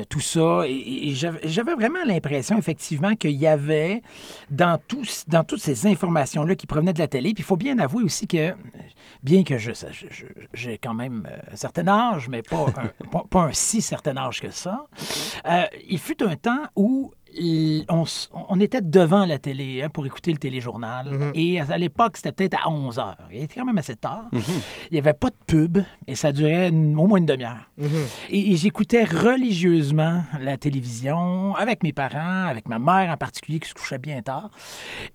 tout 0.10 0.20
ça. 0.20 0.62
Et, 0.68 1.10
et 1.10 1.14
j'avais 1.14 1.76
vraiment 1.76 2.04
l'impression, 2.06 2.58
effectivement, 2.58 3.16
qu'il 3.16 3.32
y 3.32 3.48
avait 3.48 4.02
dans, 4.50 4.80
tous, 4.88 5.26
dans 5.28 5.44
toutes 5.44 5.62
ces 5.62 5.86
informations-là 5.86 6.56
qui 6.56 6.66
provenaient 6.66 6.94
de 6.94 7.00
la 7.00 7.08
télé, 7.08 7.34
puis 7.34 7.44
il 7.44 7.46
faut 7.46 7.58
bien 7.58 7.78
avouer 7.80 8.04
aussi 8.04 8.28
que, 8.28 8.54
bien 9.22 9.44
que 9.44 9.58
je, 9.58 9.72
j'ai 10.54 10.78
quand 10.78 10.94
même 10.94 11.28
un 11.52 11.56
certain 11.56 11.88
âge, 11.88 12.30
mais 12.30 12.42
pas 12.42 12.66
un, 12.78 13.06
pas, 13.12 13.26
pas 13.30 13.42
un 13.42 13.54
si 13.54 13.82
certain 13.82 14.18
âge 14.18 14.42
que 14.42 14.50
ça, 14.50 14.88
il 15.88 16.00
fut 16.00 16.24
un 16.24 16.36
temps 16.36 16.64
où 16.76 17.12
on, 17.90 18.04
on 18.50 18.60
était 18.60 18.82
devant 18.82 19.26
la 19.26 19.38
télé 19.40 19.82
hein, 19.84 19.90
pour 19.90 20.06
écouter 20.06 20.32
le 20.32 20.38
téléjournal. 20.38 21.10
Mhm. 21.12 21.32
Et 21.36 21.60
à 21.62 21.78
l'époque, 21.78 22.18
c'était 22.18 22.32
peut-être 22.32 22.58
à 22.66 22.70
11 22.70 23.00
heures. 23.00 23.18
Il 23.32 23.44
était 23.44 23.60
quand 23.60 23.66
même 23.66 23.78
assez 23.78 23.96
tard. 23.96 24.26
Il 24.34 24.42
n'y 24.94 25.00
avait 25.00 25.14
pas 25.14 25.30
de 25.30 25.36
pub 25.46 25.78
et 26.08 26.16
ça 26.16 26.32
durait 26.32 26.70
une- 26.70 26.98
au 26.98 27.08
moins 27.08 27.20
une 27.20 27.26
demi-heure. 27.26 27.70
Mhm. 27.78 27.88
Et, 28.30 28.52
et 28.52 28.56
j'écoutais 28.58 29.04
religieusement 29.04 30.24
la 30.40 30.58
télévision 30.58 31.56
avec 31.56 31.84
mes 31.84 31.94
parents, 31.94 32.46
avec 32.48 32.68
ma 32.68 32.80
mère 32.80 33.12
en 33.12 33.18
particulier 33.18 33.60
qui 33.60 33.70
se 33.70 33.74
couchait 33.74 33.98
bien 33.98 34.22
tard. 34.22 34.50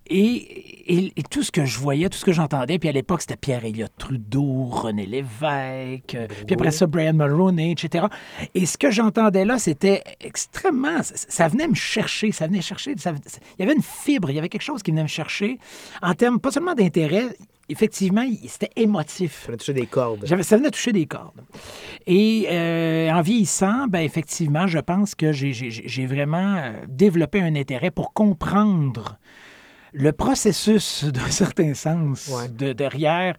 Et, 0.07 0.97
et- 0.97 1.13
et 1.17 1.23
tout 1.23 1.43
ce 1.43 1.51
que 1.51 1.65
je 1.65 1.79
voyais, 1.79 2.09
tout 2.09 2.19
ce 2.19 2.25
que 2.25 2.33
j'entendais, 2.33 2.79
puis 2.79 2.89
à 2.89 2.93
l'époque, 2.93 3.21
c'était 3.23 3.37
Pierre 3.37 3.65
Elliott 3.65 3.93
Trudeau, 3.99 4.65
René 4.65 5.07
Lévesque, 5.07 6.15
euh, 6.15 6.27
puis 6.47 6.55
après 6.55 6.71
ça, 6.71 6.87
Brian 6.87 7.15
Mulroney, 7.15 7.73
etc. 7.73 8.07
Et 8.55 8.67
ce 8.67 8.77
que 8.79 8.91
j'entendais 8.91 9.45
là, 9.45 9.59
c'était 9.59 10.03
extrêmement... 10.21 10.99
Ça 11.03 11.49
venait 11.49 11.69
me 11.69 11.75
chercher, 11.75 12.12
ça 12.33 12.47
venait 12.47 12.61
chercher... 12.63 12.95
ça- 12.99 13.15
ça- 13.27 13.39
il 13.59 13.63
y 13.63 13.65
avait 13.65 13.75
une 13.75 13.83
fibre, 13.83 14.31
il 14.31 14.35
y 14.37 14.39
avait 14.39 14.49
quelque 14.49 14.63
chose 14.63 14.83
qui 14.83 14.91
venait 14.91 15.03
me 15.03 15.09
chercher 15.09 15.59
en 16.03 16.15
termes 16.15 16.39
pas 16.41 16.51
seulement 16.51 16.75
d'intérêt, 16.75 17.27
effectivement, 17.69 18.25
c'était 18.49 18.71
émotif. 18.77 19.45
Tu 19.47 19.53
as 19.53 19.57
touché 19.57 19.73
des 19.73 19.87
cordes. 19.87 20.21
J'avais, 20.25 20.43
ça 20.43 20.57
venait 20.57 20.71
toucher 20.71 20.93
des 20.93 21.07
cordes. 21.07 21.41
Et 22.07 22.47
euh, 22.51 23.11
en 23.11 23.23
vieillissant, 23.23 23.87
ben, 23.89 24.01
effectivement, 24.01 24.67
je 24.67 24.79
pense 24.79 25.15
que 25.15 25.33
j'ai, 25.33 26.07
vraiment 26.07 26.57
euh, 26.57 26.73
développé 26.89 27.41
un 27.41 27.55
intérêt 27.57 27.91
pour 27.91 28.13
comprendre 28.13 29.17
le 29.95 30.13
processus, 30.13 31.05
d'un 31.13 31.31
certain 31.31 31.75
sens, 31.75 32.29
Ouais. 32.29 32.49
de 32.49 32.73
derrière, 32.73 33.37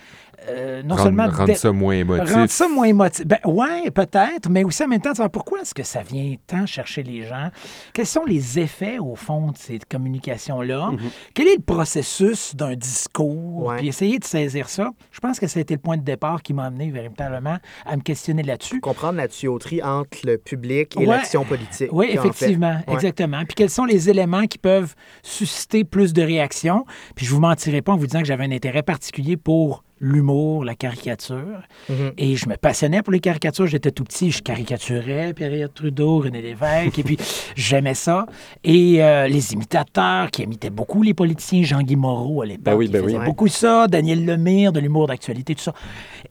euh, 0.49 0.81
non 0.83 0.95
Rendre, 0.95 1.03
seulement... 1.03 1.29
rendre 1.29 1.55
ça 1.55 1.71
moins 1.71 1.93
émotif. 1.95 2.33
Rendre 2.33 2.49
ça 2.49 2.67
moins 2.67 2.85
émotif. 2.85 3.25
Ben, 3.25 3.39
ouais, 3.45 3.91
peut-être, 3.91 4.49
mais 4.49 4.63
aussi 4.63 4.83
en 4.83 4.87
même 4.87 5.01
temps, 5.01 5.11
de 5.11 5.15
savoir 5.17 5.31
pourquoi 5.31 5.61
est-ce 5.61 5.73
que 5.73 5.83
ça 5.83 6.01
vient 6.03 6.35
tant 6.47 6.65
chercher 6.65 7.03
les 7.03 7.23
gens? 7.25 7.49
Quels 7.93 8.05
sont 8.07 8.25
les 8.25 8.59
effets, 8.59 8.99
au 8.99 9.15
fond, 9.15 9.51
de 9.51 9.57
ces 9.57 9.79
communications-là? 9.89 10.91
Quel 11.33 11.47
est 11.47 11.55
le 11.57 11.61
processus 11.63 12.55
d'un 12.55 12.75
discours? 12.75 13.65
Ouais. 13.67 13.77
Puis 13.77 13.87
essayer 13.87 14.19
de 14.19 14.23
saisir 14.23 14.69
ça. 14.69 14.89
Je 15.11 15.19
pense 15.19 15.39
que 15.39 15.47
ça 15.47 15.59
a 15.59 15.61
été 15.61 15.73
le 15.75 15.79
point 15.79 15.97
de 15.97 16.03
départ 16.03 16.41
qui 16.41 16.53
m'a 16.53 16.65
amené 16.65 16.89
véritablement 16.91 17.57
à 17.85 17.95
me 17.95 18.01
questionner 18.01 18.43
là-dessus. 18.43 18.79
Comprendre 18.79 19.17
la 19.17 19.27
tuyauterie 19.27 19.81
entre 19.83 20.17
le 20.25 20.37
public 20.37 20.95
et 20.95 20.99
Ouais. 20.99 21.05
l'action 21.17 21.43
politique. 21.45 21.89
Oui, 21.91 22.07
en 22.17 22.21
fait. 22.21 22.27
effectivement, 22.29 22.77
Ouais. 22.87 22.93
exactement. 22.93 23.39
Puis 23.45 23.55
quels 23.55 23.69
sont 23.69 23.85
les 23.85 24.09
éléments 24.09 24.45
qui 24.47 24.57
peuvent 24.57 24.95
susciter 25.21 25.83
plus 25.83 26.13
de 26.13 26.21
réactions? 26.21 26.85
Puis 27.15 27.25
je 27.25 27.31
vous 27.33 27.39
mentirai 27.39 27.81
pas 27.81 27.93
en 27.93 27.97
vous 27.97 28.07
disant 28.07 28.19
que 28.19 28.25
j'avais 28.27 28.45
un 28.45 28.51
intérêt 28.51 28.83
particulier 28.83 29.37
pour 29.37 29.83
l'humour, 30.03 30.65
la 30.65 30.75
caricature. 30.75 31.61
Mhm. 31.89 32.11
Et 32.17 32.35
je 32.35 32.49
me 32.49 32.57
passionnais 32.57 33.01
pour 33.01 33.13
les 33.13 33.21
caricatures. 33.21 33.67
J'étais 33.67 33.91
tout 33.91 34.03
petit, 34.03 34.31
je 34.31 34.41
caricaturais 34.43 35.33
Pierre 35.33 35.71
Trudeau, 35.73 36.19
René 36.19 36.41
Lévesque, 36.41 36.99
et 36.99 37.03
puis 37.03 37.17
j'aimais 37.55 37.93
ça. 37.93 38.25
Et 38.65 39.01
euh, 39.01 39.27
les 39.27 39.53
imitateurs 39.53 40.29
qui 40.29 40.43
imitaient 40.43 40.69
beaucoup 40.69 41.03
les 41.03 41.13
politiciens, 41.13 41.63
Jean-Guy 41.63 41.95
Moreau 41.95 42.41
à 42.41 42.45
l'époque, 42.45 42.63
Ben 42.65 42.75
oui, 42.75 42.89
ben 42.89 43.03
faisait 43.03 43.17
oui. 43.17 43.25
beaucoup 43.25 43.47
ça, 43.47 43.87
Daniel 43.87 44.25
Lemire 44.25 44.73
de 44.73 44.79
l'humour 44.81 45.07
d'actualité, 45.07 45.55
tout 45.55 45.63
ça. 45.63 45.73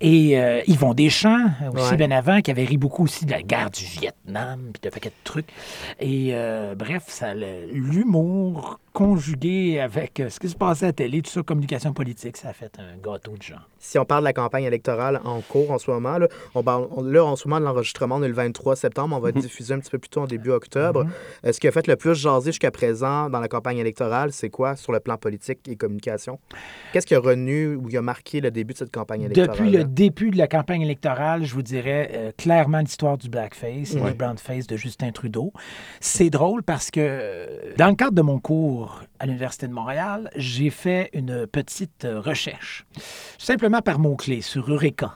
Et 0.01 0.39
euh, 0.39 0.61
Yvon 0.67 0.93
Deschamps, 0.95 1.47
aussi 1.75 1.91
Ouais. 1.93 1.97
bien 1.97 2.11
avant, 2.11 2.41
qui 2.43 2.51
avait 2.51 2.65
ri 2.65 2.77
beaucoup 2.77 3.05
aussi 3.05 3.25
de 3.25 3.31
la 3.31 3.43
guerre 3.43 3.71
du 3.71 3.85
Vietnam, 3.85 4.71
puis 4.73 4.81
de 4.83 4.89
paquet 4.91 5.09
de 5.09 5.15
trucs. 5.25 5.49
Et 6.01 6.31
euh, 6.33 6.75
bref, 6.75 7.05
ça, 7.07 7.33
l'humour 7.35 8.81
conjugué 8.93 9.81
avec 9.81 10.23
ce 10.29 10.39
qui 10.39 10.49
se 10.49 10.57
passait 10.57 10.85
à 10.85 10.89
la 10.89 10.93
télé, 10.93 11.23
tout 11.23 11.31
ça, 11.31 11.43
communication 11.43 11.93
politique, 11.95 12.37
ça 12.37 12.51
a 12.51 12.53
fait 12.53 12.73
un 12.79 12.97
gâteau 13.03 13.33
de 13.37 13.43
gens. 13.43 13.62
now. 13.63 13.72
Si 13.85 13.99
on 13.99 14.05
parle 14.05 14.21
de 14.23 14.27
la 14.27 14.33
campagne 14.33 14.63
électorale 14.63 15.21
en 15.25 15.41
cours 15.41 15.73
en 15.73 15.79
ce 15.79 15.91
moment, 15.91 16.17
là, 16.17 16.29
on 16.55 16.63
parle, 16.63 16.87
on- 16.93 17.03
là, 17.03 17.25
en 17.25 17.35
ce 17.35 17.49
moment 17.49 17.59
de 17.59 17.65
l'enregistrement, 17.65 18.15
on 18.17 18.23
est 18.23 18.29
le 18.29 18.33
23 18.35 18.77
septembre, 18.77 19.17
on 19.17 19.19
va 19.19 19.33
diffuser 19.33 19.75
un 19.75 19.81
petit 19.81 19.91
peu 19.91 19.99
plus 19.99 20.09
tôt 20.09 20.21
en 20.21 20.27
début 20.27 20.51
octobre. 20.51 21.05
Euh, 21.45 21.53
Ce 21.53 21.59
qui 21.59 21.67
a 21.67 21.73
fait 21.73 21.89
le 21.89 21.97
plus 21.97 22.15
jaser 22.15 22.53
jusqu'à 22.53 22.71
présent 22.71 23.29
dans 23.29 23.41
la 23.41 23.49
campagne 23.49 23.79
électorale, 23.79 24.31
c'est 24.33 24.51
quoi 24.51 24.77
sur 24.77 24.93
le 24.93 25.01
plan 25.01 25.17
politique 25.19 25.67
et 25.69 25.75
communication? 25.75 26.39
Qu'est-ce 26.93 27.07
qui 27.07 27.17
a 27.17 27.19
renu 27.19 27.75
ou 27.75 27.89
qui 27.89 27.97
a 27.97 28.03
marqué 28.03 28.41
le 28.41 28.53
début 28.53 28.73
de 28.73 28.79
cette 28.79 28.93
campagne 28.93 29.23
électorale? 29.23 29.51
Depuis 29.51 29.71
le 29.71 29.83
début 29.85 30.31
de 30.31 30.39
la 30.39 30.47
campagne 30.47 30.83
électorale, 30.83 31.45
je 31.45 31.53
vous 31.53 31.63
dirais 31.63 32.11
euh, 32.15 32.31
clairement 32.39 32.79
l'histoire 32.79 33.19
du 33.19 33.29
blackface 33.29 33.95
et 33.97 34.01
du 34.01 34.15
brownface 34.15 34.69
de 34.69 34.77
Justin 34.77 35.11
Trudeau. 35.11 35.53
C'est 36.01 36.31
drôle 36.31 36.63
parce 36.63 36.93
que 36.93 37.01
euh, 37.01 37.47
dans 37.79 37.89
le 37.89 37.97
cadre 37.97 38.13
de 38.15 38.23
mon 38.23 38.39
cours 38.39 39.03
à 39.19 39.27
l'Université 39.27 39.67
de 39.67 39.73
Montréal, 39.73 40.31
j'ai 40.37 40.71
fait 40.71 41.11
une 41.13 41.47
petite 41.49 42.07
recherche, 42.09 42.87
simplement 43.39 43.72
par 43.81 43.99
mots-clés 43.99 44.43
sur 44.43 44.71
Eureka. 44.71 45.15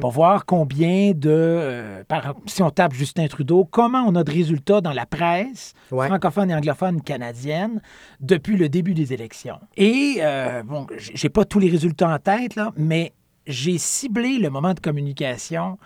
Pour 0.00 0.12
voir 0.12 0.46
combien 0.46 1.12
de. 1.12 1.30
euh, 1.30 2.04
par- 2.04 2.34
si 2.46 2.62
on 2.62 2.70
tape 2.70 2.92
Justin 2.92 3.26
Trudeau, 3.26 3.64
comment 3.64 4.04
on 4.06 4.14
a 4.14 4.22
de 4.22 4.30
résultats 4.30 4.80
dans 4.80 4.92
la 4.92 5.04
presse 5.06 5.72
Ouais. 5.90 6.06
francophone 6.06 6.50
et 6.50 6.54
anglophone 6.54 7.00
canadienne 7.02 7.80
depuis 8.20 8.56
le 8.56 8.68
début 8.68 8.94
des 8.94 9.12
élections. 9.12 9.58
Et, 9.76 10.16
euh, 10.20 10.62
bon, 10.62 10.86
j'ai 10.98 11.28
pas 11.28 11.44
tous 11.44 11.58
les 11.58 11.68
résultats 11.70 12.08
en 12.08 12.18
tête, 12.18 12.54
là, 12.56 12.72
mais 12.76 13.12
j'ai 13.46 13.78
ciblé 13.78 14.38
le 14.38 14.48
moment 14.48 14.74
de 14.74 14.80
communication 14.80 15.78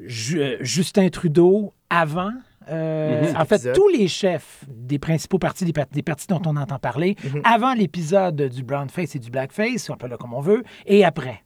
euh, 0.00 0.56
Justin 0.60 1.08
Trudeau 1.08 1.72
avant. 1.88 2.32
Euh, 2.68 3.30
Mhm. 3.32 3.36
en 3.40 3.44
fait, 3.44 3.72
tous 3.72 3.88
les 3.88 4.08
chefs 4.08 4.64
des 4.68 4.98
principaux 4.98 5.38
partis, 5.38 5.64
des, 5.64 5.72
par- 5.72 5.86
des 5.90 6.02
partis 6.02 6.26
dont 6.26 6.42
on 6.46 6.56
entend 6.56 6.78
parler, 6.78 7.16
Mhm. 7.24 7.42
avant 7.44 7.74
l'épisode 7.74 8.40
du 8.48 8.62
brownface 8.62 9.14
et 9.16 9.18
du 9.18 9.30
blackface, 9.30 9.88
on 9.90 9.96
peut 9.96 10.08
le 10.08 10.16
comme 10.16 10.34
on 10.34 10.40
veut, 10.40 10.62
et 10.86 11.04
après. 11.04 11.42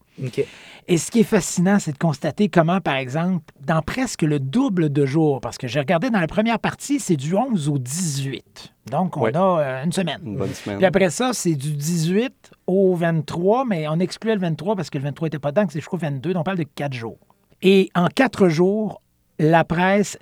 Et 0.86 0.98
ce 0.98 1.10
qui 1.10 1.20
est 1.20 1.24
fascinant, 1.24 1.78
c'est 1.78 1.92
de 1.92 1.98
constater 1.98 2.50
comment, 2.50 2.80
par 2.82 2.96
exemple, 2.96 3.42
dans 3.64 3.80
presque 3.80 4.20
le 4.20 4.38
double 4.38 4.92
de 4.92 5.06
jours, 5.06 5.40
parce 5.40 5.56
que 5.56 5.66
j'ai 5.66 5.78
regardé 5.80 6.10
dans 6.10 6.20
la 6.20 6.26
première 6.26 6.58
partie, 6.58 7.00
c'est 7.00 7.16
du 7.16 7.34
11 7.34 7.70
au 7.70 7.78
18. 7.78 8.74
Donc, 8.90 9.16
on 9.16 9.22
Ouais. 9.22 9.34
a 9.36 9.58
euh, 9.58 9.84
une 9.84 9.92
semaine. 9.92 10.20
Une 10.26 10.36
bonne 10.36 10.52
semaine. 10.52 10.76
Puis 10.76 10.84
après 10.84 11.08
ça, 11.08 11.30
c'est 11.32 11.54
du 11.54 11.72
18 11.72 12.50
au 12.66 12.94
23, 12.96 13.64
mais 13.64 13.88
on 13.88 13.98
excluait 13.98 14.34
le 14.34 14.40
23 14.42 14.76
parce 14.76 14.90
que 14.90 14.98
le 14.98 15.04
23 15.04 15.26
n'était 15.26 15.38
pas 15.38 15.52
dedans, 15.52 15.64
c'est 15.70 15.78
jusqu'au 15.78 15.96
22, 15.96 16.34
donc 16.34 16.40
on 16.42 16.44
parle 16.44 16.58
de 16.58 16.64
quatre 16.64 16.92
jours. 16.92 17.16
Et 17.62 17.88
en 17.94 18.08
quatre 18.08 18.48
jours, 18.48 19.00
la 19.40 19.64
presse, 19.64 20.18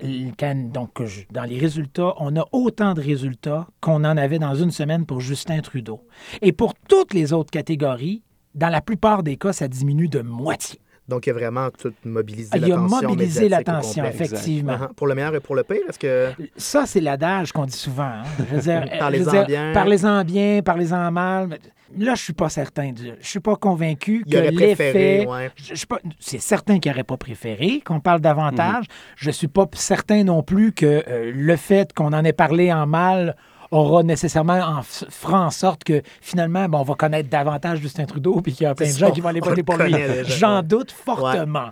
donc 0.73 1.03
dans 1.33 1.43
les 1.43 1.59
résultats, 1.59 2.15
on 2.19 2.37
a 2.37 2.45
autant 2.53 2.95
de 2.95 3.01
résultats 3.01 3.67
qu'on 3.81 4.05
en 4.05 4.17
avait 4.17 4.39
dans 4.39 4.55
une 4.55 4.71
semaine 4.71 5.07
pour 5.07 5.21
Justin 5.21 5.61
Trudeau. 5.61 6.07
Et 6.41 6.53
pour 6.53 6.75
toutes 6.89 7.15
les 7.15 7.33
autres 7.33 7.51
catégories, 7.51 8.23
dans 8.55 8.69
la 8.69 8.81
plupart 8.81 9.25
des 9.25 9.37
cas, 9.37 9.53
ça 9.53 9.67
diminue 9.67 10.09
de 10.09 10.21
moitié. 10.21 10.79
Donc, 11.09 11.27
il 11.27 11.31
a 11.31 11.33
vraiment 11.33 11.69
tout 11.71 11.93
mobilisé 12.05 12.51
Il 12.55 12.65
a 12.65 12.69
l'attention 12.69 13.09
mobilisé 13.09 13.49
l'attention, 13.49 14.05
effectivement. 14.05 14.79
Pour 14.95 15.07
le 15.07 15.15
meilleur 15.15 15.35
et 15.35 15.41
pour 15.41 15.57
le 15.57 15.65
pire, 15.65 15.81
est-ce 15.89 15.99
que... 15.99 16.29
Ça, 16.57 16.85
c'est 16.87 17.01
l'adage 17.01 17.51
qu'on 17.51 17.65
dit 17.65 17.73
souvent. 17.73 18.05
hein. 18.05 18.85
Parlez-en 18.99 19.45
bien. 19.47 19.73
Parlez-en 19.73 20.23
bien, 20.25 20.61
parlez-en 20.63 21.11
mal. 21.11 21.59
Là, 21.97 22.15
je 22.15 22.23
suis 22.23 22.33
pas 22.33 22.49
certain. 22.49 22.93
de- 22.93 23.15
Je 23.21 23.27
suis 23.27 23.41
pas 23.41 23.57
convaincu 23.57 24.25
que 24.25 24.37
l'effet. 24.61 25.27
ouais. 25.27 25.51
je- 25.57 25.87
pas- 25.87 26.01
C'est 26.21 26.41
certain 26.41 26.79
qu'il 26.79 26.91
n'aurait 26.93 27.05
pas 27.05 27.17
préféré 27.17 27.81
qu'on 27.85 28.01
parle 28.01 28.21
davantage. 28.21 28.85
Mhm. 28.85 28.95
Je 29.17 29.31
suis 29.31 29.49
pas 29.49 29.67
certain 29.73 30.25
non 30.25 30.43
plus 30.43 30.73
que 30.73 31.03
euh, 31.09 31.33
le 31.35 31.57
fait 31.57 31.93
qu'on 31.95 32.13
en 32.13 32.25
ait 32.25 32.33
parlé 32.33 32.73
en 32.73 32.87
mal 32.87 33.37
aura 33.71 34.03
nécessairement 34.03 34.61
en 34.61 34.83
fera 34.83 35.45
en 35.45 35.51
sorte 35.51 35.85
que 35.85 36.03
finalement, 36.23 36.69
bon, 36.69 36.79
on 36.79 36.83
va 36.85 36.95
connaître 36.95 37.29
davantage 37.29 37.81
Justin 37.81 38.07
Trudeau 38.07 38.41
puis 38.41 38.53
qu'il 38.55 38.65
y 38.65 38.67
a 38.67 38.75
plein 38.75 38.87
de 38.87 38.93
gens 38.99 39.11
qui 39.11 39.21
vont 39.21 39.29
aller 39.29 39.41
voter 39.41 39.63
pour 39.63 39.77
lui. 39.77 39.93
J'en 40.39 40.63
doute 40.63 40.91
fortement. 40.91 41.69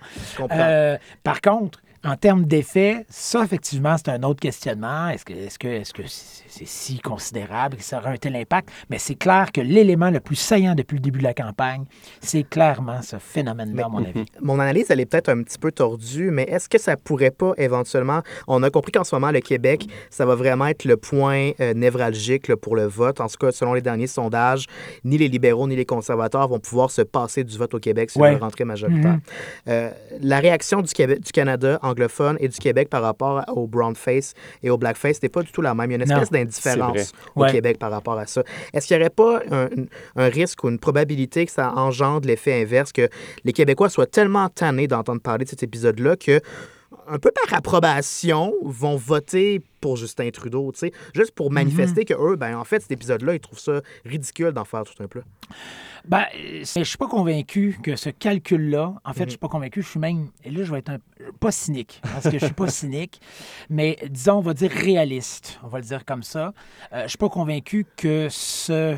Euh, 0.60 0.98
par 1.22 1.40
contre, 1.40 1.80
en 2.04 2.14
termes 2.16 2.44
d'effet, 2.44 3.04
ça, 3.08 3.42
effectivement, 3.42 3.96
c'est 3.96 4.10
un 4.10 4.22
autre 4.22 4.40
questionnement. 4.40 5.08
Est-ce 5.08 5.24
que 5.24 5.32
est-ce 5.32 5.58
que 5.58 5.68
est-ce 5.68 5.92
que 5.94 6.02
c'est 6.56 6.66
si 6.66 7.00
considérable 7.00 7.76
que 7.76 7.82
ça 7.82 7.98
aura 7.98 8.10
un 8.10 8.16
tel 8.16 8.34
impact? 8.36 8.70
Mais 8.90 8.98
c'est 8.98 9.14
clair 9.14 9.52
que 9.52 9.60
l'élément 9.60 10.10
le 10.10 10.20
plus 10.20 10.36
saillant 10.36 10.74
depuis 10.74 10.96
le 10.96 11.00
début 11.00 11.18
de 11.18 11.24
la 11.24 11.34
campagne, 11.34 11.84
c'est 12.20 12.42
clairement 12.44 13.02
ce 13.02 13.16
phénomène-là, 13.18 13.86
à 13.86 13.88
mon 13.88 13.98
avis. 14.04 14.24
Mon 14.40 14.58
analyse, 14.58 14.86
elle 14.90 15.00
est 15.00 15.06
peut-être 15.06 15.28
un 15.28 15.42
petit 15.42 15.58
peu 15.58 15.70
tordue, 15.72 16.30
mais 16.30 16.44
est-ce 16.44 16.68
que 16.68 16.78
ça 16.78 16.96
pourrait 16.96 17.30
pas 17.30 17.52
éventuellement... 17.58 18.22
On 18.46 18.62
a 18.62 18.70
compris 18.70 18.92
qu'en 18.92 19.04
ce 19.04 19.14
moment, 19.14 19.30
le 19.30 19.40
Québec, 19.40 19.86
ça 20.10 20.24
va 20.24 20.34
vraiment 20.34 20.66
être 20.66 20.84
le 20.84 20.96
point 20.96 21.50
euh, 21.60 21.74
névralgique 21.74 22.48
là, 22.48 22.56
pour 22.56 22.76
le 22.76 22.86
vote. 22.86 23.20
En 23.20 23.26
tout 23.28 23.36
cas, 23.38 23.52
selon 23.52 23.74
les 23.74 23.82
derniers 23.82 24.06
sondages, 24.06 24.66
ni 25.04 25.18
les 25.18 25.28
libéraux 25.28 25.68
ni 25.68 25.76
les 25.76 25.84
conservateurs 25.84 26.48
vont 26.48 26.58
pouvoir 26.58 26.90
se 26.90 27.02
passer 27.02 27.44
du 27.44 27.56
vote 27.58 27.74
au 27.74 27.78
Québec 27.78 28.10
si 28.10 28.18
Ouais. 28.18 28.30
on 28.30 28.32
veut 28.34 28.40
rentrer 28.40 28.64
majoritaire. 28.64 29.18
Euh, 29.68 29.90
la 30.20 30.38
réaction 30.40 30.80
du, 30.80 30.92
Québec, 30.92 31.20
du 31.20 31.32
Canada 31.32 31.78
anglophone 31.82 32.36
et 32.40 32.48
du 32.48 32.56
Québec 32.58 32.88
par 32.88 33.02
rapport 33.02 33.44
au 33.48 33.66
brownface 33.66 34.32
et 34.62 34.70
au 34.70 34.78
blackface 34.78 35.22
n'est 35.22 35.28
pas 35.28 35.42
du 35.42 35.52
tout 35.52 35.60
la 35.62 35.74
même. 35.74 35.90
Il 35.90 35.98
y 35.98 36.00
a 36.00 36.04
une 36.04 36.10
espèce 36.10 36.30
d'indifférence 36.46 36.98
c'est 36.98 37.12
au 37.34 37.42
Ouais. 37.42 37.52
Québec 37.52 37.78
par 37.78 37.90
rapport 37.90 38.18
à 38.18 38.26
ça. 38.26 38.42
Est-ce 38.72 38.86
qu'il 38.86 38.96
n'y 38.96 39.02
aurait 39.02 39.10
pas 39.10 39.40
un, 39.50 39.68
un 40.16 40.28
risque 40.28 40.64
ou 40.64 40.68
une 40.68 40.78
probabilité 40.78 41.46
que 41.46 41.52
ça 41.52 41.72
engendre 41.74 42.26
l'effet 42.26 42.62
inverse, 42.62 42.92
que 42.92 43.08
les 43.44 43.52
Québécois 43.52 43.88
soient 43.88 44.06
tellement 44.06 44.48
tannés 44.48 44.88
d'entendre 44.88 45.20
parler 45.20 45.44
de 45.44 45.50
cet 45.50 45.62
épisode-là 45.62 46.16
que 46.16 46.40
un 47.08 47.18
peu 47.18 47.30
par 47.30 47.58
approbation, 47.58 48.54
vont 48.62 48.96
voter 48.96 49.62
pour 49.80 49.96
Justin 49.96 50.30
Trudeau, 50.30 50.72
tu 50.72 50.80
sais, 50.80 50.92
juste 51.14 51.32
pour 51.32 51.52
manifester 51.52 52.04
que 52.04 52.14
eux, 52.14 52.36
ben 52.36 52.56
en 52.56 52.64
fait, 52.64 52.80
cet 52.80 52.90
épisode-là, 52.90 53.34
ils 53.34 53.40
trouvent 53.40 53.58
ça 53.58 53.80
ridicule 54.04 54.50
d'en 54.50 54.64
faire 54.64 54.82
tout 54.84 55.00
un 55.02 55.06
plat. 55.06 55.22
Ben, 56.06 56.24
je 56.34 56.82
suis 56.82 56.98
pas 56.98 57.08
convaincu 57.08 57.78
que 57.82 57.96
ce 57.96 58.10
calcul-là, 58.10 58.94
en 59.04 59.12
fait, 59.12 59.24
je 59.24 59.30
suis 59.30 59.38
pas 59.38 59.48
convaincu, 59.48 59.82
je 59.82 59.88
suis 59.88 60.00
même, 60.00 60.28
et 60.44 60.50
là, 60.50 60.62
je 60.64 60.70
vais 60.70 60.78
être 60.78 60.90
un, 60.90 60.98
pas 61.40 61.50
cynique, 61.50 62.00
parce 62.02 62.24
que 62.28 62.38
je 62.38 62.44
suis 62.44 62.54
pas 62.54 62.68
cynique, 62.68 63.20
mais 63.70 63.98
disons, 64.08 64.38
on 64.38 64.40
va 64.40 64.54
dire 64.54 64.70
réaliste, 64.70 65.58
on 65.64 65.68
va 65.68 65.78
le 65.78 65.84
dire 65.84 66.04
comme 66.04 66.22
ça. 66.22 66.52
Euh, 66.92 67.04
je 67.04 67.08
suis 67.08 67.18
pas 67.18 67.28
convaincu 67.28 67.86
que 67.96 68.28
ce, 68.30 68.96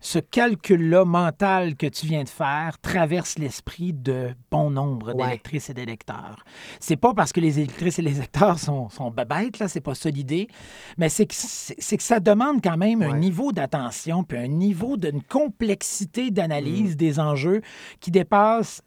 ce 0.00 0.18
calcul-là 0.18 1.04
mental 1.04 1.74
que 1.76 1.86
tu 1.86 2.06
viens 2.06 2.24
de 2.24 2.28
faire 2.28 2.78
traverse 2.80 3.38
l'esprit 3.38 3.92
de 3.92 4.30
bon 4.50 4.70
nombre 4.70 5.14
Ouais. 5.14 5.24
d'électrices 5.24 5.70
et 5.70 5.74
d'électeurs. 5.74 6.44
C'est 6.80 6.96
pas 6.96 7.14
parce 7.14 7.32
que 7.32 7.40
les 7.40 7.58
électrices 7.58 7.98
et 7.98 8.02
les 8.02 8.16
électeurs 8.18 8.58
sont, 8.58 8.88
sont 8.88 9.10
bêtes, 9.10 9.58
là, 9.58 9.68
c'est 9.68 9.80
pas 9.80 9.94
ça 9.94 10.10
l'idée, 10.10 10.48
mais 10.96 11.08
c'est 11.08 11.26
que, 11.26 11.34
ça 11.34 12.20
demande 12.20 12.62
quand 12.62 12.76
même 12.76 13.02
un 13.02 13.16
niveau 13.18 13.52
d'attention 13.52 14.22
puis 14.24 14.38
un 14.38 14.46
niveau 14.48 14.96
d'une 14.96 15.22
complexité 15.22 16.30
d'analyse 16.30 16.92
Mm. 16.92 16.96
des 16.96 17.20
enjeux 17.20 17.60
qui 18.00 18.10
dépasse 18.10 18.82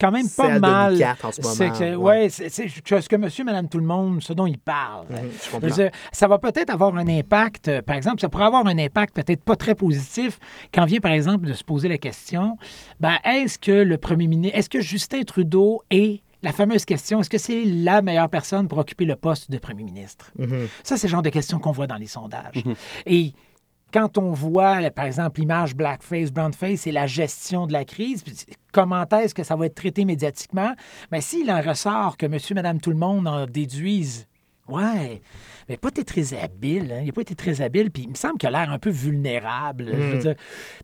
quand 0.00 0.10
même 0.10 0.28
pas 0.36 0.58
mal. 0.58 1.16
En 1.22 1.32
ce 1.32 1.40
moment, 1.42 1.54
C'est 1.54 1.70
que- 1.70 1.94
ouais. 1.96 2.22
ouais, 2.22 2.28
c'est 2.28 2.48
ce 2.50 3.08
que 3.08 3.16
monsieur, 3.16 3.44
madame, 3.44 3.68
tout 3.68 3.78
le 3.78 3.84
monde, 3.86 4.22
ce 4.22 4.32
dont 4.32 4.46
il 4.46 4.58
parle. 4.58 5.06
Mhm, 5.10 5.60
je 5.62 5.74
dire, 5.74 5.90
ça 6.12 6.28
va 6.28 6.38
peut-être 6.38 6.70
avoir 6.70 6.94
un 6.96 7.08
impact, 7.08 7.68
euh, 7.68 7.82
par 7.82 7.96
exemple, 7.96 8.20
ça 8.20 8.28
pourrait 8.28 8.44
avoir 8.46 8.66
un 8.66 8.78
impact 8.78 9.14
peut-être 9.14 9.42
pas 9.42 9.56
très 9.56 9.74
positif 9.74 10.38
quand 10.72 10.84
vient, 10.84 11.00
par 11.00 11.12
exemple, 11.12 11.46
de 11.46 11.52
se 11.52 11.64
poser 11.64 11.88
la 11.88 11.98
question, 11.98 12.56
ben, 13.00 13.16
est-ce 13.24 13.58
que 13.58 13.72
le 13.72 13.98
premier 13.98 14.26
ministre, 14.26 14.58
est-ce 14.58 14.70
que 14.70 14.80
Justin 14.80 15.22
Trudeau 15.22 15.82
est 15.90 16.20
la 16.42 16.52
fameuse 16.52 16.84
question, 16.84 17.20
est-ce 17.20 17.30
que 17.30 17.38
c'est 17.38 17.64
la 17.64 18.00
meilleure 18.00 18.28
personne 18.28 18.68
pour 18.68 18.78
occuper 18.78 19.04
le 19.04 19.16
poste 19.16 19.50
de 19.50 19.58
premier 19.58 19.82
ministre? 19.82 20.30
Mhm. 20.38 20.68
Ça, 20.84 20.96
c'est 20.96 21.08
le 21.08 21.10
genre 21.10 21.22
de 21.22 21.30
questions 21.30 21.58
qu'on 21.58 21.72
voit 21.72 21.88
dans 21.88 21.96
les 21.96 22.06
sondages. 22.06 22.62
Et 23.06 23.32
quand 23.92 24.18
on 24.18 24.32
voit, 24.32 24.90
par 24.90 25.04
exemple, 25.04 25.40
l'image 25.40 25.74
blackface, 25.74 26.30
brownface 26.30 26.86
et 26.86 26.92
la 26.92 27.06
gestion 27.06 27.66
de 27.66 27.72
la 27.72 27.84
crise, 27.84 28.24
comment 28.72 29.06
est-ce 29.08 29.34
que 29.34 29.42
ça 29.44 29.56
va 29.56 29.66
être 29.66 29.74
traité 29.74 30.04
médiatiquement, 30.04 30.74
mais 31.10 31.20
s'il 31.20 31.50
en 31.50 31.60
ressort 31.60 32.16
que 32.16 32.26
monsieur, 32.26 32.54
madame, 32.54 32.80
tout 32.80 32.90
le 32.90 32.96
monde 32.96 33.26
en 33.26 33.46
déduisent 33.46 34.26
Ouais. 34.68 35.20
Mais 35.68 35.76
pas 35.76 35.88
été 35.88 36.04
très 36.04 36.34
habile. 36.34 36.92
Hein? 36.92 37.00
Il 37.02 37.06
n'a 37.06 37.12
pas 37.12 37.20
été 37.22 37.34
très 37.34 37.60
habile. 37.60 37.90
Puis 37.90 38.02
il 38.04 38.08
me 38.10 38.14
semble 38.14 38.38
qu'il 38.38 38.48
a 38.48 38.52
l'air 38.52 38.70
un 38.72 38.78
peu 38.78 38.90
vulnérable. 38.90 39.86
je 39.92 39.96
veux 39.96 40.16
Mm. 40.16 40.20
dire. 40.20 40.34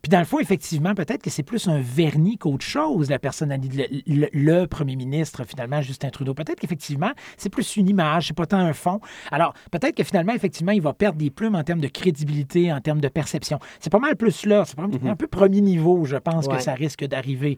Puis 0.01 0.09
dans 0.09 0.19
le 0.19 0.25
fond, 0.25 0.39
effectivement, 0.39 0.93
peut-être 0.95 1.21
que 1.21 1.29
c'est 1.29 1.43
plus 1.43 1.67
un 1.67 1.79
vernis 1.81 2.37
qu'autre 2.37 2.65
chose, 2.65 3.09
la 3.09 3.19
personnalité, 3.19 3.87
le, 4.05 4.13
le- 4.15 4.29
le 4.33 4.67
premier 4.67 4.95
ministre, 4.95 5.43
finalement, 5.45 5.81
Justin 5.81 6.09
Trudeau. 6.09 6.33
Peut-être 6.33 6.59
qu'effectivement, 6.59 7.11
c'est 7.37 7.49
plus 7.49 7.75
une 7.77 7.87
image, 7.89 8.27
c'est 8.27 8.35
pas 8.37 8.45
tant 8.45 8.57
un 8.59 8.73
fond. 8.73 8.99
Alors, 9.31 9.53
peut-être 9.71 9.95
que 9.95 10.03
finalement, 10.03 10.33
effectivement, 10.33 10.71
il 10.71 10.81
va 10.81 10.93
perdre 10.93 11.17
des 11.17 11.29
plumes 11.29 11.55
en 11.55 11.63
termes 11.63 11.81
de 11.81 11.87
crédibilité, 11.87 12.71
en 12.71 12.81
termes 12.81 13.01
de 13.01 13.07
perception. 13.07 13.59
C'est 13.79 13.89
pas 13.91 13.99
mal 13.99 14.15
plus 14.15 14.45
là. 14.45 14.63
C'est 14.65 14.75
pas- 14.75 14.83
un 14.83 15.15
peu 15.15 15.27
premier 15.27 15.61
niveau, 15.61 16.05
je 16.05 16.17
pense, 16.17 16.47
Ouais. 16.47 16.57
que 16.57 16.61
ça 16.63 16.73
risque 16.73 17.05
d'arriver. 17.05 17.57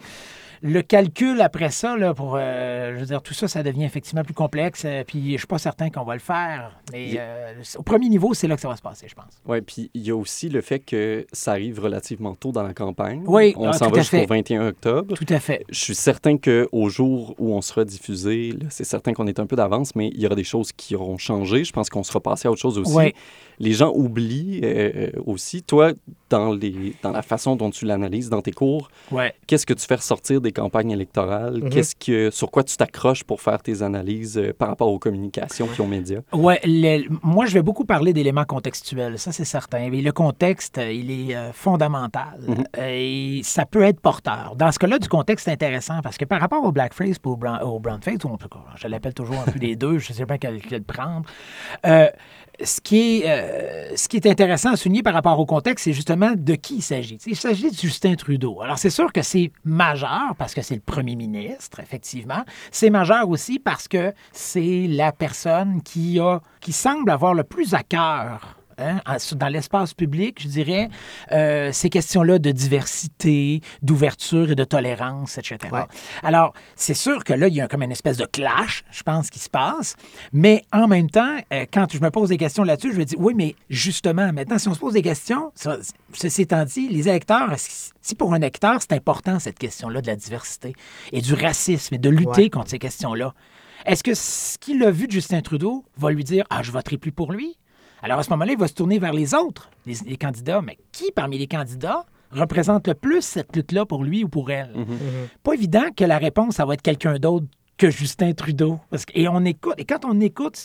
Le 0.64 0.82
calcul 0.82 1.40
après 1.42 1.70
ça, 1.70 1.96
là, 1.98 2.16
pour, 2.16 2.36
euh, 2.36 2.96
je 2.96 3.00
veux 3.02 3.06
dire, 3.06 3.22
tout 3.22 3.36
ça, 3.36 3.48
ça 3.48 3.62
devient 3.62 3.84
effectivement 3.84 4.24
plus 4.24 4.34
complexe. 4.34 4.84
euh, 4.86 5.04
puis 5.06 5.34
je 5.34 5.38
suis 5.38 5.48
pas 5.48 5.60
certain 5.60 5.90
qu'on 5.92 6.04
va 6.04 6.17
le 6.18 6.24
faire. 6.24 6.80
Mais 6.92 7.16
euh, 7.18 7.54
au 7.78 7.84
premier 7.84 8.10
niveau, 8.10 8.34
c'est 8.34 8.48
là 8.48 8.56
que 8.56 8.62
ça 8.62 8.68
va 8.68 8.76
se 8.76 8.82
passer, 8.82 9.08
je 9.08 9.16
pense. 9.16 9.42
Oui, 9.46 9.62
puis 9.62 9.90
il 9.94 10.02
y 10.02 10.12
a 10.12 10.16
aussi 10.16 10.50
le 10.50 10.62
fait 10.62 10.80
que 10.80 11.26
ça 11.32 11.52
arrive 11.52 11.80
relativement 11.80 12.36
tôt 12.36 12.52
dans 12.52 12.64
la 12.64 12.74
campagne. 12.74 13.24
Oui, 13.26 13.54
On 13.58 13.70
ah, 13.70 13.74
s'en 13.74 13.90
va 13.90 14.00
jusqu'au 14.00 14.18
fait. 14.18 14.26
21 14.26 14.68
octobre. 14.68 15.16
Tout 15.16 15.26
à 15.30 15.40
fait. 15.40 15.66
Je 15.70 15.80
suis 15.80 15.96
certain 15.96 16.38
qu'au 16.38 16.90
jour 16.90 17.36
où 17.38 17.54
on 17.54 17.62
sera 17.62 17.86
diffusé, 17.86 18.54
c'est 18.70 18.84
certain 18.84 19.14
qu'on 19.14 19.28
est 19.28 19.40
un 19.40 19.46
peu 19.46 19.56
d'avance, 19.56 19.96
mais 19.96 20.10
il 20.10 20.22
y 20.22 20.26
aura 20.26 20.36
des 20.36 20.44
choses 20.44 20.72
qui 20.72 20.96
auront 20.96 21.18
changé. 21.18 21.64
Je 21.64 21.72
pense 21.72 21.90
qu'on 21.90 22.04
sera 22.04 22.20
passé 22.20 22.48
à 22.48 22.52
autre 22.52 22.62
chose 22.62 22.78
aussi. 22.78 22.94
Ouais. 22.94 23.14
Les 23.60 23.74
gens 23.74 23.92
oublient 23.96 24.62
euh, 24.64 25.10
aussi. 25.26 25.64
Toi, 25.64 25.94
dans, 26.30 26.54
les, 26.54 26.96
dans 27.02 27.12
la 27.12 27.22
façon 27.22 27.56
dont 27.56 27.70
tu 27.72 27.86
l'analyses 27.86 28.30
dans 28.30 28.42
tes 28.42 28.52
cours, 28.52 28.90
Ouais. 29.12 29.34
qu'est-ce 29.48 29.66
que 29.66 29.74
tu 29.74 29.86
fais 29.86 29.96
ressortir 29.96 30.42
des 30.42 30.52
campagnes 30.52 30.92
électorales? 30.92 31.62
Mhm. 31.64 31.70
Qu'est-ce 31.70 31.96
que, 31.96 32.30
sur 32.30 32.52
quoi 32.52 32.64
tu 32.64 32.78
t'accroches 32.78 33.24
pour 33.24 33.42
faire 33.42 33.62
tes 33.64 33.82
analyses 33.82 34.38
euh, 34.38 34.54
par 34.58 34.68
rapport 34.70 34.90
aux 34.92 35.00
communications 35.00 35.68
puis 35.68 35.82
aux 35.82 35.88
médias? 35.88 36.20
Ouais, 36.34 36.60
le- 36.66 37.08
moi, 37.24 37.46
je 37.48 37.54
vais 37.54 37.62
beaucoup 37.64 37.86
parler 37.86 38.14
d'éléments 38.14 38.46
contextuels, 38.46 39.18
ça 39.18 39.32
c'est 39.32 39.46
certain. 39.46 39.92
Et 39.92 40.02
le 40.02 40.12
contexte, 40.12 40.78
euh, 40.78 40.92
il 40.92 41.10
est 41.32 41.36
euh, 41.36 41.52
fondamental 41.52 42.40
Mhm. 42.48 42.64
Euh, 42.78 42.88
et 42.90 43.42
ça 43.44 43.66
peut 43.66 43.82
être 43.84 44.00
porteur. 44.00 44.54
Dans 44.56 44.72
ce 44.72 44.80
cas-là, 44.80 45.00
du 45.00 45.08
contexte, 45.08 45.46
c'est 45.46 45.52
intéressant 45.52 46.02
parce 46.04 46.18
que 46.18 46.26
par 46.26 46.40
rapport 46.42 46.64
au 46.64 46.72
blackface 46.72 47.16
et 47.18 47.28
au, 47.28 47.36
brown, 47.36 47.60
au 47.64 47.80
brownface, 47.80 48.24
ou 48.26 48.38
je 48.76 48.88
l'appelle 48.88 49.14
toujours 49.14 49.38
un 49.40 49.52
peu 49.52 49.58
les 49.60 49.76
deux, 49.76 49.98
je 49.98 50.12
ne 50.12 50.18
sais 50.18 50.26
pas 50.26 50.38
quel, 50.38 50.62
quel 50.62 50.84
prendre. 50.84 51.26
euh, 51.86 52.08
ce 52.64 52.82
qui, 52.82 53.22
est, 53.22 53.47
ce 53.96 54.08
qui 54.08 54.18
est 54.18 54.28
intéressant 54.28 54.72
à 54.72 54.76
souligner 54.76 55.04
par 55.04 55.14
rapport 55.14 55.40
au 55.40 55.46
contexte, 55.46 55.86
c'est 55.86 55.94
justement 55.94 56.32
de 56.36 56.56
qui 56.56 56.78
il 56.78 56.82
s'agit. 56.82 57.18
Il 57.26 57.36
s'agit 57.36 57.72
de 57.72 57.76
Justin 57.76 58.16
Trudeau. 58.16 58.62
Alors, 58.62 58.78
c'est 58.78 58.90
sûr 58.90 59.12
que 59.12 59.22
c'est 59.22 59.52
majeur 59.64 60.36
parce 60.38 60.54
que 60.54 60.62
c'est 60.62 60.76
le 60.76 60.82
premier 60.82 61.16
ministre, 61.16 61.80
effectivement. 61.80 62.44
C'est 62.72 62.90
majeur 62.90 63.30
aussi 63.30 63.60
parce 63.60 63.88
que 63.88 64.14
c'est 64.32 64.88
la 64.88 65.12
personne 65.12 65.82
qui, 65.84 66.20
a, 66.20 66.42
qui 66.62 66.74
semble 66.74 67.10
avoir 67.10 67.34
le 67.34 67.44
plus 67.44 67.74
à 67.74 67.84
cœur 67.84 68.57
hein, 68.78 69.00
dans 69.36 69.48
l'espace 69.48 69.94
public, 69.94 70.42
je 70.42 70.48
dirais, 70.48 70.90
euh, 71.32 71.72
ces 71.72 71.90
questions-là 71.90 72.40
de 72.40 72.52
diversité, 72.52 73.62
d'ouverture 73.82 74.52
et 74.52 74.56
de 74.56 74.64
tolérance, 74.64 75.38
etc. 75.38 75.58
Ouais. 75.72 75.82
Alors, 76.24 76.54
c'est 76.76 76.94
sûr 76.94 77.24
que 77.24 77.34
là, 77.34 77.48
il 77.48 77.54
y 77.56 77.62
a 77.62 77.68
comme 77.68 77.84
une 77.84 77.92
espèce 77.92 78.18
de 78.18 78.26
clash, 78.26 78.84
je 78.92 79.04
pense, 79.04 79.30
qui 79.30 79.40
se 79.40 79.50
passe. 79.50 79.96
Mais 80.34 80.64
en 80.72 80.88
même 80.88 81.10
temps, 81.10 81.38
euh, 81.54 81.66
quand 81.72 81.88
je 81.92 82.00
me 82.00 82.10
pose 82.10 82.30
des 82.30 82.38
questions 82.38 82.64
là-dessus, 82.64 82.94
je 82.94 83.00
me 83.00 83.06
dis, 83.06 83.16
oui, 83.18 83.34
mais 83.36 83.56
justement, 83.70 84.32
maintenant, 84.34 84.58
si 84.58 84.68
on 84.68 84.74
se 84.74 84.80
pose 84.80 84.94
des 84.94 85.02
questions, 85.02 85.52
ça- 85.56 85.78
ceci 86.14 86.44
étant 86.44 86.64
dit, 86.66 86.88
les 86.90 87.08
électeurs, 87.10 87.54
si 87.58 88.16
pour 88.16 88.34
un 88.34 88.38
électeur, 88.38 88.78
c'est 88.82 88.94
important, 88.94 89.40
cette 89.40 89.60
question-là 89.60 90.02
de 90.02 90.08
la 90.08 90.16
diversité 90.16 90.74
et 91.12 91.22
du 91.22 91.34
racisme 91.34 91.96
et 91.96 91.98
de 91.98 92.10
lutter 92.10 92.28
Ouais. 92.44 92.50
contre 92.50 92.70
ces 92.70 92.80
questions-là, 92.80 93.34
est-ce 93.86 94.04
que 94.04 94.14
ce 94.14 94.58
qu'il 94.58 94.84
a 94.84 94.92
vu 94.92 95.08
de 95.08 95.12
Justin 95.12 95.42
Trudeau 95.42 95.86
va 95.98 96.10
lui 96.12 96.24
dire, 96.24 96.46
ah, 96.50 96.64
je 96.64 96.72
voterai 96.72 96.98
plus 96.98 97.12
pour 97.12 97.32
lui? 97.32 97.58
Alors 98.04 98.20
à 98.20 98.24
ce 98.24 98.30
moment-là, 98.32 98.52
il 98.54 98.58
va 98.60 98.68
se 98.68 98.74
tourner 98.74 99.00
vers 99.00 99.14
les 99.14 99.34
autres, 99.34 99.70
les, 99.86 99.96
les 100.06 100.18
candidats. 100.18 100.62
Mais 100.62 100.78
qui 100.92 101.12
parmi 101.12 101.38
les 101.38 101.48
candidats 101.48 102.06
représente 102.32 102.88
le 102.88 102.94
plus 102.94 103.22
cette 103.22 103.56
lutte-là 103.56 103.86
pour 103.86 104.04
lui 104.04 104.24
ou 104.24 104.30
pour 104.30 104.52
elle? 104.52 104.72
Pas 105.44 105.54
évident 105.54 105.86
que 105.96 106.04
la 106.04 106.18
réponse, 106.18 106.56
ça 106.56 106.66
va 106.66 106.74
être 106.74 106.82
quelqu'un 106.82 107.18
d'autre 107.18 107.46
que 107.78 107.90
Justin 107.90 108.34
Trudeau. 108.34 108.80
Parce 108.90 109.06
que- 109.06 109.14
et 109.18 109.28
on 109.28 109.44
écoute, 109.46 109.76
et 109.78 109.86
quand 109.86 110.04
on 110.06 110.20
écoute, 110.20 110.60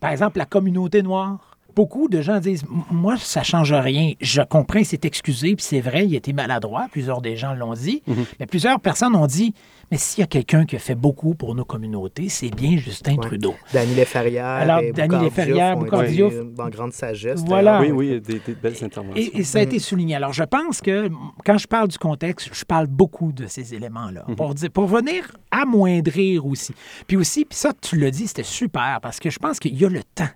par 0.00 0.10
exemple, 0.10 0.38
la 0.38 0.44
communauté 0.46 1.02
noire, 1.02 1.56
beaucoup 1.74 2.08
de 2.08 2.20
gens 2.20 2.38
disent 2.40 2.64
Moi, 2.90 3.16
ça 3.16 3.42
change 3.42 3.72
rien. 3.72 4.12
Je 4.20 4.42
comprends, 4.42 4.80
il 4.80 4.84
s'est 4.86 5.00
excusé, 5.04 5.56
puis 5.56 5.64
c'est 5.64 5.80
vrai, 5.80 6.04
il 6.06 6.14
était 6.14 6.32
maladroit. 6.34 6.88
Plusieurs 6.92 7.22
des 7.22 7.36
gens 7.36 7.54
l'ont 7.54 7.72
dit. 7.74 8.02
Mais 8.38 8.46
plusieurs 8.46 8.78
personnes 8.80 9.14
ont 9.16 9.26
dit 9.26 9.54
Mais 9.92 9.98
s'il 9.98 10.22
y 10.22 10.24
a 10.24 10.26
quelqu'un 10.26 10.64
qui 10.64 10.74
a 10.74 10.78
fait 10.78 10.94
beaucoup 10.94 11.34
pour 11.34 11.54
nos 11.54 11.64
communautés, 11.66 12.28
c'est 12.30 12.48
bien 12.48 12.76
Justin 12.78 13.12
Ouais. 13.16 13.26
Trudeau. 13.28 13.54
Dany 13.74 13.94
Léferrière 13.94 14.44
Alors, 14.46 14.78
et 14.80 14.90
Dany 14.90 15.06
Boucard 15.08 15.22
Léferrière, 15.22 15.76
Diouf 15.76 15.76
ont 15.76 15.84
Boucard 15.84 16.02
été 16.04 16.12
Diouf. 16.14 16.34
dans 16.56 16.68
grande 16.70 16.92
sagesse. 16.94 17.42
Voilà. 17.46 17.80
Oui, 17.82 17.90
oui, 17.90 18.20
des, 18.20 18.38
des 18.40 18.54
belles 18.54 18.82
interventions. 18.82 19.14
Et, 19.34 19.40
et 19.40 19.44
ça 19.44 19.58
a 19.58 19.62
été 19.62 19.78
souligné. 19.78 20.14
Alors, 20.16 20.32
je 20.32 20.44
pense 20.44 20.80
que 20.80 21.10
quand 21.44 21.58
je 21.58 21.66
parle 21.68 21.88
du 21.88 21.98
contexte, 21.98 22.48
je 22.52 22.64
parle 22.64 22.86
beaucoup 22.86 23.32
de 23.32 23.46
ces 23.46 23.74
éléments-là. 23.74 24.24
Pour, 24.36 24.54
dire- 24.54 24.70
pour 24.70 24.86
venir 24.86 25.30
amoindrir 25.50 26.46
aussi. 26.46 26.74
Puis 27.06 27.16
aussi, 27.16 27.44
puis 27.44 27.56
ça, 27.58 27.72
tu 27.80 27.96
l'as 27.96 28.10
dit, 28.10 28.26
c'était 28.26 28.42
super 28.42 28.98
parce 29.02 29.20
que 29.20 29.30
je 29.30 29.38
pense 29.38 29.58
qu'il 29.60 29.78
y 29.78 29.84
a 29.84 29.88
le 29.88 30.02
temps. 30.14 30.28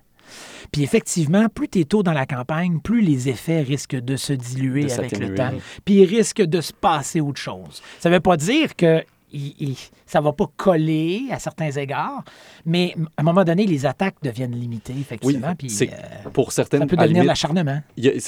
Puis 0.71 0.83
effectivement, 0.83 1.47
plus 1.47 1.69
tu 1.69 1.79
es 1.79 1.83
tôt 1.85 2.03
dans 2.03 2.11
la 2.13 2.25
campagne, 2.25 2.79
plus 2.79 3.01
les 3.01 3.29
effets 3.29 3.61
risquent 3.61 3.95
de 3.99 4.17
se 4.17 4.33
diluer 4.33 4.85
De 4.85 4.91
avec 4.91 5.17
le 5.17 5.33
temps. 5.33 5.51
Puis 5.85 5.95
il 6.01 6.05
risque 6.05 6.41
de 6.41 6.59
se 6.61 6.73
passer 6.73 7.21
autre 7.21 7.39
chose. 7.39 7.81
Ça 7.99 8.09
ne 8.09 8.15
veut 8.15 8.19
pas 8.19 8.35
dire 8.37 8.75
que 8.75 9.03
il- 9.31 9.55
il- 9.59 9.77
ça 10.07 10.19
va 10.21 10.33
pas 10.33 10.47
coller 10.57 11.27
à 11.31 11.37
certains 11.37 11.69
égards, 11.69 12.23
mais 12.65 12.95
à 13.17 13.21
un 13.21 13.23
moment 13.23 13.43
donné, 13.43 13.65
les 13.67 13.85
attaques 13.85 14.15
deviennent 14.23 14.55
limitées, 14.55 14.93
Oui, 14.95 15.01
effectivement. 15.01 15.53
puis, 15.55 15.69
c'est 15.69 15.89
euh, 15.91 16.29
pour 16.33 16.51
certaines. 16.51 16.79
ça 16.81 16.85
peut 16.87 16.95
devenir 16.95 17.13
limite, 17.15 17.27
l'acharnement. 17.27 17.81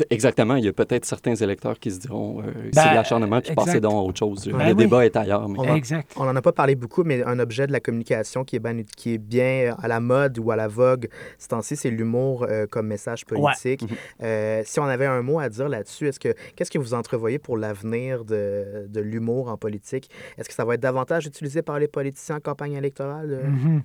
exactement. 0.10 0.56
Il 0.56 0.66
y 0.66 0.68
a 0.68 0.74
peut-être 0.74 1.06
certains 1.06 1.36
électeurs 1.36 1.80
qui 1.80 1.92
se 1.92 2.00
diront 2.00 2.42
euh, 2.42 2.44
Ben, 2.74 2.82
c'est 2.84 2.90
de 2.90 2.96
l'acharnement, 2.96 3.42
puis 3.42 3.56
passez 3.56 3.80
donc 3.80 3.94
à 3.94 3.96
autre 3.98 4.20
chose. 4.20 4.46
Ben 4.48 4.58
le 4.60 4.66
oui. 4.74 4.76
débat 4.76 5.06
est 5.06 5.16
ailleurs. 5.16 5.48
Mais... 5.50 5.58
On 5.60 5.70
en- 5.72 5.76
Exact. 5.76 6.12
On 6.18 6.26
n'en 6.26 6.36
a 6.36 6.42
pas 6.42 6.52
parlé 6.52 6.76
beaucoup, 6.76 7.04
mais 7.04 7.24
un 7.24 7.40
objet 7.40 7.66
de 7.66 7.72
la 7.72 7.80
communication 7.80 8.44
qui 8.44 8.58
est, 8.58 8.60
bien- 8.60 8.84
qui 8.98 9.14
est 9.14 9.18
bien 9.18 9.76
à 9.82 9.88
la 9.88 10.00
mode 10.02 10.38
ou 10.40 10.52
à 10.52 10.56
la 10.56 10.68
vogue 10.68 11.08
ce 11.38 11.48
temps-ci, 11.48 11.76
c'est 11.78 11.90
l'humour 11.90 12.46
euh, 12.50 12.66
comme 12.70 12.88
message 12.88 13.26
politique. 13.26 13.84
Euh, 14.22 14.62
si 14.66 14.80
on 14.80 14.86
avait 14.86 15.06
un 15.06 15.22
mot 15.22 15.40
à 15.40 15.48
dire 15.50 15.70
là-dessus, 15.70 16.08
est-ce 16.08 16.20
que 16.20 16.34
qu'est-ce 16.56 16.72
que 16.72 16.78
vous 16.78 16.94
entrevoyez 16.94 17.40
pour 17.40 17.58
l'avenir 17.58 18.26
de, 18.26 18.88
de 18.90 19.00
l'humour 19.00 19.50
en 19.50 19.58
politique? 19.58 20.10
Est-ce 20.38 20.50
que 20.50 20.56
ça 20.56 20.66
va 20.66 20.74
être 20.76 20.82
davantage 20.82 21.26
utilisé 21.26 21.62
par 21.70 21.78
les 21.78 21.88
politiciens 21.88 22.38
en 22.38 22.40
campagne 22.40 22.74
électorale? 22.74 23.30
euh? 23.32 23.48
Mhm. 23.48 23.84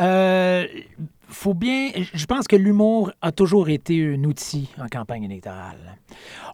Euh, 0.00 0.64
faut 1.28 1.54
bien. 1.54 1.90
Je 2.12 2.26
pense 2.26 2.46
que 2.48 2.56
l'humour 2.56 3.12
a 3.22 3.30
toujours 3.32 3.68
été 3.68 4.14
un 4.14 4.24
outil 4.24 4.68
en 4.78 4.88
campagne 4.88 5.22
électorale. 5.24 5.96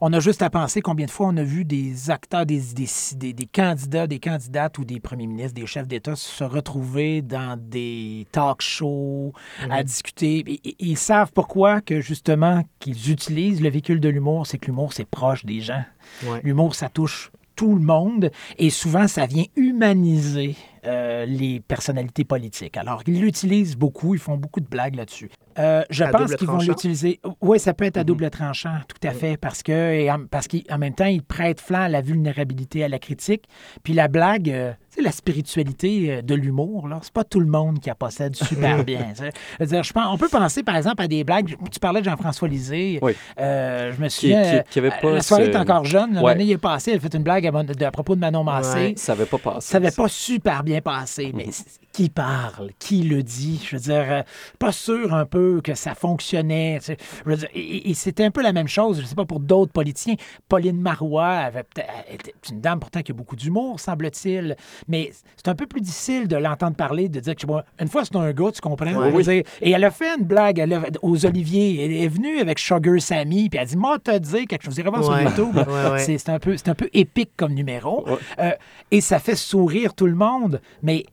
On 0.03 0.13
a 0.13 0.21
juste 0.21 0.43
à 0.43 0.51
penser 0.51 0.81
combien 0.83 1.07
de 1.07 1.11
fois 1.11 1.29
on 1.29 1.37
a 1.39 1.43
vu 1.43 1.65
des 1.65 2.11
acteurs, 2.11 2.45
des, 2.47 2.61
des, 2.75 3.33
des- 3.33 3.47
candidats, 3.47 4.07
des 4.07 4.21
candidates 4.21 4.77
ou 4.79 4.85
des 4.85 5.01
premiers 5.01 5.27
ministres, 5.27 5.55
des 5.55 5.67
chefs 5.67 5.89
d'État 5.89 6.15
se 6.17 6.45
retrouver 6.45 7.23
dans 7.23 7.59
des 7.59 8.27
talk 8.31 8.61
shows 8.61 9.33
à 9.71 9.83
discuter. 9.83 10.39
Et- 10.47 10.61
et- 10.69 10.77
Ils 10.81 10.99
savent 10.99 11.33
pourquoi 11.33 11.81
que 11.81 12.01
justement 12.03 12.63
qu'ils 12.79 13.11
utilisent 13.11 13.63
le 13.63 13.71
véhicule 13.71 14.01
de 14.01 14.09
l'humour, 14.11 14.47
c'est 14.47 14.59
que 14.59 14.67
l'humour 14.67 14.93
c'est 14.93 15.09
proche 15.09 15.45
des 15.47 15.61
gens. 15.61 15.85
Ouais. 16.27 16.41
L'humour, 16.45 16.75
ça 16.75 16.89
touche 16.91 17.31
tout 17.63 17.77
le 17.77 17.81
monde 17.81 18.33
et 18.59 18.71
souvent, 18.71 19.07
ça 19.07 19.27
vient 19.27 19.45
humaniser 19.55 20.57
euh, 20.85 21.25
les 21.27 21.61
personnalités 21.61 22.25
politiques. 22.25 22.77
Alors, 22.77 23.05
ils 23.07 23.21
l'utilisent 23.21 23.77
beaucoup, 23.77 24.15
ils 24.15 24.21
font 24.21 24.37
beaucoup 24.37 24.59
de 24.59 24.67
blagues 24.67 24.97
là-dessus. 24.97 25.31
Euh, 25.61 25.85
je 25.89 26.03
À 26.03 26.09
pense 26.09 26.35
qu'ils 26.35 26.49
vont 26.49 26.59
l'utiliser. 26.59 27.21
Oui, 27.41 27.61
ça 27.61 27.73
peut 27.73 27.85
être 27.85 27.99
à 27.99 28.03
double 28.03 28.29
tranchant, 28.31 28.79
tout 28.89 29.07
à 29.07 29.13
fait, 29.13 29.37
parce 29.37 29.63
que 29.63 29.93
et 29.93 30.11
en, 30.11 30.27
parce 30.27 30.49
qu'en 30.49 30.77
même 30.77 30.95
temps, 30.95 31.07
ils 31.07 31.23
prêtent 31.23 31.61
flanc 31.61 31.83
à 31.83 31.89
la 31.89 32.01
vulnérabilité, 32.01 32.83
à 32.83 32.89
la 32.89 32.99
critique. 32.99 33.45
Puis 33.85 33.93
la 33.93 34.09
blague, 34.09 34.51
euh, 34.51 34.73
sais, 34.97 35.03
la 35.03 35.13
spiritualité 35.13 36.13
euh, 36.19 36.23
de 36.23 36.35
l'humour, 36.35 36.89
là, 36.89 36.99
c'est 37.03 37.13
pas 37.13 37.25
tout 37.25 37.41
le 37.41 37.47
monde 37.47 37.81
qui 37.81 37.89
la 37.89 37.95
possède 37.95 38.35
super 38.37 38.85
bien. 38.85 39.13
dire, 39.61 39.83
je 39.83 39.93
pense, 39.93 40.07
on 40.13 40.19
peut 40.19 40.29
penser, 40.29 40.63
par 40.63 40.77
exemple, 40.77 41.03
à 41.03 41.09
des 41.09 41.25
blagues. 41.25 41.57
Tu 41.71 41.81
parlais 41.81 42.01
de 42.01 42.05
Jean-François 42.07 42.49
Lisée. 42.49 42.99
Oui. 43.03 43.13
Euh, 43.39 43.93
je 43.97 44.01
me 44.01 44.09
Qui- 44.09 44.15
souviens. 44.15 44.63
qui- 44.63 44.71
qui 44.71 44.79
avait 44.79 44.89
euh, 44.93 45.01
pas 45.01 45.11
la 45.13 45.21
soirée 45.23 45.47
ce- 45.47 45.51
est 45.51 45.57
encore 45.57 45.85
jeune. 45.85 46.19
Ouais. 46.19 46.35
L'année 46.35 46.51
est 46.51 46.59
passée, 46.59 46.93
elle 46.93 46.99
a 46.99 47.01
fait 47.01 47.15
une 47.15 47.23
blague 47.23 47.47
à, 47.47 47.53
mon- 47.53 47.65
de- 47.65 47.85
à 47.85 47.91
propos 47.91 48.15
de 48.15 48.21
Manon 48.21 48.45
Massé. 48.45 48.75
Ouais. 48.79 48.95
Ça 48.97 49.13
n'avait 49.15 49.27
pas 49.27 49.39
passé. 49.39 49.73
Ça 49.73 49.81
n'avait 49.81 49.95
pas 49.95 50.09
super 50.09 50.63
bien 50.63 50.81
passé, 50.81 51.33
mais 51.35 51.47
Mhm. 51.47 51.53
qui 51.93 52.09
parle? 52.09 52.71
Qui 52.79 53.03
le 53.03 53.23
dit? 53.23 53.65
Je 53.69 53.77
veux 53.77 53.83
dire, 53.83 54.25
pas 54.59 54.73
sûr 54.73 55.15
un 55.15 55.27
peu 55.27 55.61
que 55.63 55.75
ça 55.75 55.95
fonctionnait. 55.95 56.79
tu 56.81 56.87
sais. 56.87 56.97
Je 57.25 57.31
veux 57.31 57.37
dire, 57.37 57.49
et, 57.55 57.91
et 57.91 57.95
c'était 57.95 58.25
un 58.25 58.31
peu 58.31 58.43
la 58.43 58.53
même 58.53 58.69
chose, 58.69 58.99
je 58.99 59.03
ne 59.03 59.07
sais 59.07 59.15
pas, 59.15 59.25
pour 59.25 59.41
d'autres 59.41 59.73
politiciens. 59.73 60.15
Pauline 60.49 60.81
Marois 60.81 61.29
avait 61.29 61.65
était 62.11 62.35
une 62.51 62.61
dame 62.61 62.81
pourtant 62.81 63.03
qui 63.03 63.13
a 63.13 63.15
beaucoup 63.15 63.37
d'humour, 63.37 63.81
semble-t-il, 63.81 64.57
mais 64.89 65.11
c'est 65.37 65.49
un 65.49 65.55
peu 65.55 65.67
plus 65.67 65.81
difficile 65.81 66.29
de 66.29 66.37
l'entendre 66.37 66.77
parler, 66.77 67.09
de 67.09 67.21
dire 67.21 67.35
que 67.37 67.47
une 67.81 67.89
fois 67.89 68.05
c'est 68.05 68.17
un 68.17 68.33
gars, 68.33 68.51
tu 68.53 68.61
comprends? 68.61 69.11
Dire, 69.21 69.43
et 69.61 69.71
elle 69.71 69.85
a 69.85 69.91
fait 69.91 70.17
une 70.19 70.25
blague 70.25 70.59
elle 70.59 70.73
a- 70.75 70.83
aux 71.03 71.25
Oliviers. 71.27 71.85
Elle 71.85 71.93
est 71.93 72.09
venue 72.09 72.39
avec 72.41 72.59
Sugar 72.59 73.01
Sammy, 73.01 73.49
puis 73.49 73.59
elle 73.59 73.63
a 73.65 73.67
dit 73.67 73.77
Moi, 73.77 73.99
te 73.99 74.17
dire 74.19 74.47
quelque 74.49 74.65
chose. 74.65 74.79
Voir 74.81 74.99
Ouais. 75.09 75.27
sur 75.27 75.45
YouTube. 75.45 75.57
Ouais, 75.69 75.91
ouais. 75.93 75.99
C'est 76.19 76.29
un, 76.29 76.39
peu- 76.39 76.57
un 76.67 76.75
peu 76.75 76.89
épique 76.93 77.31
comme 77.37 77.55
numéro. 77.55 78.07
Euh, 78.39 78.51
et 78.91 79.01
ça 79.01 79.19
fait 79.19 79.37
sourire 79.37 79.95
tout 79.95 80.07
le 80.07 80.15
monde. 80.15 80.61
Mais 80.83 81.05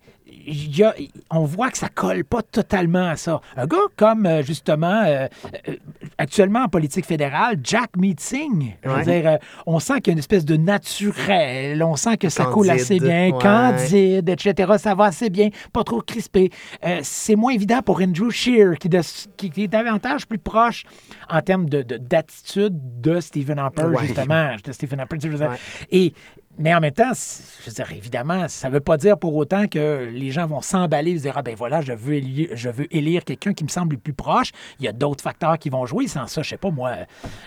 y 0.49 0.83
a- 0.83 0.95
on 1.31 1.45
voit 1.45 1.69
que 1.69 1.77
ça 1.77 1.89
colle 1.89 2.23
pas 2.25 2.41
totalement 2.41 3.07
à 3.09 3.15
ça. 3.15 3.41
Un 3.55 3.65
gars 3.67 3.77
comme, 3.95 4.25
euh, 4.25 4.41
justement, 4.43 5.03
euh, 5.05 5.27
euh, 5.67 5.75
actuellement 6.17 6.63
en 6.63 6.67
politique 6.67 7.05
fédérale, 7.05 7.57
Jack 7.63 7.95
Meeting, 7.97 8.73
je 8.83 8.89
veux 8.89 8.95
Ouais. 8.95 9.03
dire, 9.03 9.31
euh, 9.31 9.37
on 9.65 9.79
sent 9.79 9.95
qu'il 10.01 10.07
y 10.07 10.09
a 10.11 10.13
une 10.13 10.19
espèce 10.19 10.45
de 10.45 10.57
naturel, 10.57 11.81
on 11.83 11.95
sent 11.95 12.17
que 12.17 12.29
ça 12.29 12.45
coule 12.45 12.69
assez 12.69 12.99
bien, 12.99 13.29
ouais. 13.31 13.41
candide, 13.41 14.29
etc. 14.29 14.73
Ça 14.77 14.95
va 14.95 15.05
assez 15.05 15.29
bien, 15.29 15.49
pas 15.73 15.83
trop 15.83 16.01
crispé. 16.01 16.49
Euh, 16.85 16.99
c'est 17.03 17.35
moins 17.35 17.51
évident 17.53 17.81
pour 17.81 18.01
Andrew 18.01 18.29
Shear, 18.29 18.77
qui, 18.77 18.89
de- 18.89 19.01
qui- 19.37 19.49
qui 19.49 19.63
est 19.63 19.67
davantage 19.67 20.25
plus 20.27 20.39
proche 20.39 20.83
en 21.29 21.41
termes 21.41 21.67
de- 21.69 21.81
de- 21.83 21.97
d'attitude 21.97 22.73
de, 23.01 23.19
Stephen 23.19 23.59
Harper, 23.59 23.83
Ouais. 23.85 24.05
justement. 24.07 24.55
De 24.63 24.71
Stephen 24.71 24.99
Harper, 24.99 25.17
je 25.21 25.27
veux 25.27 25.37
dire. 25.37 25.49
Ouais. 25.49 25.57
Et 25.91 26.13
mais 26.57 26.73
en 26.75 26.81
même 26.81 26.91
temps, 26.91 27.11
je 27.13 27.69
veux 27.69 27.73
dire, 27.73 27.89
évidemment, 27.91 28.47
ça 28.49 28.67
ne 28.67 28.73
veut 28.73 28.79
pas 28.81 28.97
dire 28.97 29.17
pour 29.17 29.35
autant 29.35 29.67
que 29.67 30.09
les 30.11 30.31
gens 30.31 30.45
vont 30.45 30.61
s'emballer 30.61 31.11
et 31.11 31.17
se 31.17 31.21
dire 31.23 31.33
Ah 31.37 31.41
ben 31.41 31.55
voilà, 31.55 31.79
je 31.81 31.93
veux 31.93 32.15
élire, 32.15 32.49
je 32.53 32.69
veux 32.69 32.93
élire 32.93 33.23
quelqu'un 33.23 33.53
qui 33.53 33.63
me 33.63 33.69
semble 33.69 33.95
le 33.95 34.01
plus 34.01 34.13
proche. 34.13 34.51
Il 34.79 34.85
y 34.85 34.87
a 34.87 34.91
d'autres 34.91 35.23
facteurs 35.23 35.57
qui 35.57 35.69
vont 35.69 35.85
jouer. 35.85 36.07
Sans 36.07 36.27
ça, 36.27 36.41
je 36.41 36.49
sais 36.49 36.57
pas, 36.57 36.69
moi, 36.71 36.91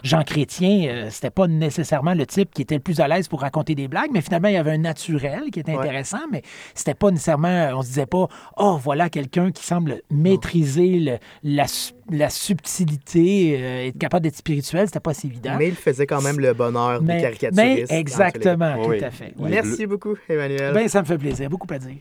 Jean 0.02 0.22
Chrétien, 0.22 0.86
euh, 0.88 1.10
c'était 1.10 1.30
pas 1.30 1.46
nécessairement 1.46 2.14
le 2.14 2.24
type 2.26 2.52
qui 2.54 2.62
était 2.62 2.76
le 2.76 2.80
plus 2.80 3.00
à 3.00 3.08
l'aise 3.08 3.28
pour 3.28 3.40
raconter 3.42 3.74
des 3.74 3.88
blagues, 3.88 4.10
mais 4.12 4.22
finalement, 4.22 4.48
il 4.48 4.54
y 4.54 4.58
avait 4.58 4.72
un 4.72 4.78
naturel 4.78 5.50
qui 5.52 5.60
était 5.60 5.72
Ouais. 5.74 5.78
intéressant, 5.80 6.20
mais 6.30 6.42
c'était 6.74 6.94
pas 6.94 7.10
nécessairement. 7.10 7.70
On 7.74 7.82
se 7.82 7.88
disait 7.88 8.06
pas 8.06 8.28
Oh, 8.56 8.78
voilà 8.82 9.10
quelqu'un 9.10 9.50
qui 9.50 9.64
semble 9.64 10.00
maîtriser 10.10 10.98
le- 11.00 11.18
la, 11.42 11.66
la 12.10 12.30
subtilité, 12.30 13.56
euh, 13.60 13.86
être 13.88 13.98
capable 13.98 14.24
d'être 14.24 14.36
spirituel. 14.36 14.86
C'était 14.86 15.00
pas 15.00 15.14
si 15.14 15.26
évident. 15.28 15.54
Mais 15.58 15.68
il 15.68 15.74
faisait 15.74 16.06
quand 16.06 16.20
même 16.22 16.38
le 16.40 16.52
bonheur 16.54 17.00
des 17.00 17.06
Mais- 17.06 17.20
caricaturistes. 17.22 17.80
les 17.80 17.86
cas. 17.86 17.94
exactement, 17.96 18.74
Oui. 18.86 18.98
tout 18.98 19.04
à 19.04 19.10
fait. 19.10 19.32
Oui. 19.38 19.50
Merci 19.50 19.86
beaucoup, 19.86 20.14
Emmanuel. 20.28 20.72
Ben, 20.74 20.88
ça 20.88 21.00
me 21.00 21.06
fait 21.06 21.18
plaisir, 21.18 21.48
beaucoup 21.48 21.72
à 21.72 21.78
dire. 21.78 21.96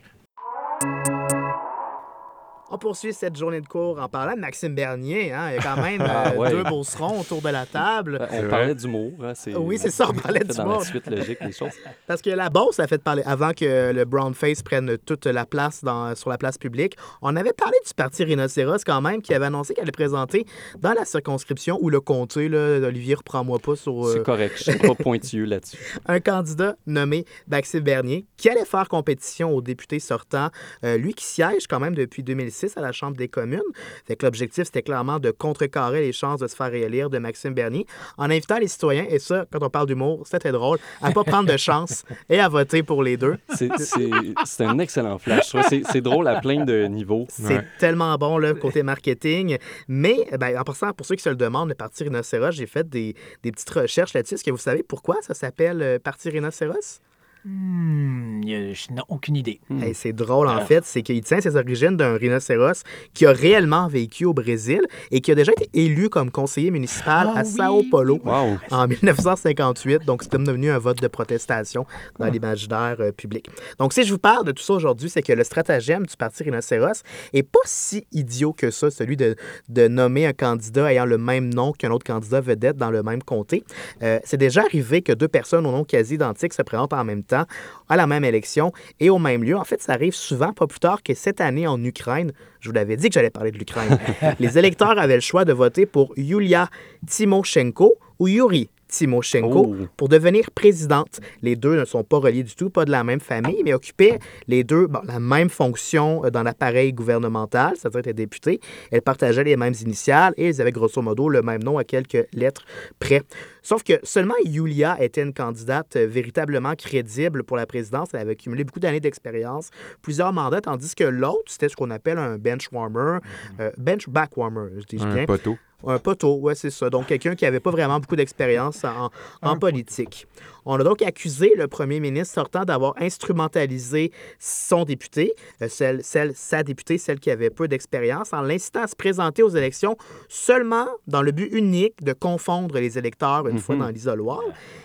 On 2.74 2.78
poursuit 2.78 3.12
cette 3.12 3.36
journée 3.36 3.60
de 3.60 3.66
cours 3.68 4.00
en 4.00 4.08
parlant 4.08 4.34
de 4.34 4.40
Maxime 4.40 4.74
Bernier. 4.74 5.30
Hein. 5.30 5.50
Il 5.50 5.56
y 5.56 5.58
a 5.58 5.62
quand 5.62 5.82
même 5.82 6.00
Ah, 6.08 6.30
euh, 6.32 6.36
ouais. 6.38 6.50
deux 6.50 6.62
beaucerons 6.64 7.20
autour 7.20 7.42
de 7.42 7.50
la 7.50 7.66
table. 7.66 8.26
C'est 8.30 8.46
on 8.46 8.48
parlait 8.48 8.74
d'humour. 8.74 9.12
Hein, 9.22 9.32
c'est- 9.34 9.54
Oui, 9.54 9.76
c'est 9.76 9.90
ça, 9.90 10.06
on 10.08 10.14
parlait 10.14 10.38
fait 10.38 10.46
dans 10.46 10.64
d'humour. 10.64 10.78
la 10.78 10.84
suite 10.86 11.06
logique 11.06 11.38
des 11.44 11.52
choses. 11.52 11.68
Parce 12.06 12.22
que 12.22 12.30
la 12.30 12.48
Beauce 12.48 12.80
a 12.80 12.86
fait 12.86 12.96
parler, 13.02 13.22
avant 13.26 13.52
que 13.52 13.92
le 13.92 14.04
brown 14.06 14.32
face 14.32 14.62
prenne 14.62 14.96
toute 15.04 15.26
la 15.26 15.44
place 15.44 15.84
dans, 15.84 16.14
sur 16.14 16.30
la 16.30 16.38
place 16.38 16.56
publique, 16.56 16.96
on 17.20 17.36
avait 17.36 17.52
parlé 17.52 17.76
du 17.86 17.92
parti 17.92 18.24
Rhinocéros 18.24 18.84
quand 18.86 19.02
même, 19.02 19.20
qui 19.20 19.34
avait 19.34 19.46
annoncé 19.46 19.74
qu'elle 19.74 19.82
allait 19.82 19.92
présenter 19.92 20.46
dans 20.80 20.94
la 20.94 21.04
circonscription 21.04 21.78
ou 21.82 21.90
le 21.90 22.00
comté, 22.00 22.48
là, 22.48 22.78
Olivier, 22.86 23.16
reprends-moi 23.16 23.58
pas 23.58 23.76
sur 23.76 24.06
euh, 24.06 24.14
C'est 24.14 24.22
correct. 24.24 24.54
Je 24.56 24.70
suis 24.70 24.78
pas 24.78 24.94
pointilleux 24.94 25.44
là-dessus. 25.44 25.98
un 26.06 26.20
candidat 26.20 26.76
nommé 26.86 27.26
Maxime 27.48 27.80
Bernier, 27.80 28.24
qui 28.38 28.48
allait 28.48 28.64
faire 28.64 28.88
compétition 28.88 29.54
au 29.54 29.60
député 29.60 29.98
sortant, 29.98 30.48
euh, 30.86 30.96
lui 30.96 31.12
qui 31.12 31.26
siège 31.26 31.66
quand 31.66 31.78
même 31.78 31.94
depuis 31.94 32.22
2006 32.22 32.61
à 32.76 32.80
la 32.80 32.92
Chambre 32.92 33.16
des 33.16 33.28
communes. 33.28 33.60
Fait 34.06 34.16
que 34.16 34.24
l'objectif, 34.24 34.64
c'était 34.64 34.82
clairement 34.82 35.18
de 35.18 35.30
contrecarrer 35.30 36.00
les 36.00 36.12
chances 36.12 36.40
de 36.40 36.46
se 36.46 36.54
faire 36.56 36.70
réélire 36.70 37.10
de 37.10 37.18
Maxime 37.18 37.54
Bernier 37.54 37.86
en 38.18 38.24
invitant 38.30 38.58
les 38.58 38.68
citoyens, 38.68 39.06
et 39.08 39.18
ça, 39.18 39.44
quand 39.52 39.62
on 39.62 39.70
parle 39.70 39.86
d'humour, 39.86 40.22
c'était 40.26 40.52
drôle, 40.52 40.78
à 41.00 41.10
pas 41.10 41.24
prendre 41.24 41.50
de 41.50 41.56
chance 41.56 42.04
et 42.28 42.38
à 42.40 42.48
voter 42.48 42.82
pour 42.82 43.02
les 43.02 43.16
deux. 43.16 43.36
C'est- 43.54 44.64
un 44.64 44.78
excellent 44.78 45.18
flash. 45.18 45.54
C'est 45.90 46.00
drôle 46.00 46.28
à 46.28 46.40
plein 46.40 46.64
de 46.64 46.84
niveaux. 46.86 47.26
C'est 47.28 47.42
Ouais. 47.56 47.66
tellement 47.78 48.16
bon, 48.16 48.38
le 48.38 48.54
côté 48.54 48.82
marketing. 48.82 49.58
Mais, 49.88 50.26
ben, 50.38 50.58
en 50.58 50.62
passant, 50.64 50.92
pour 50.92 51.06
ceux 51.06 51.14
qui 51.16 51.22
se 51.22 51.28
le 51.28 51.36
demandent, 51.36 51.68
le 51.68 51.74
Parti 51.74 52.04
Rhinocéros, 52.04 52.52
j'ai 52.52 52.66
fait 52.66 52.88
des, 52.88 53.14
des 53.42 53.50
petites 53.52 53.70
recherches 53.70 54.14
là-dessus. 54.14 54.34
Est-ce 54.34 54.44
que 54.44 54.50
vous 54.50 54.56
savez 54.56 54.82
pourquoi 54.82 55.16
ça 55.22 55.34
s'appelle 55.34 55.82
euh, 55.82 55.98
Parti 55.98 56.30
Rhinocéros? 56.30 57.00
Hmm, 57.44 58.40
je 58.44 58.92
n'ai 58.92 59.02
aucune 59.08 59.36
idée. 59.36 59.60
Hmm. 59.68 59.82
Hey, 59.82 59.94
c'est 59.94 60.12
drôle, 60.12 60.46
en 60.46 60.58
Ah. 60.58 60.64
fait, 60.64 60.84
c'est 60.84 61.02
qu'il 61.02 61.20
tient 61.22 61.40
ses 61.40 61.56
origines 61.56 61.96
d'un 61.96 62.16
rhinocéros 62.16 62.82
qui 63.14 63.26
a 63.26 63.32
réellement 63.32 63.88
vécu 63.88 64.24
au 64.24 64.32
Brésil 64.32 64.80
et 65.10 65.20
qui 65.20 65.32
a 65.32 65.34
déjà 65.34 65.50
été 65.52 65.68
élu 65.74 66.08
comme 66.08 66.30
conseiller 66.30 66.70
municipal 66.70 67.28
Ah 67.34 67.40
à 67.40 67.42
oui, 67.42 67.48
Sao 67.50 67.82
Paulo. 67.90 68.20
Wow. 68.24 68.58
En 68.70 68.86
1958, 68.86 70.04
donc 70.04 70.22
c'est 70.22 70.30
comme 70.30 70.44
devenu 70.46 70.70
un 70.70 70.78
vote 70.78 71.00
de 71.02 71.08
protestation 71.08 71.84
dans 72.20 72.26
l'imaginaire 72.26 72.96
euh, 73.00 73.10
public. 73.12 73.48
Donc, 73.78 73.92
si 73.92 74.04
je 74.04 74.12
vous 74.12 74.18
parle 74.18 74.44
de 74.46 74.52
tout 74.52 74.62
ça 74.62 74.74
aujourd'hui, 74.74 75.10
c'est 75.10 75.22
que 75.22 75.32
le 75.32 75.42
stratagème 75.42 76.06
du 76.06 76.16
Parti 76.16 76.44
Rhinocéros 76.44 77.02
est 77.32 77.42
pas 77.42 77.58
si 77.64 78.06
idiot 78.12 78.52
que 78.52 78.70
ça, 78.70 78.90
celui 78.90 79.16
de, 79.16 79.34
de 79.68 79.88
nommer 79.88 80.26
un 80.26 80.32
candidat 80.32 80.92
ayant 80.92 81.06
le 81.06 81.18
même 81.18 81.52
nom 81.52 81.72
qu'un 81.72 81.90
autre 81.90 82.04
candidat 82.06 82.40
vedette 82.40 82.76
dans 82.76 82.90
le 82.92 83.02
même 83.02 83.22
comté. 83.22 83.64
Euh, 84.02 84.20
c'est 84.24 84.36
déjà 84.36 84.62
arrivé 84.62 85.02
que 85.02 85.12
deux 85.12 85.28
personnes 85.28 85.66
au 85.66 85.72
nom 85.72 85.82
quasi 85.84 86.14
identique 86.14 86.52
se 86.52 86.62
présentent 86.62 86.92
en 86.92 87.02
même 87.04 87.24
temps 87.24 87.31
à 87.32 87.96
la 87.96 88.06
même 88.06 88.24
élection 88.24 88.72
et 89.00 89.10
au 89.10 89.18
même 89.18 89.44
lieu. 89.44 89.56
En 89.56 89.64
fait, 89.64 89.82
ça 89.82 89.92
arrive 89.92 90.14
souvent, 90.14 90.52
pas 90.52 90.66
plus 90.66 90.80
tard 90.80 91.02
que 91.02 91.14
cette 91.14 91.40
année 91.40 91.66
en 91.66 91.82
Ukraine. 91.82 92.32
Je 92.60 92.68
vous 92.68 92.74
l'avais 92.74 92.96
dit 92.96 93.08
que 93.08 93.14
j'allais 93.14 93.30
parler 93.30 93.50
de 93.50 93.58
l'Ukraine. 93.58 93.98
Les 94.38 94.58
électeurs 94.58 94.98
avaient 94.98 95.16
le 95.16 95.20
choix 95.20 95.44
de 95.44 95.52
voter 95.52 95.86
pour 95.86 96.12
Yulia 96.16 96.68
Timoshenko 97.06 97.96
ou 98.18 98.28
Yuri 98.28 98.70
Timoshenko 98.92 99.48
Oh. 99.52 99.76
pour 99.96 100.08
devenir 100.08 100.50
présidente. 100.50 101.20
Les 101.42 101.56
deux 101.56 101.76
ne 101.78 101.84
sont 101.84 102.04
pas 102.04 102.18
reliés 102.18 102.42
du 102.42 102.54
tout, 102.54 102.70
pas 102.70 102.84
de 102.84 102.90
la 102.90 103.02
même 103.04 103.20
famille, 103.20 103.62
mais 103.64 103.72
occupaient 103.74 104.18
les 104.46 104.64
deux 104.64 104.86
bon, 104.86 105.00
la 105.04 105.18
même 105.18 105.48
fonction 105.48 106.24
euh, 106.24 106.30
dans 106.30 106.42
l'appareil 106.42 106.92
gouvernemental, 106.92 107.74
c'est-à-dire 107.76 108.00
étaient 108.00 108.12
députés. 108.14 108.60
Elles 108.90 109.02
partageaient 109.02 109.44
les 109.44 109.56
mêmes 109.56 109.74
initiales 109.80 110.34
et 110.36 110.48
elles 110.48 110.60
avaient 110.60 110.72
grosso 110.72 111.00
modo 111.02 111.28
le 111.28 111.42
même 111.42 111.62
nom 111.62 111.78
à 111.78 111.84
quelques 111.84 112.26
lettres 112.32 112.64
près. 112.98 113.22
Sauf 113.62 113.82
que 113.82 113.94
seulement 114.02 114.34
Yulia 114.44 114.96
était 115.02 115.22
une 115.22 115.32
candidate 115.32 115.96
euh, 115.96 116.06
véritablement 116.06 116.74
crédible 116.74 117.44
pour 117.44 117.56
la 117.56 117.66
présidence. 117.66 118.08
Elle 118.12 118.20
avait 118.20 118.32
accumulé 118.32 118.64
beaucoup 118.64 118.80
d'années 118.80 119.00
d'expérience, 119.00 119.70
plusieurs 120.02 120.32
mandats, 120.32 120.60
tandis 120.60 120.94
que 120.94 121.04
l'autre, 121.04 121.44
c'était 121.46 121.68
ce 121.68 121.76
qu'on 121.76 121.90
appelle 121.90 122.18
un 122.18 122.36
bench 122.38 122.68
warmer, 122.72 123.18
euh, 123.60 123.70
bench 123.78 124.08
back 124.08 124.36
warmer, 124.36 124.68
je 124.78 124.84
dis 124.84 124.96
bien. 124.96 125.22
Un 125.22 125.26
poteau. 125.26 125.56
Un 125.86 125.98
poteau, 125.98 126.36
ouais, 126.36 126.54
c'est 126.54 126.70
ça. 126.70 126.90
Donc, 126.90 127.06
quelqu'un 127.06 127.34
qui 127.34 127.44
n'avait 127.44 127.60
pas 127.60 127.70
vraiment 127.70 127.98
beaucoup 127.98 128.16
d'expérience 128.16 128.84
en, 128.84 129.10
en 129.42 129.58
politique. 129.58 130.26
On 130.64 130.78
a 130.78 130.84
donc 130.84 131.02
accusé 131.02 131.52
le 131.56 131.66
premier 131.68 131.98
ministre 132.00 132.34
sortant 132.34 132.64
d'avoir 132.64 132.94
instrumentalisé 133.00 134.12
son 134.38 134.84
député, 134.84 135.34
euh, 135.60 135.68
celle, 135.68 136.02
celle, 136.04 136.32
sa 136.34 136.62
députée, 136.62 136.98
celle 136.98 137.18
qui 137.20 137.30
avait 137.30 137.50
peu 137.50 137.68
d'expérience, 137.68 138.32
en 138.32 138.42
l'incitant 138.42 138.82
à 138.82 138.86
se 138.86 138.96
présenter 138.96 139.42
aux 139.42 139.48
élections 139.50 139.96
seulement 140.28 140.86
dans 141.06 141.22
le 141.22 141.32
but 141.32 141.52
unique 141.52 142.02
de 142.02 142.12
confondre 142.12 142.78
les 142.78 142.98
électeurs 142.98 143.48
une 143.48 143.58
fois 143.58 143.76
dans 143.76 143.88
l'isoloir. 143.88 144.40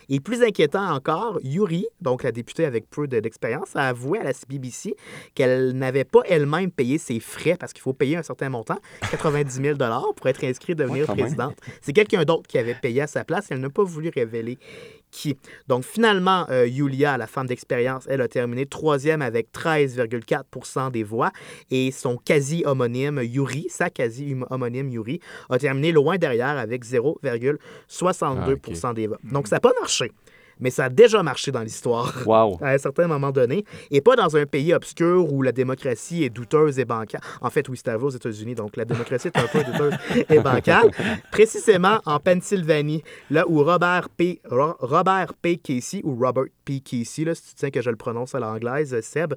Et 0.10 0.20
plus 0.20 0.42
inquiétant 0.44 0.90
encore, 0.90 1.40
Yuri, 1.44 1.86
donc 2.02 2.24
la 2.24 2.32
députée 2.32 2.66
avec 2.66 2.90
peu 2.90 3.08
de- 3.08 3.20
d'expérience, 3.20 3.76
a 3.76 3.90
avoué 3.90 4.20
à 4.20 4.24
la 4.24 4.32
BBC 4.48 4.96
qu'elle 5.36 5.74
n'avait 5.74 6.06
pas 6.06 6.22
elle-même 6.28 6.72
payé 6.72 6.98
ses 6.98 7.20
frais 7.20 7.56
parce 7.60 7.74
qu'il 7.74 7.82
faut 7.82 7.94
payer 7.94 8.18
un 8.18 8.24
certain 8.24 8.50
montant, 8.50 8.78
90 9.12 9.62
000 9.62 9.78
pour 10.16 10.28
être 10.28 10.44
inscrit 10.44 10.76
devenir 10.76 11.06
quand 11.06 11.16
même. 11.16 11.26
présidente. 11.26 11.58
C'est 11.82 11.94
quelqu'un 11.94 12.24
d'autre 12.24 12.48
qui 12.48 12.58
avait 12.58 12.76
payé 12.76 13.02
à 13.02 13.08
sa 13.08 13.24
place 13.24 13.52
et 13.52 13.54
elle 13.54 13.60
n'a 13.60 13.70
pas 13.70 13.84
voulu 13.84 14.10
révéler 14.14 14.58
qui. 15.12 15.38
Donc 15.68 15.84
finalement, 15.84 16.46
euh, 16.50 16.68
Yulia, 16.68 17.18
la 17.18 17.28
femme 17.28 17.48
d'expérience, 17.48 18.06
elle 18.10 18.22
a 18.22 18.28
terminé 18.28 18.66
troisième 18.66 19.22
avec 19.22 19.52
13,4% 19.52 20.92
des 20.92 21.04
voix 21.04 21.32
et 21.72 21.92
son 21.92 22.18
quasi-homonyme 22.18 23.22
Yuri, 23.24 23.68
sa 23.70 23.90
quasi-homonyme 23.90 24.90
Yuri, 24.90 25.20
a 25.50 25.58
terminé 25.58 25.92
loin 25.92 26.18
derrière 26.18 26.58
avec 26.58 26.86
0,62 26.86 27.58
Ah, 28.84 28.94
des 28.94 29.08
voix. 29.08 29.18
Donc 29.24 29.48
ça 29.48 29.58
n'a 29.58 29.60
pas 29.60 29.74
marché. 29.80 30.12
Mais 30.60 30.70
ça 30.70 30.86
a 30.86 30.90
déjà 30.90 31.22
marché 31.24 31.52
dans 31.52 31.62
l'histoire 31.62 32.14
Wow. 32.26 32.58
à 32.62 32.72
un 32.72 32.78
certain 32.78 33.08
moment 33.08 33.32
donné, 33.32 33.64
et 33.92 34.02
pas 34.02 34.16
dans 34.16 34.36
un 34.38 34.46
pays 34.46 34.74
obscur 34.74 35.32
où 35.32 35.42
la 35.42 35.52
démocratie 35.52 36.24
est 36.24 36.30
douteuse 36.30 36.80
et 36.80 36.86
bancale. 36.86 37.22
En 37.42 37.50
fait, 37.50 37.68
oui, 37.70 37.78
c'est 37.78 37.90
arrivé 37.90 38.06
aux 38.06 38.10
États-Unis, 38.10 38.56
donc 38.56 38.76
la 38.78 38.86
démocratie 38.86 39.28
est 39.28 39.38
un 39.38 39.48
peu 39.48 39.64
douteuse 39.64 39.94
et 40.30 40.40
bancale. 40.40 40.92
Précisément 41.32 42.00
en 42.06 42.20
Pennsylvanie, 42.20 43.04
là 43.30 43.46
où 43.48 43.64
Robert 43.64 44.10
P. 44.10 44.42
Ro- 44.50 44.76
Robert 44.80 45.34
P. 45.42 45.58
Casey, 45.58 46.02
ou 46.04 46.16
Robert 46.16 46.46
P. 46.66 46.80
Casey, 46.80 47.24
là, 47.26 47.36
si 47.36 47.44
tu 47.50 47.54
tiens 47.56 47.70
que 47.70 47.82
je 47.82 47.90
le 47.90 47.96
prononce 47.96 48.34
à 48.36 48.40
l'anglaise, 48.40 49.00
Seb, 49.02 49.34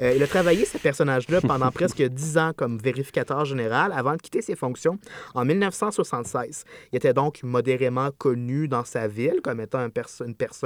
euh, 0.00 0.12
il 0.16 0.22
a 0.22 0.26
travaillé 0.26 0.64
ce 0.64 0.78
personnage-là 0.78 1.40
pendant 1.40 1.70
presque 1.72 2.02
dix 2.02 2.38
ans 2.38 2.52
comme 2.56 2.78
vérificateur 2.78 3.44
général 3.44 3.92
avant 3.94 4.12
de 4.16 4.22
quitter 4.22 4.42
ses 4.42 4.56
fonctions 4.56 4.98
en 5.34 5.44
1976. 5.44 6.64
Il 6.92 6.96
était 6.96 7.12
donc 7.14 7.42
modérément 7.42 8.10
connu 8.16 8.68
dans 8.68 8.84
sa 8.84 9.06
ville 9.08 9.40
comme 9.42 9.60
étant 9.60 9.78
un 9.78 9.90
perso- 9.90 10.24
une 10.24 10.34
personne 10.34 10.63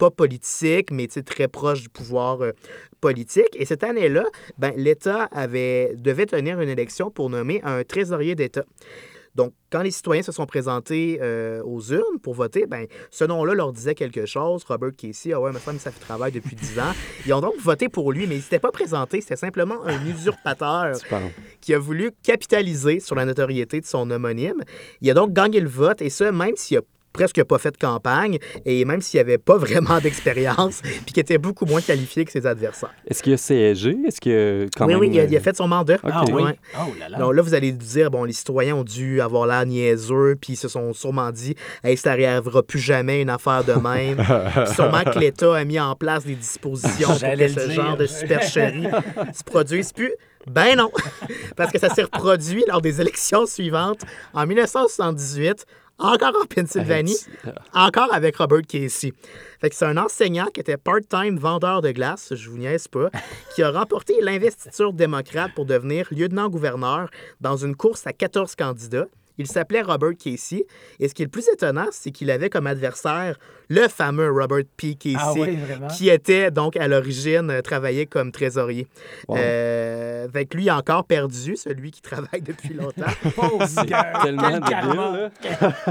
pas 0.00 0.10
politique, 0.10 0.90
mais 0.90 1.06
très 1.08 1.46
proche 1.46 1.82
du 1.82 1.88
pouvoir 1.90 2.40
euh, 2.40 2.52
politique. 3.00 3.54
Et 3.54 3.66
cette 3.66 3.84
année-là, 3.84 4.24
ben, 4.56 4.72
l'État 4.76 5.24
avait, 5.24 5.94
devait 5.94 6.26
tenir 6.26 6.60
une 6.60 6.70
élection 6.70 7.10
pour 7.10 7.28
nommer 7.28 7.60
un 7.64 7.84
trésorier 7.84 8.34
d'État. 8.34 8.64
Donc, 9.34 9.52
quand 9.70 9.82
les 9.82 9.92
citoyens 9.92 10.22
se 10.22 10.32
sont 10.32 10.46
présentés 10.46 11.18
euh, 11.22 11.62
aux 11.62 11.80
urnes 11.92 12.18
pour 12.20 12.34
voter, 12.34 12.66
ben, 12.66 12.86
ce 13.10 13.24
nom-là 13.24 13.54
leur 13.54 13.72
disait 13.72 13.94
quelque 13.94 14.26
chose. 14.26 14.64
Robert 14.64 14.90
Casey, 14.96 15.32
ah 15.32 15.40
ouais, 15.40 15.52
femme, 15.52 15.78
ça 15.78 15.90
fait 15.92 16.00
travail 16.00 16.32
depuis 16.32 16.56
10 16.56 16.80
ans. 16.80 16.92
Ils 17.26 17.34
ont 17.34 17.40
donc 17.40 17.54
voté 17.60 17.88
pour 17.88 18.10
lui, 18.10 18.26
mais 18.26 18.34
il 18.36 18.38
ne 18.38 18.42
s'était 18.42 18.58
pas 18.58 18.72
présenté. 18.72 19.20
C'était 19.20 19.36
simplement 19.36 19.84
un 19.84 20.04
usurpateur 20.06 20.96
qui 21.60 21.74
a 21.74 21.78
voulu 21.78 22.10
capitaliser 22.24 22.98
sur 22.98 23.14
la 23.14 23.24
notoriété 23.24 23.80
de 23.80 23.86
son 23.86 24.10
homonyme. 24.10 24.64
Il 25.00 25.10
a 25.10 25.14
donc 25.14 25.32
gagné 25.32 25.60
le 25.60 25.68
vote, 25.68 26.02
et 26.02 26.10
ça, 26.10 26.32
même 26.32 26.56
s'il 26.56 26.78
a 26.78 26.82
presque 27.12 27.42
pas 27.44 27.58
fait 27.58 27.70
de 27.72 27.76
campagne, 27.76 28.38
et 28.64 28.84
même 28.84 29.00
s'il 29.00 29.20
avait 29.20 29.38
pas 29.38 29.56
vraiment 29.58 29.98
d'expérience, 30.00 30.80
puis 30.82 31.12
qui 31.14 31.20
était 31.20 31.38
beaucoup 31.38 31.66
moins 31.66 31.80
qualifié 31.80 32.24
que 32.24 32.32
ses 32.32 32.46
adversaires. 32.46 32.94
Est-ce 33.06 33.22
qu'il 33.22 33.32
a 33.32 33.36
siégé? 33.36 33.96
Est-ce 34.06 34.20
que 34.20 34.66
quand 34.76 34.86
oui, 34.86 34.92
même... 34.92 35.00
oui, 35.00 35.10
il 35.12 35.20
a, 35.20 35.24
il 35.24 35.34
a 35.34 35.38
euh, 35.38 35.42
fait 35.42 35.56
son 35.56 35.68
mandat. 35.68 35.98
Ah 36.04 36.24
oui. 36.32 36.42
Ouais. 36.42 36.58
Oh 36.78 36.92
là 36.98 37.08
là. 37.08 37.18
Donc 37.18 37.34
là, 37.34 37.42
vous 37.42 37.54
allez 37.54 37.72
dire, 37.72 38.10
bon, 38.10 38.24
les 38.24 38.32
citoyens 38.32 38.76
ont 38.76 38.84
dû 38.84 39.20
avoir 39.20 39.46
l'air 39.46 39.66
niaiseux, 39.66 40.36
puis 40.40 40.54
ils 40.54 40.56
se 40.56 40.68
sont 40.68 40.92
sûrement 40.92 41.30
dit, 41.30 41.54
hey, 41.84 41.96
ça 41.96 42.16
n'arrivera 42.16 42.62
plus 42.62 42.78
jamais 42.78 43.20
une 43.22 43.30
affaire 43.30 43.64
de 43.64 43.72
même. 43.72 44.16
Puis 44.64 44.74
sûrement 44.74 45.02
que 45.02 45.18
l'État 45.18 45.54
a 45.54 45.64
mis 45.64 45.80
en 45.80 45.94
place 45.94 46.24
des 46.24 46.34
dispositions 46.34 47.08
pour 47.08 47.20
que 47.20 47.48
ce 47.48 47.66
dire. 47.66 47.70
genre 47.70 47.96
de 47.96 48.06
supercherie 48.06 48.86
se 49.32 49.44
produise 49.44 49.92
plus. 49.92 50.12
Ben 50.46 50.74
non, 50.74 50.90
parce 51.54 51.70
que 51.70 51.78
ça 51.78 51.90
s'est 51.90 52.02
reproduit 52.02 52.64
lors 52.66 52.80
des 52.80 53.00
élections 53.00 53.44
suivantes 53.44 54.00
en 54.32 54.46
1978, 54.46 55.66
encore 56.00 56.34
en 56.42 56.46
Pennsylvanie, 56.46 57.16
encore 57.72 58.12
avec 58.12 58.36
Robert 58.36 58.62
Casey. 58.66 59.12
Fait 59.60 59.70
que 59.70 59.76
c'est 59.76 59.84
un 59.84 59.96
enseignant 59.96 60.46
qui 60.46 60.60
était 60.60 60.76
part-time 60.76 61.38
vendeur 61.38 61.82
de 61.82 61.92
glace, 61.92 62.34
je 62.34 62.50
vous 62.50 62.58
niaise 62.58 62.88
pas, 62.88 63.10
qui 63.54 63.62
a 63.62 63.70
remporté 63.70 64.14
l'investiture 64.20 64.92
démocrate 64.92 65.52
pour 65.54 65.66
devenir 65.66 66.08
lieutenant-gouverneur 66.10 67.10
dans 67.40 67.56
une 67.56 67.76
course 67.76 68.06
à 68.06 68.12
14 68.12 68.56
candidats. 68.56 69.06
Il 69.40 69.46
s'appelait 69.46 69.80
Robert 69.80 70.12
Casey. 70.22 70.66
Et 70.98 71.08
ce 71.08 71.14
qui 71.14 71.22
est 71.22 71.24
le 71.24 71.30
plus 71.30 71.48
étonnant, 71.48 71.86
c'est 71.92 72.10
qu'il 72.10 72.30
avait 72.30 72.50
comme 72.50 72.66
adversaire 72.66 73.38
le 73.70 73.88
fameux 73.88 74.30
Robert 74.30 74.64
P. 74.76 74.96
Casey, 74.96 75.16
Ah 75.18 75.32
oui, 75.34 75.58
qui 75.96 76.10
était 76.10 76.50
donc 76.50 76.76
à 76.76 76.86
l'origine 76.88 77.50
euh, 77.50 77.62
travaillé 77.62 78.04
comme 78.04 78.32
trésorier. 78.32 78.86
Wow. 79.28 79.36
Euh, 79.38 80.28
que 80.28 80.56
lui 80.56 80.68
a 80.68 80.76
encore 80.76 81.04
perdu, 81.04 81.56
celui 81.56 81.90
qui 81.90 82.02
travaille 82.02 82.42
depuis 82.42 82.74
longtemps. 82.74 83.06
Tellement 84.22 84.50
débile. 84.50 85.30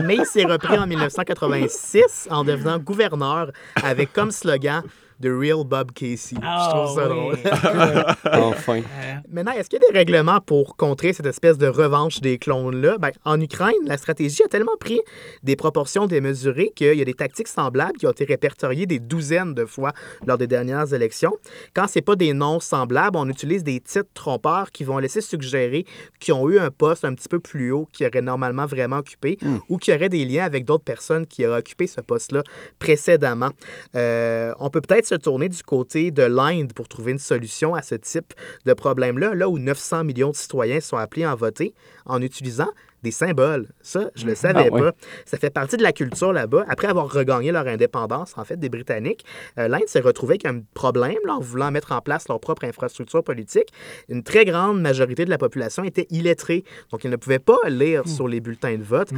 Mais 0.05 0.17
il 0.17 0.25
s'est 0.25 0.45
repris 0.45 0.77
en 0.77 0.85
1986 0.85 2.27
en 2.29 2.43
devenant 2.43 2.77
gouverneur 2.77 3.51
avec 3.81 4.13
comme 4.13 4.31
slogan 4.31 4.83
The 5.21 5.27
Real 5.27 5.63
Bob 5.65 5.91
Casey. 5.91 6.35
Ah, 6.41 6.69
Je 6.69 6.75
trouve 6.77 6.95
ça 6.95 7.09
oui. 7.09 7.15
drôle. 7.15 7.35
Enfin. 8.49 8.81
Maintenant, 9.29 9.51
est-ce 9.51 9.69
qu'il 9.69 9.79
y 9.81 9.85
a 9.85 9.91
des 9.91 9.97
règlements 9.97 10.39
pour 10.39 10.75
contrer 10.75 11.13
cette 11.13 11.25
espèce 11.25 11.57
de 11.57 11.67
revanche 11.67 12.21
des 12.21 12.37
clones-là? 12.37 12.97
Ben, 12.99 13.11
en 13.25 13.39
Ukraine, 13.39 13.73
la 13.85 13.97
stratégie 13.97 14.43
a 14.43 14.47
tellement 14.47 14.77
pris 14.79 14.99
des 15.43 15.55
proportions 15.55 16.07
démesurées 16.07 16.71
qu'il 16.75 16.93
y 16.93 17.01
a 17.01 17.05
des 17.05 17.13
tactiques 17.13 17.47
semblables 17.47 17.97
qui 17.97 18.07
ont 18.07 18.11
été 18.11 18.23
répertoriées 18.25 18.85
des 18.85 18.99
douzaines 18.99 19.53
de 19.53 19.65
fois 19.65 19.91
lors 20.25 20.37
des 20.37 20.47
dernières 20.47 20.93
élections. 20.93 21.35
Quand 21.73 21.85
c'est 21.87 22.01
pas 22.01 22.15
des 22.15 22.33
noms 22.33 22.59
semblables, 22.59 23.17
on 23.17 23.27
utilise 23.27 23.63
des 23.63 23.79
titres 23.79 24.09
trompeurs 24.13 24.71
qui 24.71 24.83
vont 24.83 24.99
laisser 24.99 25.21
suggérer 25.21 25.85
qu'ils 26.19 26.33
ont 26.33 26.49
eu 26.49 26.59
un 26.59 26.71
poste 26.71 27.03
un 27.05 27.13
petit 27.13 27.27
peu 27.27 27.39
plus 27.39 27.71
haut 27.71 27.87
qu'ils 27.91 28.07
auraient 28.07 28.21
normalement 28.21 28.65
vraiment 28.65 28.97
occupé 28.97 29.37
ou 29.67 29.77
qui 29.77 29.93
auraient 29.93 30.09
des 30.09 30.25
liens 30.25 30.45
avec 30.45 30.65
d'autres 30.65 30.83
personnes 30.83 31.27
qui 31.27 31.45
auraient 31.45 31.59
occupé 31.59 31.87
ce 31.87 32.01
poste-là 32.01 32.43
précédemment. 32.79 33.49
Euh, 33.95 34.53
on 34.59 34.69
peut 34.69 34.81
peut-être 34.81 35.08
se 35.09 35.15
tourner 35.15 35.49
du 35.49 35.61
côté 35.63 36.11
de 36.11 36.23
l'Inde 36.23 36.73
pour 36.73 36.87
trouver 36.87 37.11
une 37.11 37.19
solution 37.19 37.73
à 37.75 37.81
ce 37.81 37.95
type 37.95 38.33
de 38.65 38.73
problème-là, 38.73 39.33
là 39.35 39.49
où 39.49 39.57
900 39.59 40.03
millions 40.03 40.29
de 40.31 40.35
citoyens 40.35 40.79
sont 40.79 40.97
appelés 40.97 41.23
à 41.25 41.35
voter 41.35 41.73
en 42.05 42.21
utilisant 42.21 42.69
des 43.01 43.11
symboles. 43.11 43.65
Ça, 43.81 44.09
je 44.15 44.25
le 44.25 44.35
savais 44.35 44.65
Ah 44.69 44.73
ouais. 44.73 44.81
pas. 44.81 44.91
Ça 45.25 45.37
fait 45.37 45.49
partie 45.49 45.77
de 45.77 45.83
la 45.83 45.93
culture 45.93 46.33
là-bas. 46.33 46.65
Après 46.67 46.87
avoir 46.87 47.09
regagné 47.09 47.49
leur 47.49 47.65
indépendance, 47.65 48.33
en 48.37 48.43
fait, 48.43 48.57
des 48.59 48.67
Britanniques, 48.67 49.23
euh, 49.57 49.69
l'Inde 49.69 49.87
s'est 49.87 50.01
retrouvée 50.01 50.33
avec 50.33 50.45
un 50.45 50.59
problème 50.73 51.15
là, 51.25 51.35
en 51.35 51.39
voulant 51.39 51.71
mettre 51.71 51.93
en 51.93 52.01
place 52.01 52.27
leur 52.27 52.41
propre 52.41 52.65
infrastructure 52.65 53.23
politique. 53.23 53.69
Une 54.09 54.21
très 54.21 54.43
grande 54.43 54.81
majorité 54.81 55.23
de 55.23 55.29
la 55.29 55.37
population 55.37 55.85
était 55.85 56.07
illettrée, 56.09 56.65
donc 56.91 57.05
ils 57.05 57.09
ne 57.09 57.15
pouvaient 57.15 57.39
pas 57.39 57.57
lire 57.69 58.05
sur 58.05 58.27
les 58.27 58.41
bulletins 58.41 58.77
de 58.77 58.83
vote. 58.83 59.11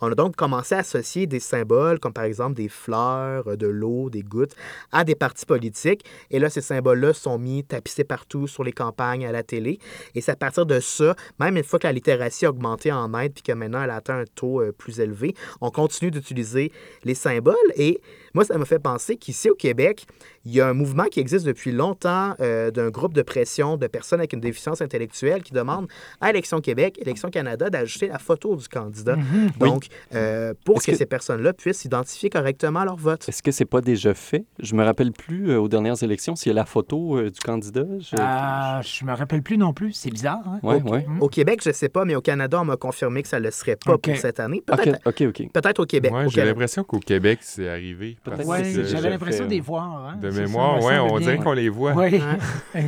On 0.00 0.10
a 0.10 0.14
donc 0.16 0.34
commencé 0.34 0.74
à 0.74 0.78
associer 0.78 1.28
des 1.28 1.38
symboles, 1.38 2.00
comme 2.00 2.12
par 2.12 2.24
exemple 2.24 2.54
des 2.54 2.68
fleurs, 2.68 3.46
euh, 3.46 3.54
de 3.56 3.68
l'eau, 3.68 4.10
des 4.10 4.24
gouttes, 4.24 4.56
à 4.90 5.04
des 5.04 5.14
partis 5.14 5.37
politiques. 5.46 6.04
Et 6.30 6.38
là, 6.38 6.50
ces 6.50 6.60
symboles-là 6.60 7.12
sont 7.12 7.38
mis 7.38 7.64
tapissés 7.64 8.04
partout 8.04 8.46
sur 8.46 8.64
les 8.64 8.72
campagnes, 8.72 9.26
à 9.26 9.32
la 9.32 9.42
télé. 9.42 9.78
Et 10.14 10.20
c'est 10.20 10.32
à 10.32 10.36
partir 10.36 10.66
de 10.66 10.80
ça, 10.80 11.14
même 11.38 11.56
une 11.56 11.64
fois 11.64 11.78
que 11.78 11.86
la 11.86 11.92
littératie 11.92 12.46
a 12.46 12.50
augmenté 12.50 12.92
en 12.92 13.12
Inde, 13.14 13.32
puis 13.34 13.42
que 13.42 13.52
maintenant 13.52 13.82
elle 13.82 13.90
atteint 13.90 14.18
un 14.18 14.24
taux 14.34 14.60
euh, 14.60 14.72
plus 14.72 15.00
élevé, 15.00 15.34
on 15.60 15.70
continue 15.70 16.10
d'utiliser 16.10 16.72
les 17.04 17.14
symboles. 17.14 17.56
Et 17.76 18.00
moi, 18.34 18.44
ça 18.44 18.56
me 18.58 18.64
fait 18.64 18.78
penser 18.78 19.16
qu'ici 19.16 19.50
au 19.50 19.54
Québec, 19.54 20.06
il 20.44 20.52
y 20.54 20.60
a 20.60 20.68
un 20.68 20.72
mouvement 20.74 21.04
qui 21.04 21.20
existe 21.20 21.44
depuis 21.46 21.72
longtemps 21.72 22.34
euh, 22.40 22.70
d'un 22.70 22.88
groupe 22.90 23.12
de 23.14 23.22
pression 23.22 23.76
de 23.76 23.86
personnes 23.86 24.20
avec 24.20 24.32
une 24.32 24.40
déficience 24.40 24.80
intellectuelle 24.80 25.42
qui 25.42 25.52
demande 25.52 25.88
à 26.20 26.30
Élection 26.30 26.60
Québec, 26.60 26.98
Élection 27.00 27.28
Canada 27.30 27.68
d'ajouter 27.70 28.08
la 28.08 28.18
photo 28.18 28.56
du 28.56 28.68
candidat. 28.68 29.16
Donc, 29.58 29.86
euh, 30.14 30.54
pour 30.64 30.80
que, 30.82 30.90
que- 30.90 30.96
ces 30.96 31.06
personnes-là 31.06 31.52
puissent 31.52 31.84
identifier 31.84 32.30
correctement 32.30 32.84
leur 32.84 32.96
vote. 32.96 33.28
Est-ce 33.28 33.42
que 33.42 33.50
c'est 33.50 33.64
pas 33.64 33.80
déjà 33.80 34.14
fait? 34.14 34.44
Je 34.58 34.74
me 34.74 34.84
rappelle 34.84 35.12
plus 35.12 35.50
euh, 35.50 35.60
aux 35.60 35.68
dernières 35.68 36.02
élections 36.02 36.34
s'il 36.36 36.50
y 36.50 36.52
a 36.52 36.56
la 36.56 36.64
photo 36.66 37.16
euh, 37.18 37.30
du 37.30 37.40
candidat. 37.40 37.84
Je... 37.98 38.16
Ah, 38.18 38.80
je 38.82 39.04
me 39.04 39.12
rappelle 39.12 39.42
plus 39.42 39.58
non 39.58 39.72
plus. 39.72 39.92
C'est 39.92 40.10
bizarre. 40.10 40.40
Hein? 40.46 40.60
ouais, 40.62 40.76
ok. 40.76 40.90
ouais. 40.92 41.06
Au 41.20 41.28
Québec, 41.28 41.60
je 41.62 41.68
ne 41.70 41.74
sais 41.74 41.88
pas, 41.88 42.04
mais 42.04 42.14
au 42.14 42.20
Canada, 42.20 42.60
on 42.60 42.64
m'a 42.64 42.76
confirmé 42.76 43.22
que 43.22 43.28
ça 43.28 43.38
ne 43.38 43.44
le 43.44 43.50
serait 43.50 43.76
pas 43.76 43.96
pour 43.98 44.16
cette 44.16 44.40
année. 44.40 44.62
Ok, 44.70 44.82
Peut-être 44.82 45.00
ok, 45.06 45.22
ok. 45.28 45.52
peut-être 45.52 45.80
au 45.80 45.86
Québec. 45.86 46.12
Ouais, 46.12 46.26
au 46.26 46.28
j'ai 46.28 46.44
l'impression 46.44 46.84
qu'au 46.84 47.00
Québec, 47.00 47.38
c'est 47.42 47.68
arrivé. 47.68 48.16
Peut-être 48.24 48.46
Ouais, 48.46 48.62
j'avais 48.84 49.10
l'impression 49.10 49.44
fais, 49.44 49.48
de 49.48 49.54
les 49.54 49.60
voir. 49.60 50.06
hein. 50.06 50.16
De 50.20 50.30
mémoire, 50.30 50.82
semble 50.82 51.12
on 51.12 51.18
dirait 51.18 51.38
qu'on 51.38 51.52
les 51.52 51.68
voit. 51.68 51.92
Oui, 51.94 52.20
Hein? 52.20 52.38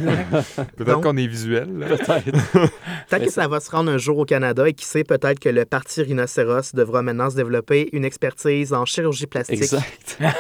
Peut-être 0.77 1.01
qu'on 1.01 1.17
est 1.17 1.27
visuel. 1.27 1.69
Peut-être. 1.69 2.25
Peut-être 3.09 3.25
que 3.25 3.31
ça 3.31 3.49
va 3.49 3.61
se 3.61 3.71
rendre 3.71 3.91
un 3.91 3.99
jour 3.99 4.19
au 4.19 4.25
Canada 4.25 4.69
et 4.69 4.73
qui 4.75 4.85
sait, 4.85 5.05
peut-être 5.05 5.39
que 5.41 5.49
le 5.49 5.65
parti 5.65 6.03
rhinocéros 6.03 6.75
devra 6.75 7.03
maintenant 7.03 7.31
se 7.31 7.37
développer 7.37 7.89
une 7.93 8.05
expertise 8.05 8.73
en 8.73 8.85
chirurgie 8.85 9.27
plastique. 9.27 9.63
exact. 9.63 10.19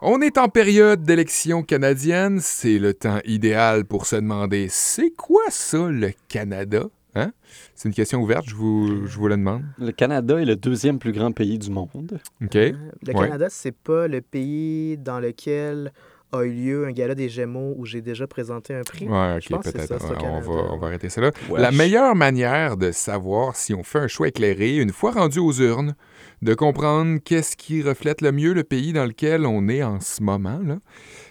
On 0.00 0.20
est 0.20 0.38
en 0.38 0.48
période 0.48 1.02
d'élection 1.02 1.62
canadienne. 1.62 2.38
C'est 2.40 2.78
le 2.78 2.94
temps 2.94 3.18
idéal 3.24 3.84
pour 3.84 4.06
se 4.06 4.16
demander 4.16 4.68
c'est 4.70 5.10
quoi 5.10 5.42
ça, 5.48 5.88
le 5.90 6.12
Canada? 6.28 6.84
Hein? 7.18 7.32
C'est 7.74 7.88
une 7.88 7.94
question 7.94 8.20
ouverte, 8.22 8.44
je 8.48 8.54
vous, 8.54 9.06
je 9.06 9.18
vous 9.18 9.28
la 9.28 9.36
demande. 9.36 9.62
Le 9.78 9.92
Canada 9.92 10.40
est 10.40 10.44
le 10.44 10.56
deuxième 10.56 10.98
plus 10.98 11.12
grand 11.12 11.32
pays 11.32 11.58
du 11.58 11.70
monde. 11.70 12.20
OK. 12.42 12.54
Le 12.54 12.74
Ouais. 13.06 13.12
Canada, 13.14 13.46
c'est 13.50 13.72
pas 13.76 14.08
le 14.08 14.20
pays 14.20 14.96
dans 14.98 15.20
lequel 15.20 15.92
a 16.30 16.42
eu 16.42 16.52
lieu 16.52 16.86
un 16.86 16.92
gala 16.92 17.14
des 17.14 17.30
Gémeaux 17.30 17.74
où 17.78 17.86
j'ai 17.86 18.02
déjà 18.02 18.26
présenté 18.26 18.74
un 18.74 18.82
prix. 18.82 19.08
Ouais, 19.08 19.38
Je 19.42 19.48
pense 19.48 19.64
peut-être. 19.64 19.98
ça, 19.98 20.14
on, 20.22 20.40
va, 20.40 20.52
on 20.72 20.76
va 20.76 20.86
arrêter 20.88 21.08
ça 21.08 21.22
là. 21.22 21.30
La 21.56 21.70
meilleure 21.70 22.14
manière 22.14 22.76
de 22.76 22.92
savoir 22.92 23.56
si 23.56 23.72
on 23.72 23.82
fait 23.82 24.00
un 24.00 24.08
choix 24.08 24.28
éclairé, 24.28 24.76
une 24.76 24.92
fois 24.92 25.12
rendu 25.12 25.38
aux 25.38 25.52
urnes, 25.54 25.94
de 26.42 26.52
comprendre 26.52 27.18
qu'est-ce 27.24 27.56
qui 27.56 27.82
reflète 27.82 28.20
le 28.20 28.30
mieux 28.32 28.52
le 28.52 28.62
pays 28.62 28.92
dans 28.92 29.06
lequel 29.06 29.46
on 29.46 29.68
est 29.68 29.82
en 29.82 30.00
ce 30.00 30.22
moment, 30.22 30.60
là, 30.62 30.76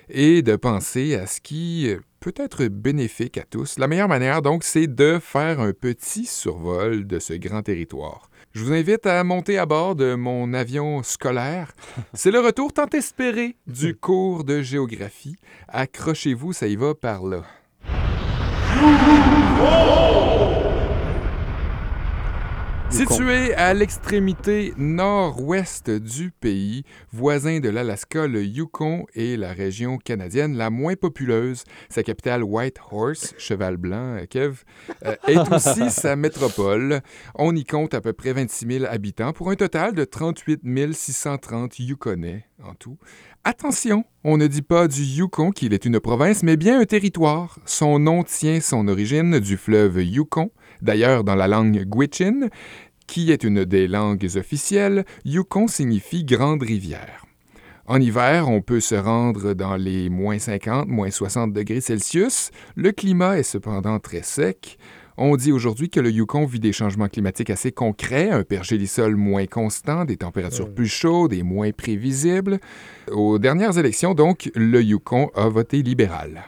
et 0.10 0.41
de 0.41 0.55
penser 0.55 1.16
à 1.16 1.28
ce 1.28 1.41
qui 1.41 1.89
euh, 1.89 1.99
peut 2.20 2.34
être 2.38 2.66
bénéfique 2.68 3.38
à 3.38 3.43
tous. 3.43 3.80
La 3.80 3.88
meilleure 3.88 4.08
manière, 4.08 4.41
donc, 4.41 4.64
c'est 4.64 4.88
de 4.88 5.20
faire 5.22 5.60
un 5.60 5.74
petit 5.74 6.26
survol 6.26 7.05
de 7.08 7.20
ce 7.20 7.34
grand 7.34 7.62
territoire. 7.62 8.30
Je 8.53 8.64
vous 8.64 8.74
invite 8.74 9.05
à 9.05 9.24
monter 9.24 9.58
à 9.58 9.66
bord 9.66 9.95
de 9.95 10.16
mon 10.16 10.53
avion 10.53 11.03
scolaire. 11.03 11.74
C'est 12.14 12.32
le 12.32 12.39
retour 12.39 12.74
tant 12.74 12.88
espéré 12.88 13.55
du 13.68 13.95
cours 13.95 14.43
de 14.43 14.64
géographie. 14.64 15.36
Accrochez-vous, 15.68 16.53
ça 16.53 16.66
y 16.66 16.76
va 16.76 16.95
par 16.95 17.24
là. 17.24 17.43
Situé 22.98 23.54
à 23.54 23.76
l'extrémité 23.76 24.74
nord-ouest 24.76 25.91
du 25.91 26.32
pays, 26.32 26.82
voisin 27.12 27.60
de 27.60 27.70
l'Alaska, 27.70 28.26
le 28.26 28.43
Yukon 28.43 29.06
est 29.14 29.38
la 29.38 29.54
région 29.54 30.00
canadienne 30.00 30.58
la 30.58 30.72
moins 30.72 30.95
populeuse. 30.95 31.64
Sa 31.89 32.02
capitale, 32.02 32.43
Whitehorse, 32.43 33.36
cheval 33.38 33.78
blanc, 33.78 34.16
euh, 34.16 34.26
Kev, 34.26 34.64
euh, 35.06 35.16
est 35.28 35.54
aussi 35.54 35.89
sa 35.91 36.16
métropole. 36.16 37.02
On 37.36 37.56
y 37.56 37.66
compte 37.66 37.93
à 37.93 38.02
peu 38.02 38.14
près 38.14 38.34
26 38.34 38.80
000 38.80 38.86
habitants 38.89 39.32
pour 39.32 39.52
un 39.52 39.56
total 39.56 39.93
de 39.93 40.04
38 40.04 40.62
630 40.91 41.78
Yukonais 41.78 42.48
en 42.64 42.74
tout. 42.74 42.98
Attention, 43.43 44.06
on 44.24 44.38
ne 44.38 44.48
dit 44.48 44.64
pas 44.64 44.88
du 44.88 45.04
Yukon 45.04 45.52
qu'il 45.52 45.74
est 45.74 45.86
une 45.86 46.00
province, 46.00 46.41
mais 46.41 46.58
bien 46.58 46.80
un 46.80 46.86
territoire. 46.86 47.60
Son 47.66 48.00
nom 48.00 48.24
tient 48.24 48.60
son 48.60 48.88
origine 48.88 49.39
du 49.39 49.56
fleuve 49.56 50.02
Yukon. 50.02 50.50
D'ailleurs, 50.82 51.24
dans 51.24 51.36
la 51.36 51.48
langue 51.48 51.86
Gwich'in, 51.86 52.50
qui 53.08 53.32
est 53.32 53.43
une 53.43 53.66
des 53.66 53.88
langues 53.88 54.28
officielles, 54.36 55.05
Yukon 55.26 55.68
signifie 55.68 56.24
grande 56.24 56.62
rivière. 56.62 57.26
En 57.89 58.01
hiver, 58.01 58.49
on 58.49 58.62
peut 58.62 58.82
se 58.82 58.95
rendre 58.95 59.53
dans 59.53 59.78
les 59.78 60.10
moins 60.10 60.39
50, 60.39 60.89
moins 60.89 61.10
60 61.10 61.53
degrés 61.53 61.80
Celsius. 61.80 62.51
Le 62.76 62.91
climat 62.91 63.39
est 63.39 63.43
cependant 63.43 63.97
très 63.99 64.24
sec. 64.24 64.78
On 65.16 65.36
dit 65.38 65.53
aujourd'hui 65.53 65.89
que 65.89 66.01
le 66.01 66.12
Yukon 66.12 66.45
vit 66.45 66.60
des 66.60 66.74
changements 66.74 67.08
climatiques 67.08 67.49
assez 67.49 67.72
concrets, 67.72 68.30
un 68.30 68.43
pergélisol 68.43 69.16
moins 69.16 69.47
constant, 69.47 70.03
des 70.03 70.18
températures 70.18 70.72
plus 70.72 70.89
chaudes 70.89 71.34
et 71.34 71.43
moins 71.43 71.72
prévisibles. 71.72 72.60
Aux 73.12 73.39
dernières 73.39 73.78
élections, 73.80 74.14
donc, 74.14 74.51
le 74.53 74.84
Yukon 74.84 75.32
a 75.34 75.47
voté 75.47 75.82
libéral. 75.82 76.43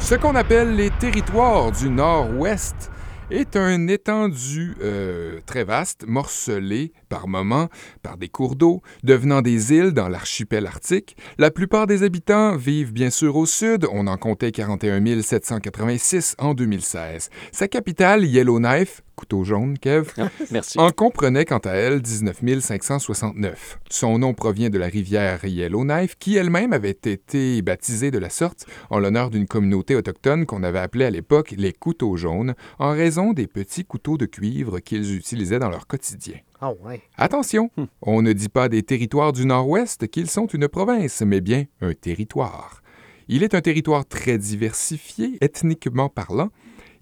Ce 0.00 0.14
qu'on 0.16 0.34
appelle 0.34 0.74
les 0.74 0.90
territoires 0.90 1.70
du 1.70 1.88
Nord-Ouest 1.88 2.90
est 3.32 3.56
un 3.56 3.88
étendu 3.88 4.74
euh, 4.82 5.40
très 5.46 5.64
vaste, 5.64 6.04
morcelé 6.06 6.92
par 7.08 7.28
moments 7.28 7.68
par 8.02 8.16
des 8.16 8.28
cours 8.28 8.56
d'eau, 8.56 8.82
devenant 9.02 9.42
des 9.42 9.72
îles 9.72 9.92
dans 9.92 10.08
l'archipel 10.08 10.66
arctique. 10.66 11.16
La 11.38 11.50
plupart 11.50 11.86
des 11.86 12.02
habitants 12.02 12.56
vivent 12.56 12.92
bien 12.92 13.10
sûr 13.10 13.36
au 13.36 13.46
sud, 13.46 13.86
on 13.90 14.06
en 14.06 14.18
comptait 14.18 14.52
41 14.52 15.22
786 15.22 16.36
en 16.38 16.54
2016. 16.54 17.30
Sa 17.52 17.68
capitale, 17.68 18.24
Yellowknife, 18.24 19.02
couteau 19.16 19.44
jaune, 19.44 19.78
Kev, 19.78 20.08
Ah, 20.18 20.28
merci. 20.50 20.78
en 20.78 20.90
comprenait 20.90 21.44
quant 21.44 21.58
à 21.58 21.70
elle 21.72 22.00
19 22.00 22.40
569. 22.60 23.78
Son 23.90 24.18
nom 24.18 24.34
provient 24.34 24.70
de 24.70 24.78
la 24.78 24.86
rivière 24.86 25.44
Yellowknife, 25.44 26.16
qui 26.18 26.36
elle-même 26.36 26.72
avait 26.72 26.90
été 26.90 27.62
baptisée 27.62 28.10
de 28.10 28.18
la 28.18 28.30
sorte 28.30 28.66
en 28.90 28.98
l'honneur 28.98 29.30
d'une 29.30 29.46
communauté 29.46 29.94
autochtone 29.96 30.46
qu'on 30.46 30.62
avait 30.62 30.78
appelée 30.78 31.04
à 31.04 31.10
l'époque 31.10 31.54
les 31.56 31.72
couteaux 31.72 32.16
jaunes, 32.16 32.54
en 32.78 32.90
raison 32.90 33.32
des 33.32 33.46
petits 33.46 33.84
couteaux 33.84 34.16
de 34.18 34.26
cuivre 34.26 34.80
qu'ils 34.80 35.14
utilisaient 35.16 35.58
dans 35.58 35.70
leur 35.70 35.86
quotidien. 35.86 36.36
Ah 36.60 36.72
ouais. 36.84 37.02
Attention, 37.16 37.70
on 38.02 38.22
ne 38.22 38.32
dit 38.32 38.48
pas 38.48 38.68
des 38.68 38.82
territoires 38.82 39.32
du 39.32 39.46
Nord-Ouest 39.46 40.08
qu'ils 40.08 40.30
sont 40.30 40.46
une 40.46 40.68
province, 40.68 41.22
mais 41.22 41.40
bien 41.40 41.64
un 41.80 41.92
territoire. 41.92 42.82
Il 43.28 43.42
est 43.42 43.54
un 43.54 43.60
territoire 43.60 44.04
très 44.06 44.36
diversifié, 44.38 45.38
ethniquement 45.40 46.08
parlant. 46.08 46.50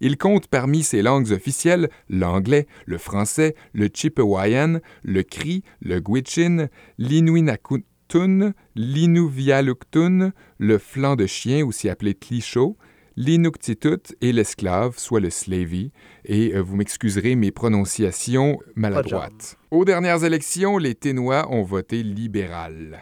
Il 0.01 0.17
compte 0.17 0.49
parmi 0.49 0.83
ses 0.83 1.03
langues 1.03 1.31
officielles 1.31 1.91
l'anglais, 2.09 2.67
le 2.87 2.99
français, 2.99 3.55
le 3.73 3.89
Chippewayan, 3.89 4.81
le 5.03 5.23
Cri, 5.23 5.63
le 5.81 6.01
Gwich'in, 6.01 6.69
l'Inuinnaqutun, 6.99 8.53
l'Inuvialuktun, 8.75 10.33
le 10.59 10.79
flanc 10.79 11.17
de 11.17 11.27
chien, 11.27 11.67
aussi 11.67 11.89
appelé 11.89 12.15
Tlicho, 12.15 12.79
l'Inuktitut 13.17 14.15
et 14.23 14.33
l'esclave, 14.33 14.95
soit 14.97 15.21
le 15.21 15.29
Slavey, 15.29 15.91
et 16.25 16.55
euh, 16.55 16.61
vous 16.61 16.77
m'excuserez 16.77 17.37
mes 17.37 17.51
prononciations 17.51 18.59
maladroites. 18.75 19.59
Aux 19.71 19.85
dernières 19.85 20.25
élections, 20.25 20.79
les 20.79 20.95
Ténois 20.95 21.47
ont 21.53 21.63
voté 21.63 22.03
libéral. 22.03 23.01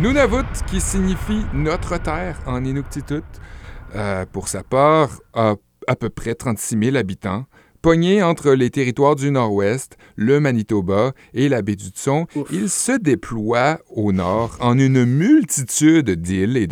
Nunavut, 0.00 0.44
qui 0.66 0.78
signifie 0.78 1.46
notre 1.54 1.96
terre 1.96 2.38
en 2.46 2.62
Inuktitut, 2.62 3.22
euh, 3.94 4.26
pour 4.30 4.48
sa 4.48 4.62
part, 4.62 5.08
a 5.32 5.54
à 5.86 5.96
peu 5.96 6.10
près 6.10 6.34
36 6.34 6.78
000 6.84 6.96
habitants. 6.96 7.46
Pogné 7.80 8.22
entre 8.22 8.50
les 8.50 8.68
territoires 8.68 9.14
du 9.14 9.30
Nord-Ouest, 9.30 9.96
le 10.16 10.38
Manitoba 10.38 11.12
et 11.32 11.48
la 11.48 11.62
baie 11.62 11.76
du 11.76 11.88
Tson, 11.88 12.26
Ouf. 12.34 12.48
il 12.52 12.68
se 12.68 12.92
déploie 12.92 13.78
au 13.88 14.12
nord 14.12 14.58
en 14.60 14.78
une 14.78 15.06
multitude 15.06 16.10
d'îles 16.10 16.58
et 16.58 16.66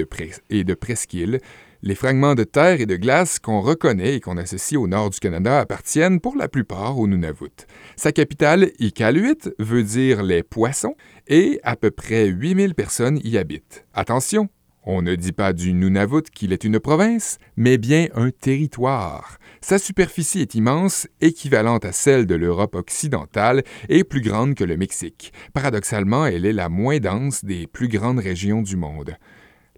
de 0.64 0.74
presqu'îles. 0.74 1.40
Les 1.86 1.94
fragments 1.94 2.34
de 2.34 2.44
terre 2.44 2.80
et 2.80 2.86
de 2.86 2.96
glace 2.96 3.38
qu'on 3.38 3.60
reconnaît 3.60 4.14
et 4.14 4.20
qu'on 4.20 4.38
associe 4.38 4.80
au 4.80 4.86
nord 4.86 5.10
du 5.10 5.20
Canada 5.20 5.60
appartiennent 5.60 6.18
pour 6.18 6.34
la 6.34 6.48
plupart 6.48 6.98
au 6.98 7.06
Nunavut. 7.06 7.66
Sa 7.94 8.10
capitale, 8.10 8.70
Iqaluit, 8.78 9.50
veut 9.58 9.82
dire 9.82 10.22
les 10.22 10.42
poissons, 10.42 10.96
et 11.28 11.60
à 11.62 11.76
peu 11.76 11.90
près 11.90 12.28
8000 12.28 12.74
personnes 12.74 13.20
y 13.22 13.36
habitent. 13.36 13.84
Attention, 13.92 14.48
on 14.84 15.02
ne 15.02 15.14
dit 15.14 15.32
pas 15.32 15.52
du 15.52 15.74
Nunavut 15.74 16.22
qu'il 16.34 16.54
est 16.54 16.64
une 16.64 16.80
province, 16.80 17.36
mais 17.58 17.76
bien 17.76 18.06
un 18.14 18.30
territoire. 18.30 19.36
Sa 19.60 19.76
superficie 19.76 20.40
est 20.40 20.54
immense, 20.54 21.06
équivalente 21.20 21.84
à 21.84 21.92
celle 21.92 22.24
de 22.24 22.34
l'Europe 22.34 22.76
occidentale 22.76 23.62
et 23.90 24.04
plus 24.04 24.22
grande 24.22 24.54
que 24.54 24.64
le 24.64 24.78
Mexique. 24.78 25.34
Paradoxalement, 25.52 26.24
elle 26.24 26.46
est 26.46 26.54
la 26.54 26.70
moins 26.70 26.98
dense 26.98 27.44
des 27.44 27.66
plus 27.66 27.88
grandes 27.88 28.20
régions 28.20 28.62
du 28.62 28.76
monde. 28.76 29.18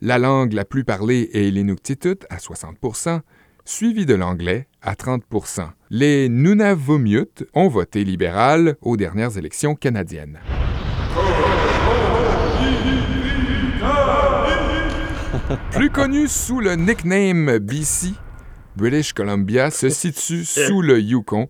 La 0.02 0.18
langue 0.18 0.52
la 0.52 0.66
plus 0.66 0.84
parlée 0.84 1.30
est 1.32 1.50
l'Inuktitut 1.50 2.18
à 2.28 2.36
60% 2.36 3.20
suivi 3.64 4.04
de 4.04 4.14
l'anglais 4.14 4.68
à 4.82 4.92
30% 4.92 5.70
Les 5.88 6.28
Nunavummiut 6.28 7.46
ont 7.54 7.68
voté 7.68 8.04
libéral 8.04 8.76
aux 8.82 8.98
dernières 8.98 9.38
élections 9.38 9.74
canadiennes. 9.74 10.38
Plus 15.70 15.88
connu 15.88 16.28
sous 16.28 16.60
le 16.60 16.74
nickname 16.74 17.58
BC, 17.58 18.12
British 18.76 19.14
Columbia 19.14 19.70
se 19.70 19.88
situe 19.88 20.44
sous 20.44 20.82
le 20.82 21.00
Yukon, 21.00 21.48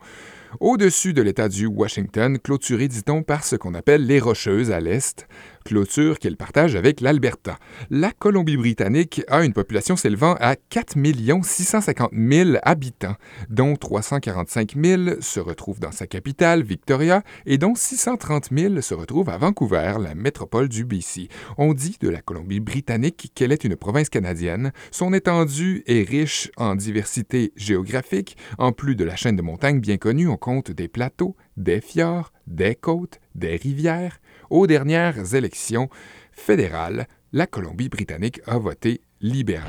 au-dessus 0.61 1.12
de 1.12 1.22
l'État 1.22 1.49
du 1.49 1.66
Washington, 1.66 2.38
clôturé, 2.38 2.88
dit-on, 2.88 3.22
par 3.22 3.42
ce 3.42 3.57
qu'on 3.57 3.74
appelle 3.74 4.07
les 4.07 4.20
Rocheuses 4.20 4.70
à 4.70 4.80
l'est, 4.80 5.26
clôture 5.66 6.18
qu'elle 6.18 6.36
partage 6.36 6.76
avec 6.76 7.00
l'Alberta. 7.00 7.58
La 7.90 8.12
Colombie-Britannique 8.12 9.22
a 9.28 9.44
une 9.44 9.52
population 9.52 9.96
s'élevant 9.96 10.36
à 10.40 10.56
4 10.56 10.94
650 11.42 12.10
000 12.12 12.50
habitants, 12.62 13.16
dont 13.50 13.76
345 13.76 14.74
000 14.82 15.02
se 15.20 15.40
retrouvent 15.40 15.80
dans 15.80 15.92
sa 15.92 16.06
capitale, 16.06 16.62
Victoria, 16.62 17.22
et 17.44 17.58
dont 17.58 17.74
630 17.74 18.48
000 18.56 18.80
se 18.80 18.94
retrouvent 18.94 19.28
à 19.28 19.38
Vancouver, 19.38 19.94
la 20.00 20.14
métropole 20.14 20.68
du 20.68 20.84
BC. 20.84 21.28
On 21.58 21.74
dit 21.74 21.96
de 22.00 22.08
la 22.08 22.22
Colombie-Britannique 22.22 23.32
qu'elle 23.34 23.52
est 23.52 23.64
une 23.64 23.76
province 23.76 24.08
canadienne. 24.08 24.72
Son 24.90 25.12
étendue 25.12 25.82
est 25.86 26.08
riche 26.08 26.50
en 26.56 26.76
diversité 26.76 27.52
géographique. 27.56 28.36
En 28.58 28.72
plus 28.72 28.94
de 28.94 29.04
la 29.04 29.16
chaîne 29.16 29.36
de 29.36 29.42
montagnes 29.42 29.80
bien 29.80 29.96
connue, 29.96 30.28
on 30.28 30.36
compte 30.36 30.70
des 30.70 30.88
plateaux, 30.88 31.36
des 31.56 31.80
fjords, 31.80 32.32
des 32.46 32.76
côtes, 32.76 33.20
des 33.34 33.56
rivières. 33.56 34.20
Aux 34.51 34.66
dernières 34.66 35.34
élections 35.34 35.88
fédérales, 36.32 37.07
la 37.32 37.47
Colombie-Britannique 37.47 38.40
a 38.47 38.59
voté 38.59 39.01
libéral. 39.20 39.66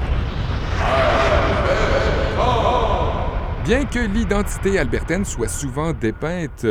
Bien 3.65 3.85
que 3.85 3.99
l'identité 3.99 4.79
albertaine 4.79 5.25
soit 5.25 5.49
souvent 5.49 5.91
dépeinte 5.91 6.65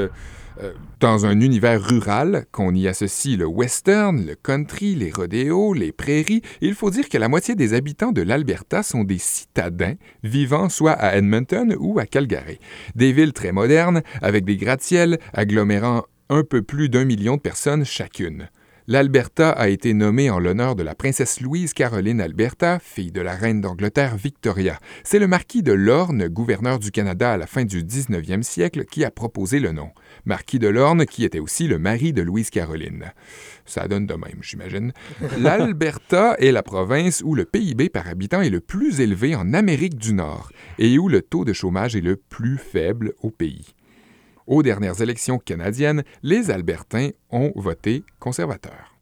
euh, 0.62 0.72
dans 1.00 1.26
un 1.26 1.40
univers 1.40 1.82
rural, 1.82 2.46
qu'on 2.50 2.74
y 2.74 2.88
associe 2.88 3.36
le 3.36 3.44
western, 3.44 4.24
le 4.24 4.34
country, 4.34 4.94
les 4.94 5.10
rodéos, 5.10 5.74
les 5.74 5.92
prairies, 5.92 6.40
il 6.62 6.74
faut 6.74 6.90
dire 6.90 7.08
que 7.08 7.18
la 7.18 7.28
moitié 7.28 7.54
des 7.54 7.74
habitants 7.74 8.12
de 8.12 8.22
l'Alberta 8.22 8.82
sont 8.82 9.04
des 9.04 9.18
citadins 9.18 9.94
vivant 10.22 10.70
soit 10.70 10.92
à 10.92 11.16
Edmonton 11.16 11.76
ou 11.78 11.98
à 11.98 12.06
Calgary. 12.06 12.58
Des 12.94 13.12
villes 13.12 13.34
très 13.34 13.52
modernes, 13.52 14.02
avec 14.22 14.44
des 14.44 14.56
gratte-ciels 14.56 15.18
agglomérant 15.34 16.04
un 16.28 16.42
peu 16.42 16.62
plus 16.62 16.88
d'un 16.88 17.04
million 17.04 17.36
de 17.36 17.40
personnes 17.40 17.84
chacune. 17.84 18.48
L'Alberta 18.88 19.50
a 19.50 19.66
été 19.68 19.94
nommée 19.94 20.30
en 20.30 20.38
l'honneur 20.38 20.76
de 20.76 20.84
la 20.84 20.94
princesse 20.94 21.40
Louise 21.40 21.72
Caroline 21.72 22.20
Alberta, 22.20 22.78
fille 22.78 23.10
de 23.10 23.20
la 23.20 23.34
reine 23.34 23.60
d'Angleterre 23.60 24.16
Victoria. 24.16 24.78
C'est 25.02 25.18
le 25.18 25.26
marquis 25.26 25.64
de 25.64 25.72
Lorne, 25.72 26.28
gouverneur 26.28 26.78
du 26.78 26.92
Canada 26.92 27.32
à 27.32 27.36
la 27.36 27.48
fin 27.48 27.64
du 27.64 27.82
19e 27.82 28.42
siècle, 28.42 28.84
qui 28.84 29.04
a 29.04 29.10
proposé 29.10 29.58
le 29.58 29.72
nom. 29.72 29.90
Marquis 30.24 30.60
de 30.60 30.68
Lorne, 30.68 31.04
qui 31.04 31.24
était 31.24 31.40
aussi 31.40 31.66
le 31.66 31.80
mari 31.80 32.12
de 32.12 32.22
Louise 32.22 32.50
Caroline. 32.50 33.06
Ça 33.64 33.88
donne 33.88 34.06
de 34.06 34.14
même, 34.14 34.38
j'imagine. 34.40 34.92
L'Alberta 35.40 36.36
est 36.38 36.52
la 36.52 36.62
province 36.62 37.22
où 37.24 37.34
le 37.34 37.44
PIB 37.44 37.88
par 37.88 38.06
habitant 38.06 38.40
est 38.40 38.50
le 38.50 38.60
plus 38.60 39.00
élevé 39.00 39.34
en 39.34 39.52
Amérique 39.52 39.98
du 39.98 40.12
Nord 40.12 40.52
et 40.78 40.96
où 40.96 41.08
le 41.08 41.22
taux 41.22 41.44
de 41.44 41.52
chômage 41.52 41.96
est 41.96 42.00
le 42.00 42.14
plus 42.14 42.56
faible 42.56 43.14
au 43.20 43.30
pays. 43.30 43.74
Aux 44.46 44.62
dernières 44.62 45.00
élections 45.02 45.38
canadiennes, 45.38 46.04
les 46.22 46.50
Albertains 46.50 47.10
ont 47.30 47.52
voté 47.56 48.04
conservateur. 48.20 48.96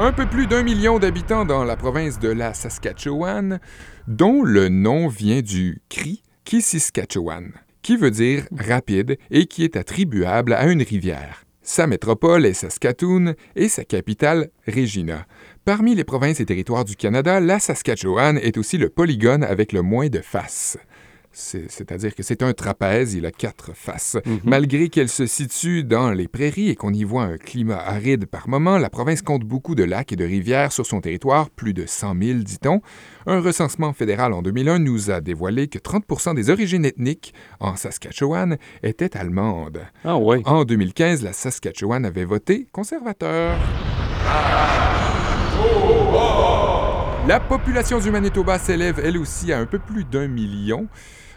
Un 0.00 0.12
peu 0.12 0.26
plus 0.26 0.46
d'un 0.46 0.62
million 0.62 0.98
d'habitants 0.98 1.44
dans 1.44 1.64
la 1.64 1.76
province 1.76 2.18
de 2.18 2.28
la 2.28 2.54
Saskatchewan, 2.54 3.60
dont 4.06 4.42
le 4.42 4.68
nom 4.68 5.08
vient 5.08 5.40
du 5.40 5.82
cri 5.88 6.22
Kisiskatchewan, 6.44 7.52
qui 7.82 7.96
veut 7.96 8.10
dire 8.10 8.46
rapide 8.56 9.18
et 9.30 9.46
qui 9.46 9.64
est 9.64 9.76
attribuable 9.76 10.52
à 10.52 10.66
une 10.66 10.82
rivière. 10.82 11.44
Sa 11.62 11.86
métropole 11.86 12.46
est 12.46 12.54
Saskatoon 12.54 13.34
et 13.54 13.68
sa 13.68 13.84
capitale 13.84 14.48
Regina. 14.66 15.26
Parmi 15.66 15.94
les 15.94 16.04
provinces 16.04 16.40
et 16.40 16.46
territoires 16.46 16.86
du 16.86 16.96
Canada, 16.96 17.40
la 17.40 17.58
Saskatchewan 17.58 18.38
est 18.38 18.56
aussi 18.56 18.78
le 18.78 18.88
polygone 18.88 19.44
avec 19.44 19.72
le 19.72 19.82
moins 19.82 20.08
de 20.08 20.20
faces. 20.20 20.78
C'est- 21.32 21.70
C'est-à-dire 21.70 22.14
que 22.14 22.22
c'est 22.22 22.42
un 22.42 22.52
trapèze, 22.52 23.14
il 23.14 23.24
a 23.26 23.30
quatre 23.30 23.72
faces. 23.74 24.16
Malgré 24.44 24.88
qu'elle 24.88 25.08
se 25.08 25.26
situe 25.26 25.84
dans 25.84 26.10
les 26.10 26.26
prairies 26.26 26.68
et 26.70 26.74
qu'on 26.74 26.92
y 26.92 27.04
voit 27.04 27.22
un 27.24 27.36
climat 27.36 27.76
aride 27.78 28.26
par 28.26 28.48
moment, 28.48 28.76
la 28.78 28.90
province 28.90 29.22
compte 29.22 29.44
beaucoup 29.44 29.74
de 29.74 29.84
lacs 29.84 30.12
et 30.12 30.16
de 30.16 30.24
rivières 30.24 30.72
sur 30.72 30.84
son 30.86 31.00
territoire, 31.00 31.50
plus 31.50 31.74
de 31.74 31.84
100 31.86 32.14
000, 32.20 32.38
dit-on. 32.40 32.80
Un 33.26 33.40
recensement 33.40 33.92
fédéral 33.92 34.32
en 34.32 34.42
2001 34.42 34.78
nous 34.80 35.10
a 35.10 35.20
dévoilé 35.20 35.68
que 35.68 35.78
30% 35.78 36.34
des 36.34 36.50
origines 36.50 36.84
ethniques 36.84 37.34
en 37.60 37.76
Saskatchewan 37.76 38.56
étaient 38.82 39.16
allemandes. 39.16 39.80
Ah 40.04 40.16
ouais. 40.16 40.40
En 40.44 40.64
2015, 40.64 41.22
la 41.22 41.32
Saskatchewan 41.32 42.04
avait 42.04 42.24
voté 42.24 42.66
conservateur. 42.72 43.56
La 47.28 47.40
population 47.40 47.98
du 47.98 48.10
Manitoba 48.10 48.58
s'élève 48.58 49.02
elle 49.04 49.18
aussi 49.18 49.52
à 49.52 49.58
un 49.58 49.66
peu 49.66 49.78
plus 49.78 50.06
d'un 50.06 50.28
million. 50.28 50.88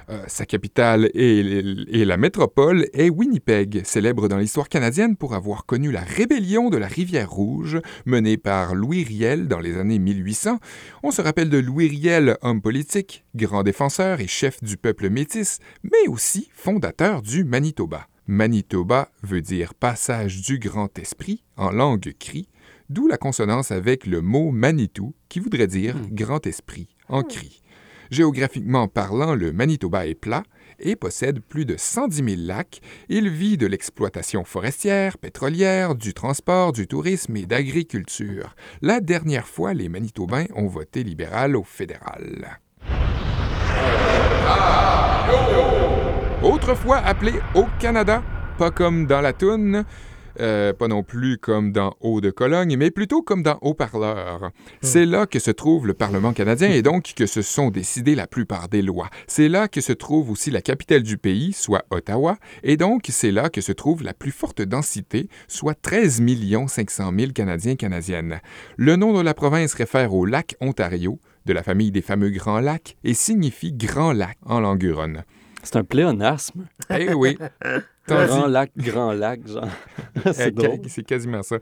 Euh, 0.10 0.24
sa 0.28 0.46
capitale 0.46 1.12
et, 1.14 2.06
la 2.06 2.16
métropole 2.16 2.88
est 2.94 3.10
Winnipeg, 3.10 3.82
célèbre 3.84 4.30
dans 4.30 4.38
l'histoire 4.38 4.70
canadienne 4.70 5.18
pour 5.18 5.36
avoir 5.36 5.66
connu 5.66 5.92
la 5.92 6.00
rébellion 6.00 6.70
de 6.70 6.78
la 6.78 6.88
rivière 6.88 7.30
Rouge, 7.30 7.82
menée 8.06 8.38
par 8.38 8.74
Louis 8.74 9.04
Riel 9.04 9.50
dans 9.50 9.60
les 9.60 9.78
années 9.78 10.00
1800. 10.00 10.60
On 11.04 11.12
se 11.12 11.22
rappelle 11.22 11.50
de 11.50 11.58
Louis 11.58 11.90
Riel, 11.90 12.38
homme 12.42 12.62
politique, 12.62 13.26
grand 13.36 13.64
défenseur 13.64 14.22
et 14.22 14.28
chef 14.28 14.64
du 14.64 14.78
peuple 14.78 15.10
métis, 15.10 15.60
mais 15.84 16.08
aussi 16.08 16.50
fondateur 16.54 17.22
du 17.22 17.44
Manitoba. 17.44 18.08
Manitoba 18.28 19.10
veut 19.24 19.42
dire 19.42 19.74
passage 19.74 20.42
du 20.42 20.58
grand 20.58 20.98
esprit 20.98 21.44
en 21.58 21.70
langue 21.70 22.14
cri, 22.18 22.48
d'où 22.92 23.08
la 23.08 23.18
consonance 23.18 23.72
avec 23.72 24.06
le 24.06 24.22
mot 24.22 24.52
Manitou, 24.52 25.16
qui 25.30 25.40
voudrait 25.40 25.68
dire 25.68 25.96
grand 26.12 26.46
esprit 26.46 26.90
en 27.08 27.24
cri. 27.24 27.62
Géographiquement 28.10 28.90
parlant, 28.90 29.36
le 29.36 29.54
Manitoba 29.54 30.06
est 30.06 30.16
plat 30.16 30.44
et 30.80 30.98
possède 30.98 31.40
plus 31.40 31.66
de 31.66 31.76
110 31.78 32.16
000 32.16 32.28
lacs. 32.40 32.82
Il 33.08 33.30
vit 33.30 33.58
de 33.58 33.68
l'exploitation 33.68 34.44
forestière, 34.44 35.18
pétrolière, 35.18 35.96
du 35.96 36.14
transport, 36.14 36.74
du 36.74 36.88
tourisme 36.88 37.38
et 37.38 37.46
d'agriculture. 37.46 38.56
La 38.82 39.00
dernière 39.00 39.48
fois, 39.48 39.74
les 39.74 39.88
Manitobains 39.88 40.48
ont 40.56 40.68
voté 40.68 41.04
libéral 41.04 41.56
au 41.56 41.64
fédéral. 41.64 42.60
Autrefois 46.44 46.98
appelé 46.98 47.34
au 47.56 47.66
Canada, 47.80 48.22
pas 48.58 48.72
comme 48.72 49.06
dans 49.06 49.22
la 49.22 49.32
toune, 49.32 49.86
euh, 50.40 50.74
pas 50.74 50.88
non 50.88 51.04
plus 51.04 51.38
comme 51.38 51.72
dans 51.72 51.96
Haut 52.00 52.22
de 52.22 52.30
Cologne, 52.30 52.76
mais 52.78 52.92
plutôt 52.92 53.22
comme 53.22 53.44
dans 53.44 53.58
Haut-Parleur. 53.62 54.52
C'est 54.82 55.06
là 55.06 55.26
que 55.26 55.40
se 55.40 55.52
trouve 55.52 55.88
le 55.88 55.94
Parlement 55.94 56.34
canadien 56.34 56.70
et 56.70 56.82
donc 56.82 57.14
que 57.16 57.26
se 57.26 57.42
sont 57.42 57.70
décidées 57.70 58.16
la 58.16 58.28
plupart 58.28 58.70
des 58.70 58.82
lois. 58.82 59.10
C'est 59.28 59.50
là 59.50 59.68
que 59.68 59.82
se 59.82 59.94
trouve 59.94 60.30
aussi 60.32 60.52
la 60.52 60.62
capitale 60.62 61.04
du 61.04 61.18
pays, 61.18 61.54
soit 61.54 61.86
Ottawa, 61.90 62.38
et 62.64 62.78
donc 62.78 63.08
c'est 63.10 63.32
là 63.32 63.50
que 63.50 63.62
se 63.62 63.72
trouve 63.72 64.04
la 64.04 64.14
plus 64.14 64.32
forte 64.32 64.62
densité, 64.62 65.28
soit 65.48 65.80
13 65.80 66.22
500 66.68 67.12
000 67.18 67.32
Canadiens 67.34 67.76
canadiennes. 67.76 68.40
Le 68.78 68.96
nom 68.96 69.18
de 69.18 69.22
la 69.22 69.34
province 69.34 69.74
réfère 69.74 70.14
au 70.14 70.26
lac 70.26 70.56
Ontario, 70.62 71.20
de 71.46 71.54
la 71.54 71.64
famille 71.64 71.92
des 71.92 72.02
fameux 72.02 72.30
Grands 72.30 72.60
Lacs, 72.60 72.98
et 73.04 73.14
signifie 73.14 73.74
Grand 73.74 74.14
Lac 74.14 74.38
en 74.46 74.60
langue 74.60 74.84
huronne. 74.84 75.24
C'est 75.64 75.76
un 75.76 75.84
pléonasme. 75.84 76.66
Eh 76.90 77.14
oui. 77.14 77.38
Grand 78.08 78.48
lac, 78.48 78.72
grand 78.76 79.12
lac, 79.14 79.48
genre. 79.48 79.68
c'est 80.34 80.60
ca- 80.60 80.72
C'est 80.88 81.04
quasiment 81.06 81.44
ça. 81.44 81.58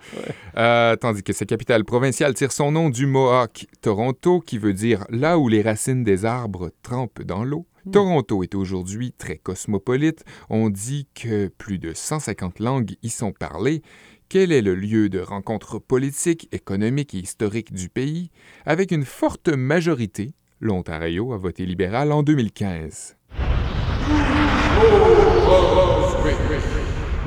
Euh, 0.58 0.96
tandis 0.96 1.22
que 1.22 1.34
sa 1.34 1.46
capitale 1.46 1.84
provinciale 1.84 2.34
tire 2.34 2.52
son 2.52 2.72
nom 2.72 2.90
du 2.90 3.06
Mohawk 3.06 3.68
Toronto, 3.82 4.40
qui 4.40 4.58
veut 4.58 4.74
dire 4.74 5.06
là 5.10 5.38
où 5.38 5.48
les 5.50 5.62
racines 5.62 6.04
des 6.04 6.26
arbres 6.26 6.72
trempent 6.82 7.22
dans 7.24 7.44
l'eau. 7.44 7.66
Toronto 7.92 8.44
est 8.44 8.56
aujourd'hui 8.56 9.12
très 9.18 9.38
cosmopolite. 9.38 10.24
On 10.50 10.70
dit 10.70 11.08
que 11.14 11.48
plus 11.48 11.78
de 11.80 11.94
150 11.94 12.60
langues 12.60 12.96
y 13.04 13.10
sont 13.10 13.32
parlées. 13.32 13.82
Quel 14.30 14.52
est 14.52 14.62
le 14.62 14.76
lieu 14.76 15.10
de 15.10 15.20
rencontre 15.20 15.80
politique, 15.80 16.48
économique 16.52 17.16
et 17.16 17.20
historique 17.20 17.74
du 17.74 17.90
pays? 17.90 18.30
Avec 18.66 18.92
une 18.92 19.06
forte 19.06 19.50
majorité, 19.50 20.34
l'Ontario 20.62 21.34
a 21.34 21.38
voté 21.38 21.66
libéral 21.66 22.12
en 22.12 22.22
2015. 22.22 23.16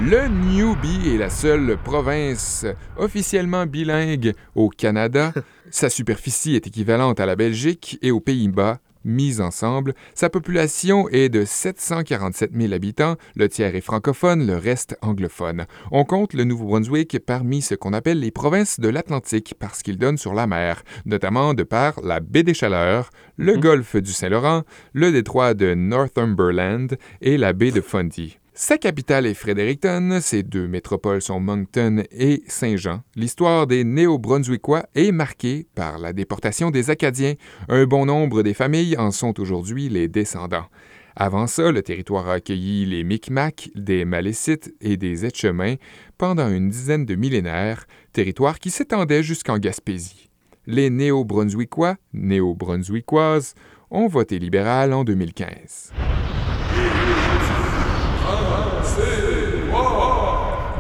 Le 0.05 0.28
Newbie 0.28 1.14
est 1.14 1.18
la 1.18 1.30
seule 1.30 1.78
province 1.83 2.66
officiellement 2.97 3.66
bilingue 3.66 4.35
au 4.55 4.68
Canada. 4.68 5.33
Sa 5.70 5.89
superficie 5.89 6.55
est 6.55 6.66
équivalente 6.66 7.20
à 7.20 7.26
la 7.26 7.37
Belgique 7.37 7.99
et 8.03 8.11
aux 8.11 8.20
Pays-Bas. 8.20 8.78
Mise 9.05 9.40
ensemble, 9.40 9.94
sa 10.14 10.30
population 10.30 11.09
est 11.09 11.28
de 11.28 11.44
747 11.44 12.53
000 12.55 12.72
habitants, 12.72 13.16
le 13.34 13.48
tiers 13.48 13.74
est 13.74 13.80
francophone, 13.80 14.46
le 14.46 14.57
reste 14.57 14.96
anglophone. 15.03 15.66
On 15.90 16.05
compte 16.05 16.34
le 16.34 16.44
Nouveau-Brunswick 16.44 17.18
parmi 17.24 17.62
ce 17.62 17.74
qu'on 17.74 17.92
appelle 17.92 18.20
les 18.20 18.30
provinces 18.30 18.80
de 18.80 18.88
l'Atlantique 18.88 19.55
parce 19.59 19.82
qu'il 19.82 19.98
donne 19.98 20.18
sur 20.18 20.34
la 20.34 20.46
mer, 20.46 20.82
notamment 21.05 21.55
de 21.55 21.62
par 21.62 22.00
la 22.03 22.20
baie 22.20 22.42
des 22.42 22.55
Chaleurs, 22.55 23.11
le 23.36 23.57
golfe 23.57 23.96
du 23.96 24.12
Saint-Laurent, 24.12 24.62
le 24.92 25.11
détroit 25.11 25.55
de 25.55 25.74
Northumberland 25.74 26.96
et 27.20 27.36
la 27.36 27.53
baie 27.53 27.72
de 27.72 27.80
Fundy. 27.80 28.38
Sa 28.65 28.79
capitale 28.79 29.27
est 29.27 29.35
Fredericton, 29.35 30.21
ses 30.23 30.45
deux 30.45 30.69
métropoles 30.69 31.21
sont 31.21 31.41
Moncton 31.41 32.05
et 32.13 32.45
Saint-Jean. 32.47 33.03
L'histoire 33.17 33.67
des 33.67 33.83
Néo-Brunswickois 33.83 34.85
est 34.95 35.11
marquée 35.11 35.67
par 35.75 35.99
la 35.99 36.13
déportation 36.13 36.71
des 36.71 36.89
Acadiens. 36.89 37.35
Un 37.69 37.87
bon 37.87 38.07
nombre 38.07 38.45
des 38.45 38.55
familles 38.55 38.97
en 38.97 39.11
sont 39.11 39.41
aujourd'hui 39.41 39.89
les 39.89 40.07
descendants. 40.07 40.69
Avant 41.17 41.49
ça, 41.49 41.73
le 41.73 41.83
territoire 41.83 42.29
a 42.29 42.35
accueilli 42.35 42.87
les 42.87 43.03
Micmacs, 43.03 43.71
des 43.75 44.05
Malécites 44.05 44.73
et 44.81 44.97
des 44.97 45.27
Etchemins 45.27 45.75
pendant 46.17 46.49
une 46.49 46.71
dizaine 46.71 47.05
de 47.05 47.17
millénaires, 47.17 47.85
territoire 48.13 48.61
qui 48.61 48.71
s'étendait 48.71 49.25
jusqu'en 49.25 49.59
Gaspésie. 49.59 50.31
Les 50.69 50.89
Néo-Brunswickois, 50.89 51.97
Néo-Brunswickoises, 52.13 53.55
ont 53.91 54.07
voté 54.07 54.39
libéral 54.39 54.93
en 54.93 55.03
2015. 55.03 55.93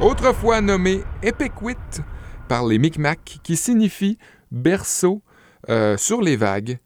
Autrefois 0.02 0.60
nommé 0.60 1.02
Epequit 1.22 1.76
par 2.48 2.66
les 2.66 2.78
Micmacs, 2.78 3.38
qui 3.42 3.56
signifie 3.56 4.18
berceau 4.50 5.22
euh, 5.70 5.96
sur 5.96 6.20
les 6.22 6.36
vagues. 6.36 6.78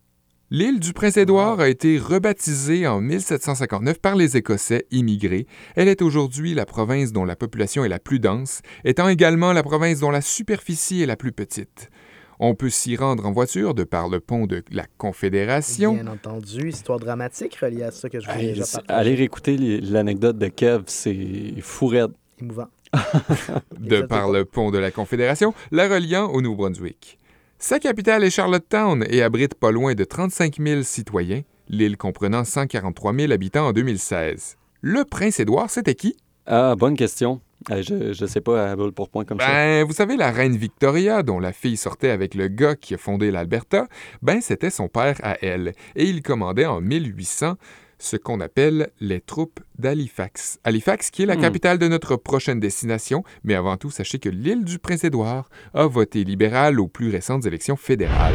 L'île 0.50 0.78
du 0.78 0.92
Prince-Édouard 0.92 1.58
a 1.58 1.68
été 1.68 1.98
rebaptisée 1.98 2.86
en 2.86 3.00
1759 3.00 3.98
par 4.00 4.14
les 4.14 4.36
Écossais 4.36 4.86
immigrés. 4.92 5.46
Elle 5.74 5.88
est 5.88 6.02
aujourd'hui 6.02 6.54
la 6.54 6.66
province 6.66 7.10
dont 7.12 7.24
la 7.24 7.34
population 7.34 7.84
est 7.84 7.88
la 7.88 7.98
plus 7.98 8.20
dense, 8.20 8.60
étant 8.84 9.08
également 9.08 9.52
la 9.52 9.62
province 9.64 9.98
dont 10.00 10.10
la 10.10 10.20
superficie 10.20 11.02
est 11.02 11.06
la 11.06 11.16
plus 11.16 11.32
petite. 11.32 11.90
On 12.38 12.54
peut 12.54 12.68
s'y 12.70 12.96
rendre 12.96 13.26
en 13.26 13.32
voiture 13.32 13.72
de 13.74 13.82
par 13.82 14.08
le 14.08 14.20
pont 14.20 14.46
de 14.46 14.62
la 14.70 14.84
Confédération. 14.98 15.94
Bien 15.94 16.06
entendu, 16.06 16.68
histoire 16.68 17.00
dramatique 17.00 17.56
reliée 17.56 17.82
à 17.84 17.90
ça 17.90 18.10
que 18.10 18.20
je 18.20 18.26
voulais 18.30 18.44
Hey, 18.44 18.52
déjà 18.52 18.64
partager. 18.66 19.00
allez 19.00 19.14
réécouter 19.14 19.56
l'anecdote 19.80 20.36
de 20.38 20.48
Kev, 20.48 20.82
c'est 20.86 21.54
fou 21.62 21.86
raide. 21.86 22.12
Émouvant. 22.38 22.68
De 23.78 24.02
par 24.02 24.30
le 24.30 24.44
pont 24.44 24.70
de 24.70 24.78
la 24.78 24.90
Confédération, 24.90 25.54
la 25.70 25.88
reliant 25.88 26.26
au 26.26 26.40
Nouveau-Brunswick. 26.40 27.18
Sa 27.58 27.78
capitale 27.78 28.24
est 28.24 28.30
Charlottetown 28.30 29.04
et 29.08 29.22
abrite 29.22 29.54
pas 29.54 29.70
loin 29.70 29.94
de 29.94 30.04
35 30.04 30.56
000 30.60 30.82
citoyens, 30.82 31.42
l'île 31.68 31.96
comprenant 31.96 32.44
143 32.44 33.14
000 33.14 33.32
habitants 33.32 33.68
en 33.68 33.72
2016. 33.72 34.56
Le 34.82 35.04
Prince-Édouard, 35.04 35.70
c'était 35.70 35.94
qui? 35.94 36.16
Ah, 36.46 36.74
bonne 36.76 36.96
question. 36.96 37.40
Euh, 37.70 37.82
je, 37.82 38.12
je 38.12 38.26
sais 38.26 38.40
pas 38.40 38.70
à 38.70 38.76
brûle 38.76 38.92
pour 38.92 39.08
point 39.08 39.24
comme 39.24 39.40
ça. 39.40 39.46
Ben, 39.46 39.84
vous 39.84 39.92
savez, 39.92 40.16
la 40.16 40.30
reine 40.30 40.56
Victoria, 40.56 41.22
dont 41.22 41.40
la 41.40 41.52
fille 41.52 41.76
sortait 41.76 42.10
avec 42.10 42.34
le 42.34 42.48
gars 42.48 42.76
qui 42.76 42.94
a 42.94 42.98
fondé 42.98 43.30
l'Alberta, 43.30 43.88
ben, 44.22 44.40
c'était 44.40 44.70
son 44.70 44.88
père 44.88 45.18
à 45.22 45.36
elle, 45.42 45.72
et 45.96 46.04
il 46.04 46.22
commandait 46.22 46.66
en 46.66 46.80
1800 46.80 47.56
ce 47.98 48.16
qu'on 48.16 48.40
appelle 48.40 48.90
les 49.00 49.20
troupes 49.20 49.60
d'Halifax. 49.78 50.58
Halifax, 50.64 51.10
qui 51.10 51.22
est 51.22 51.26
la 51.26 51.36
Hmm. 51.36 51.40
capitale 51.40 51.78
de 51.78 51.88
notre 51.88 52.16
prochaine 52.16 52.60
destination, 52.60 53.24
mais 53.44 53.54
avant 53.54 53.76
tout, 53.76 53.90
sachez 53.90 54.18
que 54.18 54.28
l'île 54.28 54.64
du 54.64 54.78
Prince-Édouard 54.78 55.48
a 55.74 55.86
voté 55.86 56.24
libéral 56.24 56.78
aux 56.80 56.88
plus 56.88 57.10
récentes 57.10 57.46
élections 57.46 57.76
fédérales. 57.76 58.34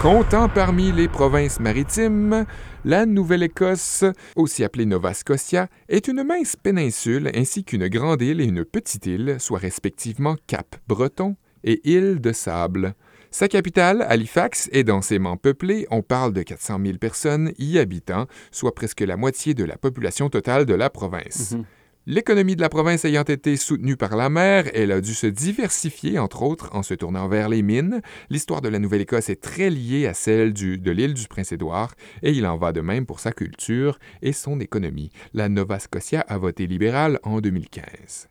Comptant 0.00 0.48
parmi 0.48 0.90
les 0.90 1.06
provinces 1.06 1.60
maritimes, 1.60 2.44
la 2.84 3.06
Nouvelle-Écosse, 3.06 4.04
aussi 4.34 4.64
appelée 4.64 4.84
Nova 4.84 5.14
Scotia, 5.14 5.68
est 5.88 6.08
une 6.08 6.24
mince 6.24 6.56
péninsule 6.56 7.30
ainsi 7.36 7.62
qu'une 7.62 7.86
grande 7.86 8.20
île 8.20 8.40
et 8.40 8.44
une 8.44 8.64
petite 8.64 9.06
île, 9.06 9.36
soit 9.38 9.60
respectivement 9.60 10.34
Cap-Breton 10.48 11.36
et 11.62 11.80
île 11.88 12.20
de 12.20 12.32
Sable. 12.32 12.94
Sa 13.34 13.48
capitale, 13.48 14.04
Halifax, 14.08 14.68
est 14.72 14.84
densément 14.84 15.38
peuplée, 15.38 15.86
on 15.90 16.02
parle 16.02 16.34
de 16.34 16.42
400 16.42 16.78
000 16.84 16.98
personnes 16.98 17.52
y 17.58 17.78
habitant, 17.78 18.26
soit 18.50 18.74
presque 18.74 19.00
la 19.00 19.16
moitié 19.16 19.54
de 19.54 19.64
la 19.64 19.78
population 19.78 20.28
totale 20.28 20.66
de 20.66 20.74
la 20.74 20.90
province. 20.90 21.52
Mhm. 21.52 21.64
L'économie 22.04 22.56
de 22.56 22.60
la 22.60 22.68
province 22.68 23.04
ayant 23.06 23.22
été 23.22 23.56
soutenue 23.56 23.96
par 23.96 24.16
la 24.16 24.28
mer, 24.28 24.64
elle 24.74 24.92
a 24.92 25.00
dû 25.00 25.14
se 25.14 25.28
diversifier, 25.28 26.18
entre 26.18 26.42
autres, 26.42 26.68
en 26.74 26.82
se 26.82 26.92
tournant 26.94 27.26
vers 27.28 27.48
les 27.48 27.62
mines. 27.62 28.02
L'histoire 28.28 28.60
de 28.60 28.68
la 28.68 28.78
Nouvelle-Écosse 28.78 29.30
est 29.30 29.40
très 29.40 29.70
liée 29.70 30.06
à 30.06 30.12
celle 30.12 30.52
du- 30.52 30.78
de 30.78 30.90
l'île 30.90 31.14
du 31.14 31.26
Prince-Édouard, 31.26 31.94
et 32.22 32.32
il 32.32 32.44
en 32.44 32.58
va 32.58 32.72
de 32.72 32.80
même 32.82 33.06
pour 33.06 33.18
sa 33.20 33.32
culture 33.32 33.98
et 34.20 34.32
son 34.34 34.60
économie. 34.60 35.10
La 35.32 35.48
Nova 35.48 35.78
Scotia 35.78 36.20
a 36.28 36.36
voté 36.36 36.66
libéral 36.66 37.18
en 37.22 37.40
2015. 37.40 38.28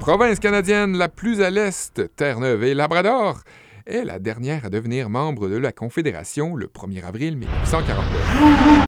Province 0.00 0.40
canadienne 0.40 0.96
la 0.96 1.08
plus 1.10 1.42
à 1.42 1.50
l'est, 1.50 2.02
Terre-Neuve 2.16 2.64
et 2.64 2.72
Labrador, 2.72 3.40
est 3.86 4.02
la 4.02 4.18
dernière 4.18 4.64
à 4.64 4.70
devenir 4.70 5.10
membre 5.10 5.50
de 5.50 5.58
la 5.58 5.72
Confédération 5.72 6.56
le 6.56 6.68
1er 6.68 7.04
avril 7.04 7.36
1949. 7.36 8.86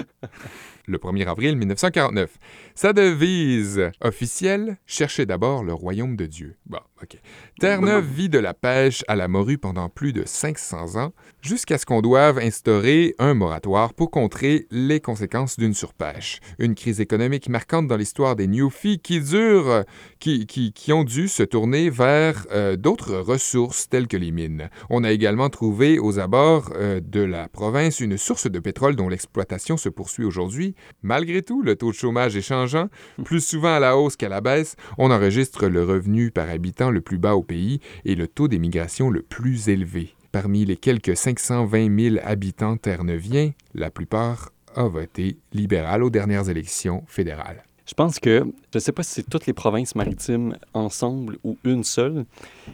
le 0.86 0.98
1er 0.98 1.26
avril 1.26 1.56
1949. 1.56 2.38
Sa 2.74 2.92
devise 2.92 3.90
officielle, 4.00 4.78
cherchez 4.86 5.26
d'abord 5.26 5.64
le 5.64 5.72
royaume 5.72 6.16
de 6.16 6.26
Dieu. 6.26 6.56
Bon, 6.66 6.80
OK. 7.02 7.18
Terre-Neuve 7.60 8.04
vit 8.04 8.28
de 8.28 8.38
la 8.38 8.54
pêche 8.54 9.04
à 9.08 9.16
la 9.16 9.28
morue 9.28 9.58
pendant 9.58 9.88
plus 9.88 10.12
de 10.12 10.24
500 10.26 10.96
ans, 10.96 11.12
jusqu'à 11.40 11.78
ce 11.78 11.86
qu'on 11.86 12.02
doive 12.02 12.38
instaurer 12.38 13.14
un 13.18 13.34
moratoire 13.34 13.94
pour 13.94 14.10
contrer 14.10 14.66
les 14.70 15.00
conséquences 15.00 15.56
d'une 15.56 15.74
surpêche. 15.74 16.40
Une 16.58 16.74
crise 16.74 17.00
économique 17.00 17.48
marquante 17.48 17.86
dans 17.86 17.96
l'histoire 17.96 18.36
des 18.36 18.46
Newfies 18.46 18.98
qui 18.98 19.20
dure, 19.20 19.84
qui, 20.18 20.46
qui, 20.46 20.72
qui 20.72 20.92
ont 20.92 21.04
dû 21.04 21.28
se 21.28 21.42
tourner 21.42 21.90
vers 21.90 22.46
euh, 22.52 22.76
d'autres 22.76 23.16
ressources 23.16 23.88
telles 23.88 24.08
que 24.08 24.16
les 24.16 24.32
mines. 24.32 24.68
On 24.90 25.04
a 25.04 25.12
également 25.12 25.48
trouvé 25.48 25.98
aux 25.98 26.18
abords 26.18 26.72
euh, 26.74 27.00
de 27.00 27.20
la 27.20 27.48
province 27.48 28.00
une 28.00 28.16
source 28.16 28.50
de 28.50 28.58
pétrole 28.58 28.96
dont 28.96 29.08
l'exploitation 29.08 29.76
se 29.76 29.88
poursuit 29.88 30.24
aujourd'hui. 30.24 30.73
Malgré 31.02 31.42
tout, 31.42 31.62
le 31.62 31.76
taux 31.76 31.90
de 31.90 31.96
chômage 31.96 32.36
est 32.36 32.42
changeant, 32.42 32.88
plus 33.24 33.44
souvent 33.44 33.74
à 33.74 33.80
la 33.80 33.96
hausse 33.96 34.16
qu'à 34.16 34.28
la 34.28 34.40
baisse. 34.40 34.76
On 34.98 35.10
enregistre 35.10 35.68
le 35.68 35.84
revenu 35.84 36.30
par 36.30 36.48
habitant 36.48 36.90
le 36.90 37.00
plus 37.00 37.18
bas 37.18 37.34
au 37.34 37.42
pays 37.42 37.80
et 38.04 38.14
le 38.14 38.26
taux 38.26 38.48
d'émigration 38.48 39.10
le 39.10 39.22
plus 39.22 39.68
élevé. 39.68 40.14
Parmi 40.32 40.64
les 40.64 40.76
quelques 40.76 41.16
520 41.16 42.00
000 42.00 42.16
habitants 42.24 42.76
terre-neuviens, 42.76 43.52
la 43.74 43.90
plupart 43.90 44.50
ont 44.76 44.88
voté 44.88 45.38
libéral 45.52 46.02
aux 46.02 46.10
dernières 46.10 46.48
élections 46.48 47.04
fédérales. 47.06 47.64
Je 47.86 47.92
pense 47.92 48.18
que, 48.18 48.44
je 48.72 48.78
ne 48.78 48.80
sais 48.80 48.92
pas 48.92 49.02
si 49.02 49.10
c'est 49.12 49.28
toutes 49.28 49.46
les 49.46 49.52
provinces 49.52 49.94
maritimes 49.94 50.56
ensemble 50.72 51.36
ou 51.44 51.58
une 51.64 51.84
seule, 51.84 52.24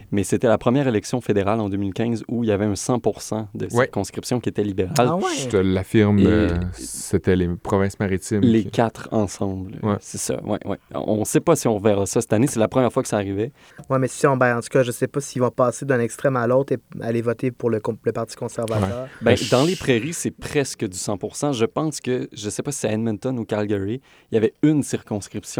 mais 0.09 0.23
c'était 0.23 0.47
la 0.47 0.57
première 0.57 0.87
élection 0.87 1.19
fédérale 1.19 1.59
en 1.59 1.67
2015 1.67 2.23
où 2.29 2.45
il 2.45 2.47
y 2.47 2.51
avait 2.53 2.63
un 2.63 2.75
100% 2.75 3.47
de 3.53 3.65
Ouais. 3.65 3.69
circonscription 3.85 4.39
qui 4.39 4.47
était 4.47 4.63
libérale. 4.63 4.95
Ah 4.99 5.15
ouais? 5.17 5.23
Je 5.37 5.49
te 5.49 5.57
l'affirme, 5.57 6.19
euh, 6.25 6.57
c'était 6.73 7.35
les 7.35 7.49
provinces 7.49 7.99
maritimes. 7.99 8.39
Les 8.41 8.63
qui- 8.63 8.71
quatre 8.71 9.09
ensemble. 9.11 9.79
Ouais. 9.83 9.97
C'est 9.99 10.17
ça, 10.17 10.41
ouais, 10.43 10.59
ouais. 10.65 10.77
On 10.95 11.19
ne 11.19 11.25
sait 11.25 11.41
pas 11.41 11.57
si 11.57 11.67
on 11.67 11.77
verra 11.77 12.05
ça 12.05 12.21
cette 12.21 12.31
année. 12.31 12.47
C'est 12.47 12.59
la 12.61 12.69
première 12.69 12.93
fois 12.93 13.03
que 13.03 13.09
ça 13.09 13.17
arrivait. 13.17 13.51
Ouais, 13.89 13.99
mais 13.99 14.07
si 14.07 14.25
on, 14.27 14.37
ben, 14.37 14.57
en 14.57 14.61
tout 14.61 14.69
cas, 14.69 14.81
je 14.83 14.91
sais 14.91 15.07
pas 15.07 15.19
s'ils 15.19 15.41
vont 15.41 15.51
passer 15.51 15.85
d'un 15.85 15.99
extrême 15.99 16.37
à 16.37 16.47
l'autre 16.47 16.71
et 16.73 16.77
aller 17.01 17.21
voter 17.21 17.51
pour 17.51 17.69
le, 17.69 17.81
Parti 18.13 18.35
conservateur. 18.37 19.07
Ben, 19.21 19.35
je- 19.35 19.49
dans 19.51 19.63
les 19.65 19.75
prairies, 19.75 20.13
c'est 20.13 20.31
presque 20.31 20.87
du 20.87 20.97
100% 20.97 21.51
Je 21.51 21.65
pense 21.65 21.99
que, 21.99 22.29
je 22.31 22.45
ne 22.45 22.49
sais 22.49 22.63
pas 22.63 22.71
si 22.71 22.79
c'est 22.79 22.87
à 22.87 22.93
Edmonton 22.93 23.37
ou 23.37 23.43
Calgary, 23.43 23.99
il 24.31 24.35
y 24.35 24.37
avait 24.37 24.53
une 24.63 24.81
circonscription 24.83 25.00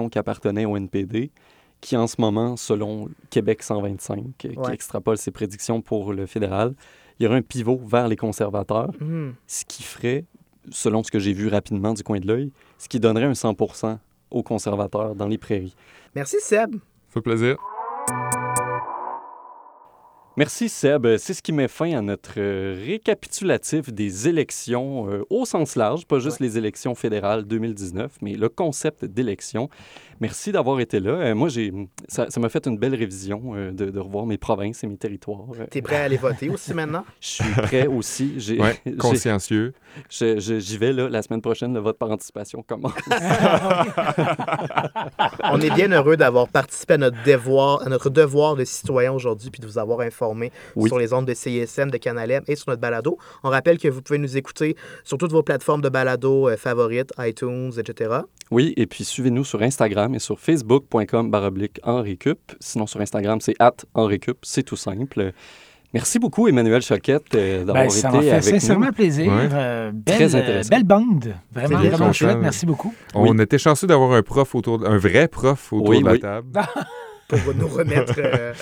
qui 0.10 0.20
appartenait 0.20 0.66
au 0.66 0.76
NPD, 0.78 1.32
qui 1.82 1.98
en 1.98 2.08
ce 2.08 2.16
moment, 2.20 2.58
selon 2.58 3.10
Québec 3.30 3.64
125, 3.64 4.46
euh, 4.46 4.50
qui 4.66 4.72
extrapole 4.72 5.18
ses 5.18 5.32
prédictions 5.32 5.82
pour 5.82 6.14
le 6.14 6.26
fédéral, 6.26 6.74
il 7.20 7.24
y 7.24 7.28
aurait 7.28 7.38
un 7.38 7.42
pivot 7.42 7.80
vers 7.86 8.08
les 8.08 8.16
conservateurs, 8.16 8.92
Mhm. 9.00 9.34
ce 9.48 9.66
qui 9.66 9.84
ferait, 9.84 10.26
selon 10.70 11.04
ce 11.04 11.12
que 11.12 11.20
j'ai 11.20 11.34
vu 11.34 11.48
rapidement 11.48 11.94
du 11.94 12.04
coin 12.04 12.20
de 12.20 12.28
l'œil, 12.28 12.52
ce 12.78 12.88
qui 12.88 13.00
donnerait 13.00 13.26
un 13.26 13.34
100 13.36 13.56
aux 14.30 14.44
conservateurs 14.44 15.16
dans 15.16 15.28
les 15.28 15.38
prairies. 15.38 15.76
Merci, 16.16 16.38
Seb. 16.40 16.76
Ça 16.76 16.80
fait 17.10 17.22
plaisir. 17.22 17.58
Merci 20.42 20.70
Seb. 20.70 21.18
C'est 21.18 21.36
ce 21.36 21.44
qui 21.44 21.52
met 21.52 21.68
fin 21.68 21.96
à 21.96 22.02
notre 22.02 22.40
euh, 22.40 22.76
récapitulatif 22.84 23.94
des 23.94 24.28
élections 24.28 25.08
euh, 25.08 25.24
au 25.30 25.46
sens 25.46 25.76
large, 25.76 26.08
pas 26.08 26.18
juste 26.18 26.40
les 26.40 26.58
élections 26.58 26.96
fédérales 26.96 27.44
2019, 27.44 28.14
mais 28.24 28.34
le 28.34 28.50
concept 28.50 29.06
d'élection. 29.06 29.70
Merci 30.22 30.52
d'avoir 30.52 30.80
été 30.80 31.00
là. 31.00 31.12
Euh, 31.12 31.36
moi, 31.36 31.50
j'ai, 31.50 31.74
ça, 32.08 32.28
m'a 32.40 32.48
fait 32.50 32.68
une 32.68 32.78
belle 32.78 32.94
révision 32.94 33.42
euh, 33.56 33.72
de, 33.72 33.90
de 33.90 34.00
revoir 34.00 34.28
mes 34.28 34.38
provinces 34.38 34.84
et 34.84 34.88
mes 34.88 34.96
territoires. 34.98 35.48
Euh, 35.60 35.66
T'es 35.70 35.82
prêt 35.82 35.96
à 35.98 36.04
aller 36.04 36.18
voter 36.18 36.48
aussi 36.50 36.74
maintenant? 36.76 37.04
Je 37.20 37.28
suis 37.28 37.52
prêt 37.54 37.88
aussi. 37.88 38.36
J'ai, 38.38 38.60
Ouais, 38.62 38.80
consciencieux. 39.00 39.74
j'y 40.12 40.78
vais 40.78 40.94
là, 40.94 41.10
la 41.10 41.24
semaine 41.24 41.42
prochaine. 41.42 41.74
Le 41.74 41.80
vote 41.80 41.98
par 41.98 42.12
anticipation 42.12 42.62
commence. 42.62 42.94
On 45.44 45.60
est 45.60 45.74
bien 45.74 45.92
heureux 45.92 46.18
d'avoir 46.18 46.48
participé 46.48 46.94
à 46.94 46.98
notre 46.98 47.18
devoir, 47.26 47.82
à 47.82 47.90
notre 47.90 48.10
devoir 48.12 48.56
de 48.56 48.64
citoyen 48.64 49.12
aujourd'hui, 49.14 49.50
puis 49.50 49.60
de 49.60 49.66
vous 49.66 49.78
avoir 49.80 50.02
informé 50.02 50.52
Oui. 50.76 50.88
sur 50.90 51.00
les 51.00 51.14
ondes 51.14 51.26
de 51.26 51.34
CISM, 51.34 51.90
de 51.90 51.98
Canalem 51.98 52.44
et 52.48 52.56
sur 52.56 52.70
notre 52.70 52.82
balado. 52.82 53.18
On 53.44 53.50
rappelle 53.50 53.80
que 53.80 53.88
vous 53.88 54.02
pouvez 54.04 54.20
nous 54.20 54.38
écouter 54.38 54.76
sur 55.04 55.18
toutes 55.18 55.32
vos 55.32 55.44
plateformes 55.44 55.82
de 55.82 55.90
balado 55.90 56.48
euh, 56.48 56.58
favorites, 56.58 57.12
iTunes, 57.18 57.72
etc. 57.78 58.20
Oui, 58.52 58.74
et 58.78 58.86
puis 58.86 59.04
suivez-nous 59.04 59.46
sur 59.46 59.62
Instagram 59.62 60.11
et 60.16 60.20
sur 60.20 60.40
facebook.com 60.40 61.30
baroblique 61.32 61.80
en 61.84 62.02
récup. 62.02 62.40
Sinon, 62.60 62.88
sur 62.88 63.02
Instagram, 63.02 63.40
c'est 63.42 63.56
at 63.60 63.74
en 63.94 64.06
récup. 64.06 64.38
C'est 64.44 64.64
tout 64.64 64.76
simple. 64.76 65.32
Merci 65.94 66.20
beaucoup, 66.20 66.48
Emmanuel 66.48 66.82
Choquette, 66.82 67.36
euh, 67.36 67.66
d'avoir 67.66 67.84
Ben, 67.84 67.90
ça 67.90 68.08
été 68.08 68.18
m'a 68.18 68.24
fait 68.24 68.32
avec 68.32 68.44
sincèrement 68.46 68.86
nous. 68.86 68.92
plaisir. 68.94 69.30
Ouais. 69.32 69.50
Euh, 69.52 69.92
Très 70.06 70.20
belle, 70.20 70.36
euh, 70.36 70.40
intéressant. 70.40 70.70
belle 70.70 70.84
bande. 70.86 71.36
Vraiment, 71.54 71.80
vraiment 71.80 72.14
chouette. 72.14 72.38
Merci 72.42 72.66
beaucoup. 72.66 72.94
On 73.14 73.38
était 73.40 73.58
chanceux 73.58 73.88
d'avoir 73.88 74.14
un 74.14 74.22
prof 74.22 74.56
autour, 74.56 74.80
de- 74.80 74.86
un 74.86 74.98
vrai 74.98 75.28
prof 75.28 75.74
autour 75.74 75.90
Oui, 75.90 76.00
de 76.00 76.06
la 76.06 76.12
oui. 76.14 76.20
table. 76.22 76.48
Pour 77.28 77.56
nous 77.56 77.68
remettre 77.68 78.14
euh, 78.18 78.54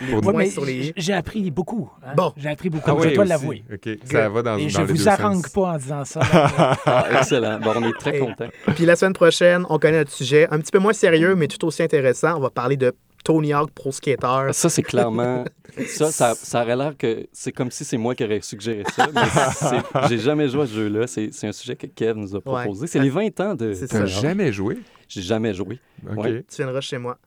les 0.00 0.20
points 0.20 0.50
sur 0.50 0.64
les... 0.64 0.92
J'ai 0.96 1.12
appris 1.12 1.50
beaucoup. 1.50 1.90
hein. 2.04 2.12
Bon. 2.16 2.32
J'ai 2.36 2.48
appris 2.48 2.70
beaucoup. 2.70 2.90
Ah 2.90 2.96
je 3.08 3.14
dois 3.14 3.24
l'avouer. 3.24 3.64
OK, 3.72 3.88
ça 4.04 4.28
va 4.28 4.42
dans, 4.42 4.56
Et 4.56 4.62
dans 4.64 4.68
je 4.68 4.78
les 4.78 4.84
vous 4.84 4.92
deux 4.96 5.08
harangue 5.08 5.42
sens. 5.44 5.52
pas 5.52 5.60
en 5.72 5.76
disant 5.76 6.04
ça. 6.04 6.20
Ah, 6.86 7.06
excellent. 7.18 7.58
Bon, 7.60 7.72
on 7.76 7.84
est 7.88 7.98
très 7.98 8.16
Et- 8.16 8.20
contents. 8.20 8.48
Puis 8.74 8.84
la 8.86 8.96
semaine 8.96 9.12
prochaine, 9.12 9.64
on 9.68 9.78
connaît 9.78 9.98
notre 9.98 10.12
sujet 10.12 10.46
un 10.50 10.58
petit 10.60 10.72
peu 10.72 10.78
moins 10.78 10.92
sérieux, 10.92 11.34
mais 11.34 11.48
tout 11.48 11.64
aussi 11.66 11.82
intéressant. 11.82 12.36
On 12.36 12.40
va 12.40 12.50
parler 12.50 12.76
de 12.76 12.92
Tony 13.24 13.52
Hawk 13.52 13.70
Pro 13.72 13.90
Skater. 13.92 14.52
Ça, 14.52 14.68
c'est 14.68 14.82
clairement. 14.82 15.44
Ça, 15.86 16.10
ça, 16.10 16.34
ça 16.34 16.62
aurait 16.62 16.74
l'air 16.74 16.96
que 16.96 17.26
c'est 17.30 17.52
comme 17.52 17.70
si 17.70 17.84
c'est 17.84 17.98
moi 17.98 18.14
qui 18.16 18.24
aurais 18.24 18.40
suggéré 18.40 18.82
ça. 18.96 19.06
Mais 19.14 19.20
c'est- 19.52 19.98
j'ai 20.08 20.18
jamais 20.18 20.48
joué 20.48 20.62
à 20.62 20.66
ce 20.66 20.72
jeu-là. 20.74 21.06
C'est 21.06 21.28
c'est 21.30 21.46
un 21.46 21.52
sujet 21.52 21.76
que 21.76 21.86
Kev 21.86 22.18
nous 22.18 22.34
a 22.34 22.40
proposé. 22.40 22.88
C'est 22.88 22.98
les 22.98 23.10
20 23.10 23.38
ans 23.40 23.54
de. 23.54 23.74
C'est 23.74 23.86
T'as 23.86 24.06
jamais 24.06 24.50
joué? 24.52 24.78
J'ai 25.08 25.22
jamais 25.22 25.54
joué. 25.54 25.78
OK. 26.10 26.16
Ouais. 26.24 26.44
Tu 26.50 26.56
viendras 26.62 26.80
chez 26.80 26.98
moi. 26.98 27.18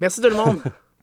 Merci 0.00 0.20
tout 0.20 0.28
le 0.28 0.34
monde. 0.34 0.58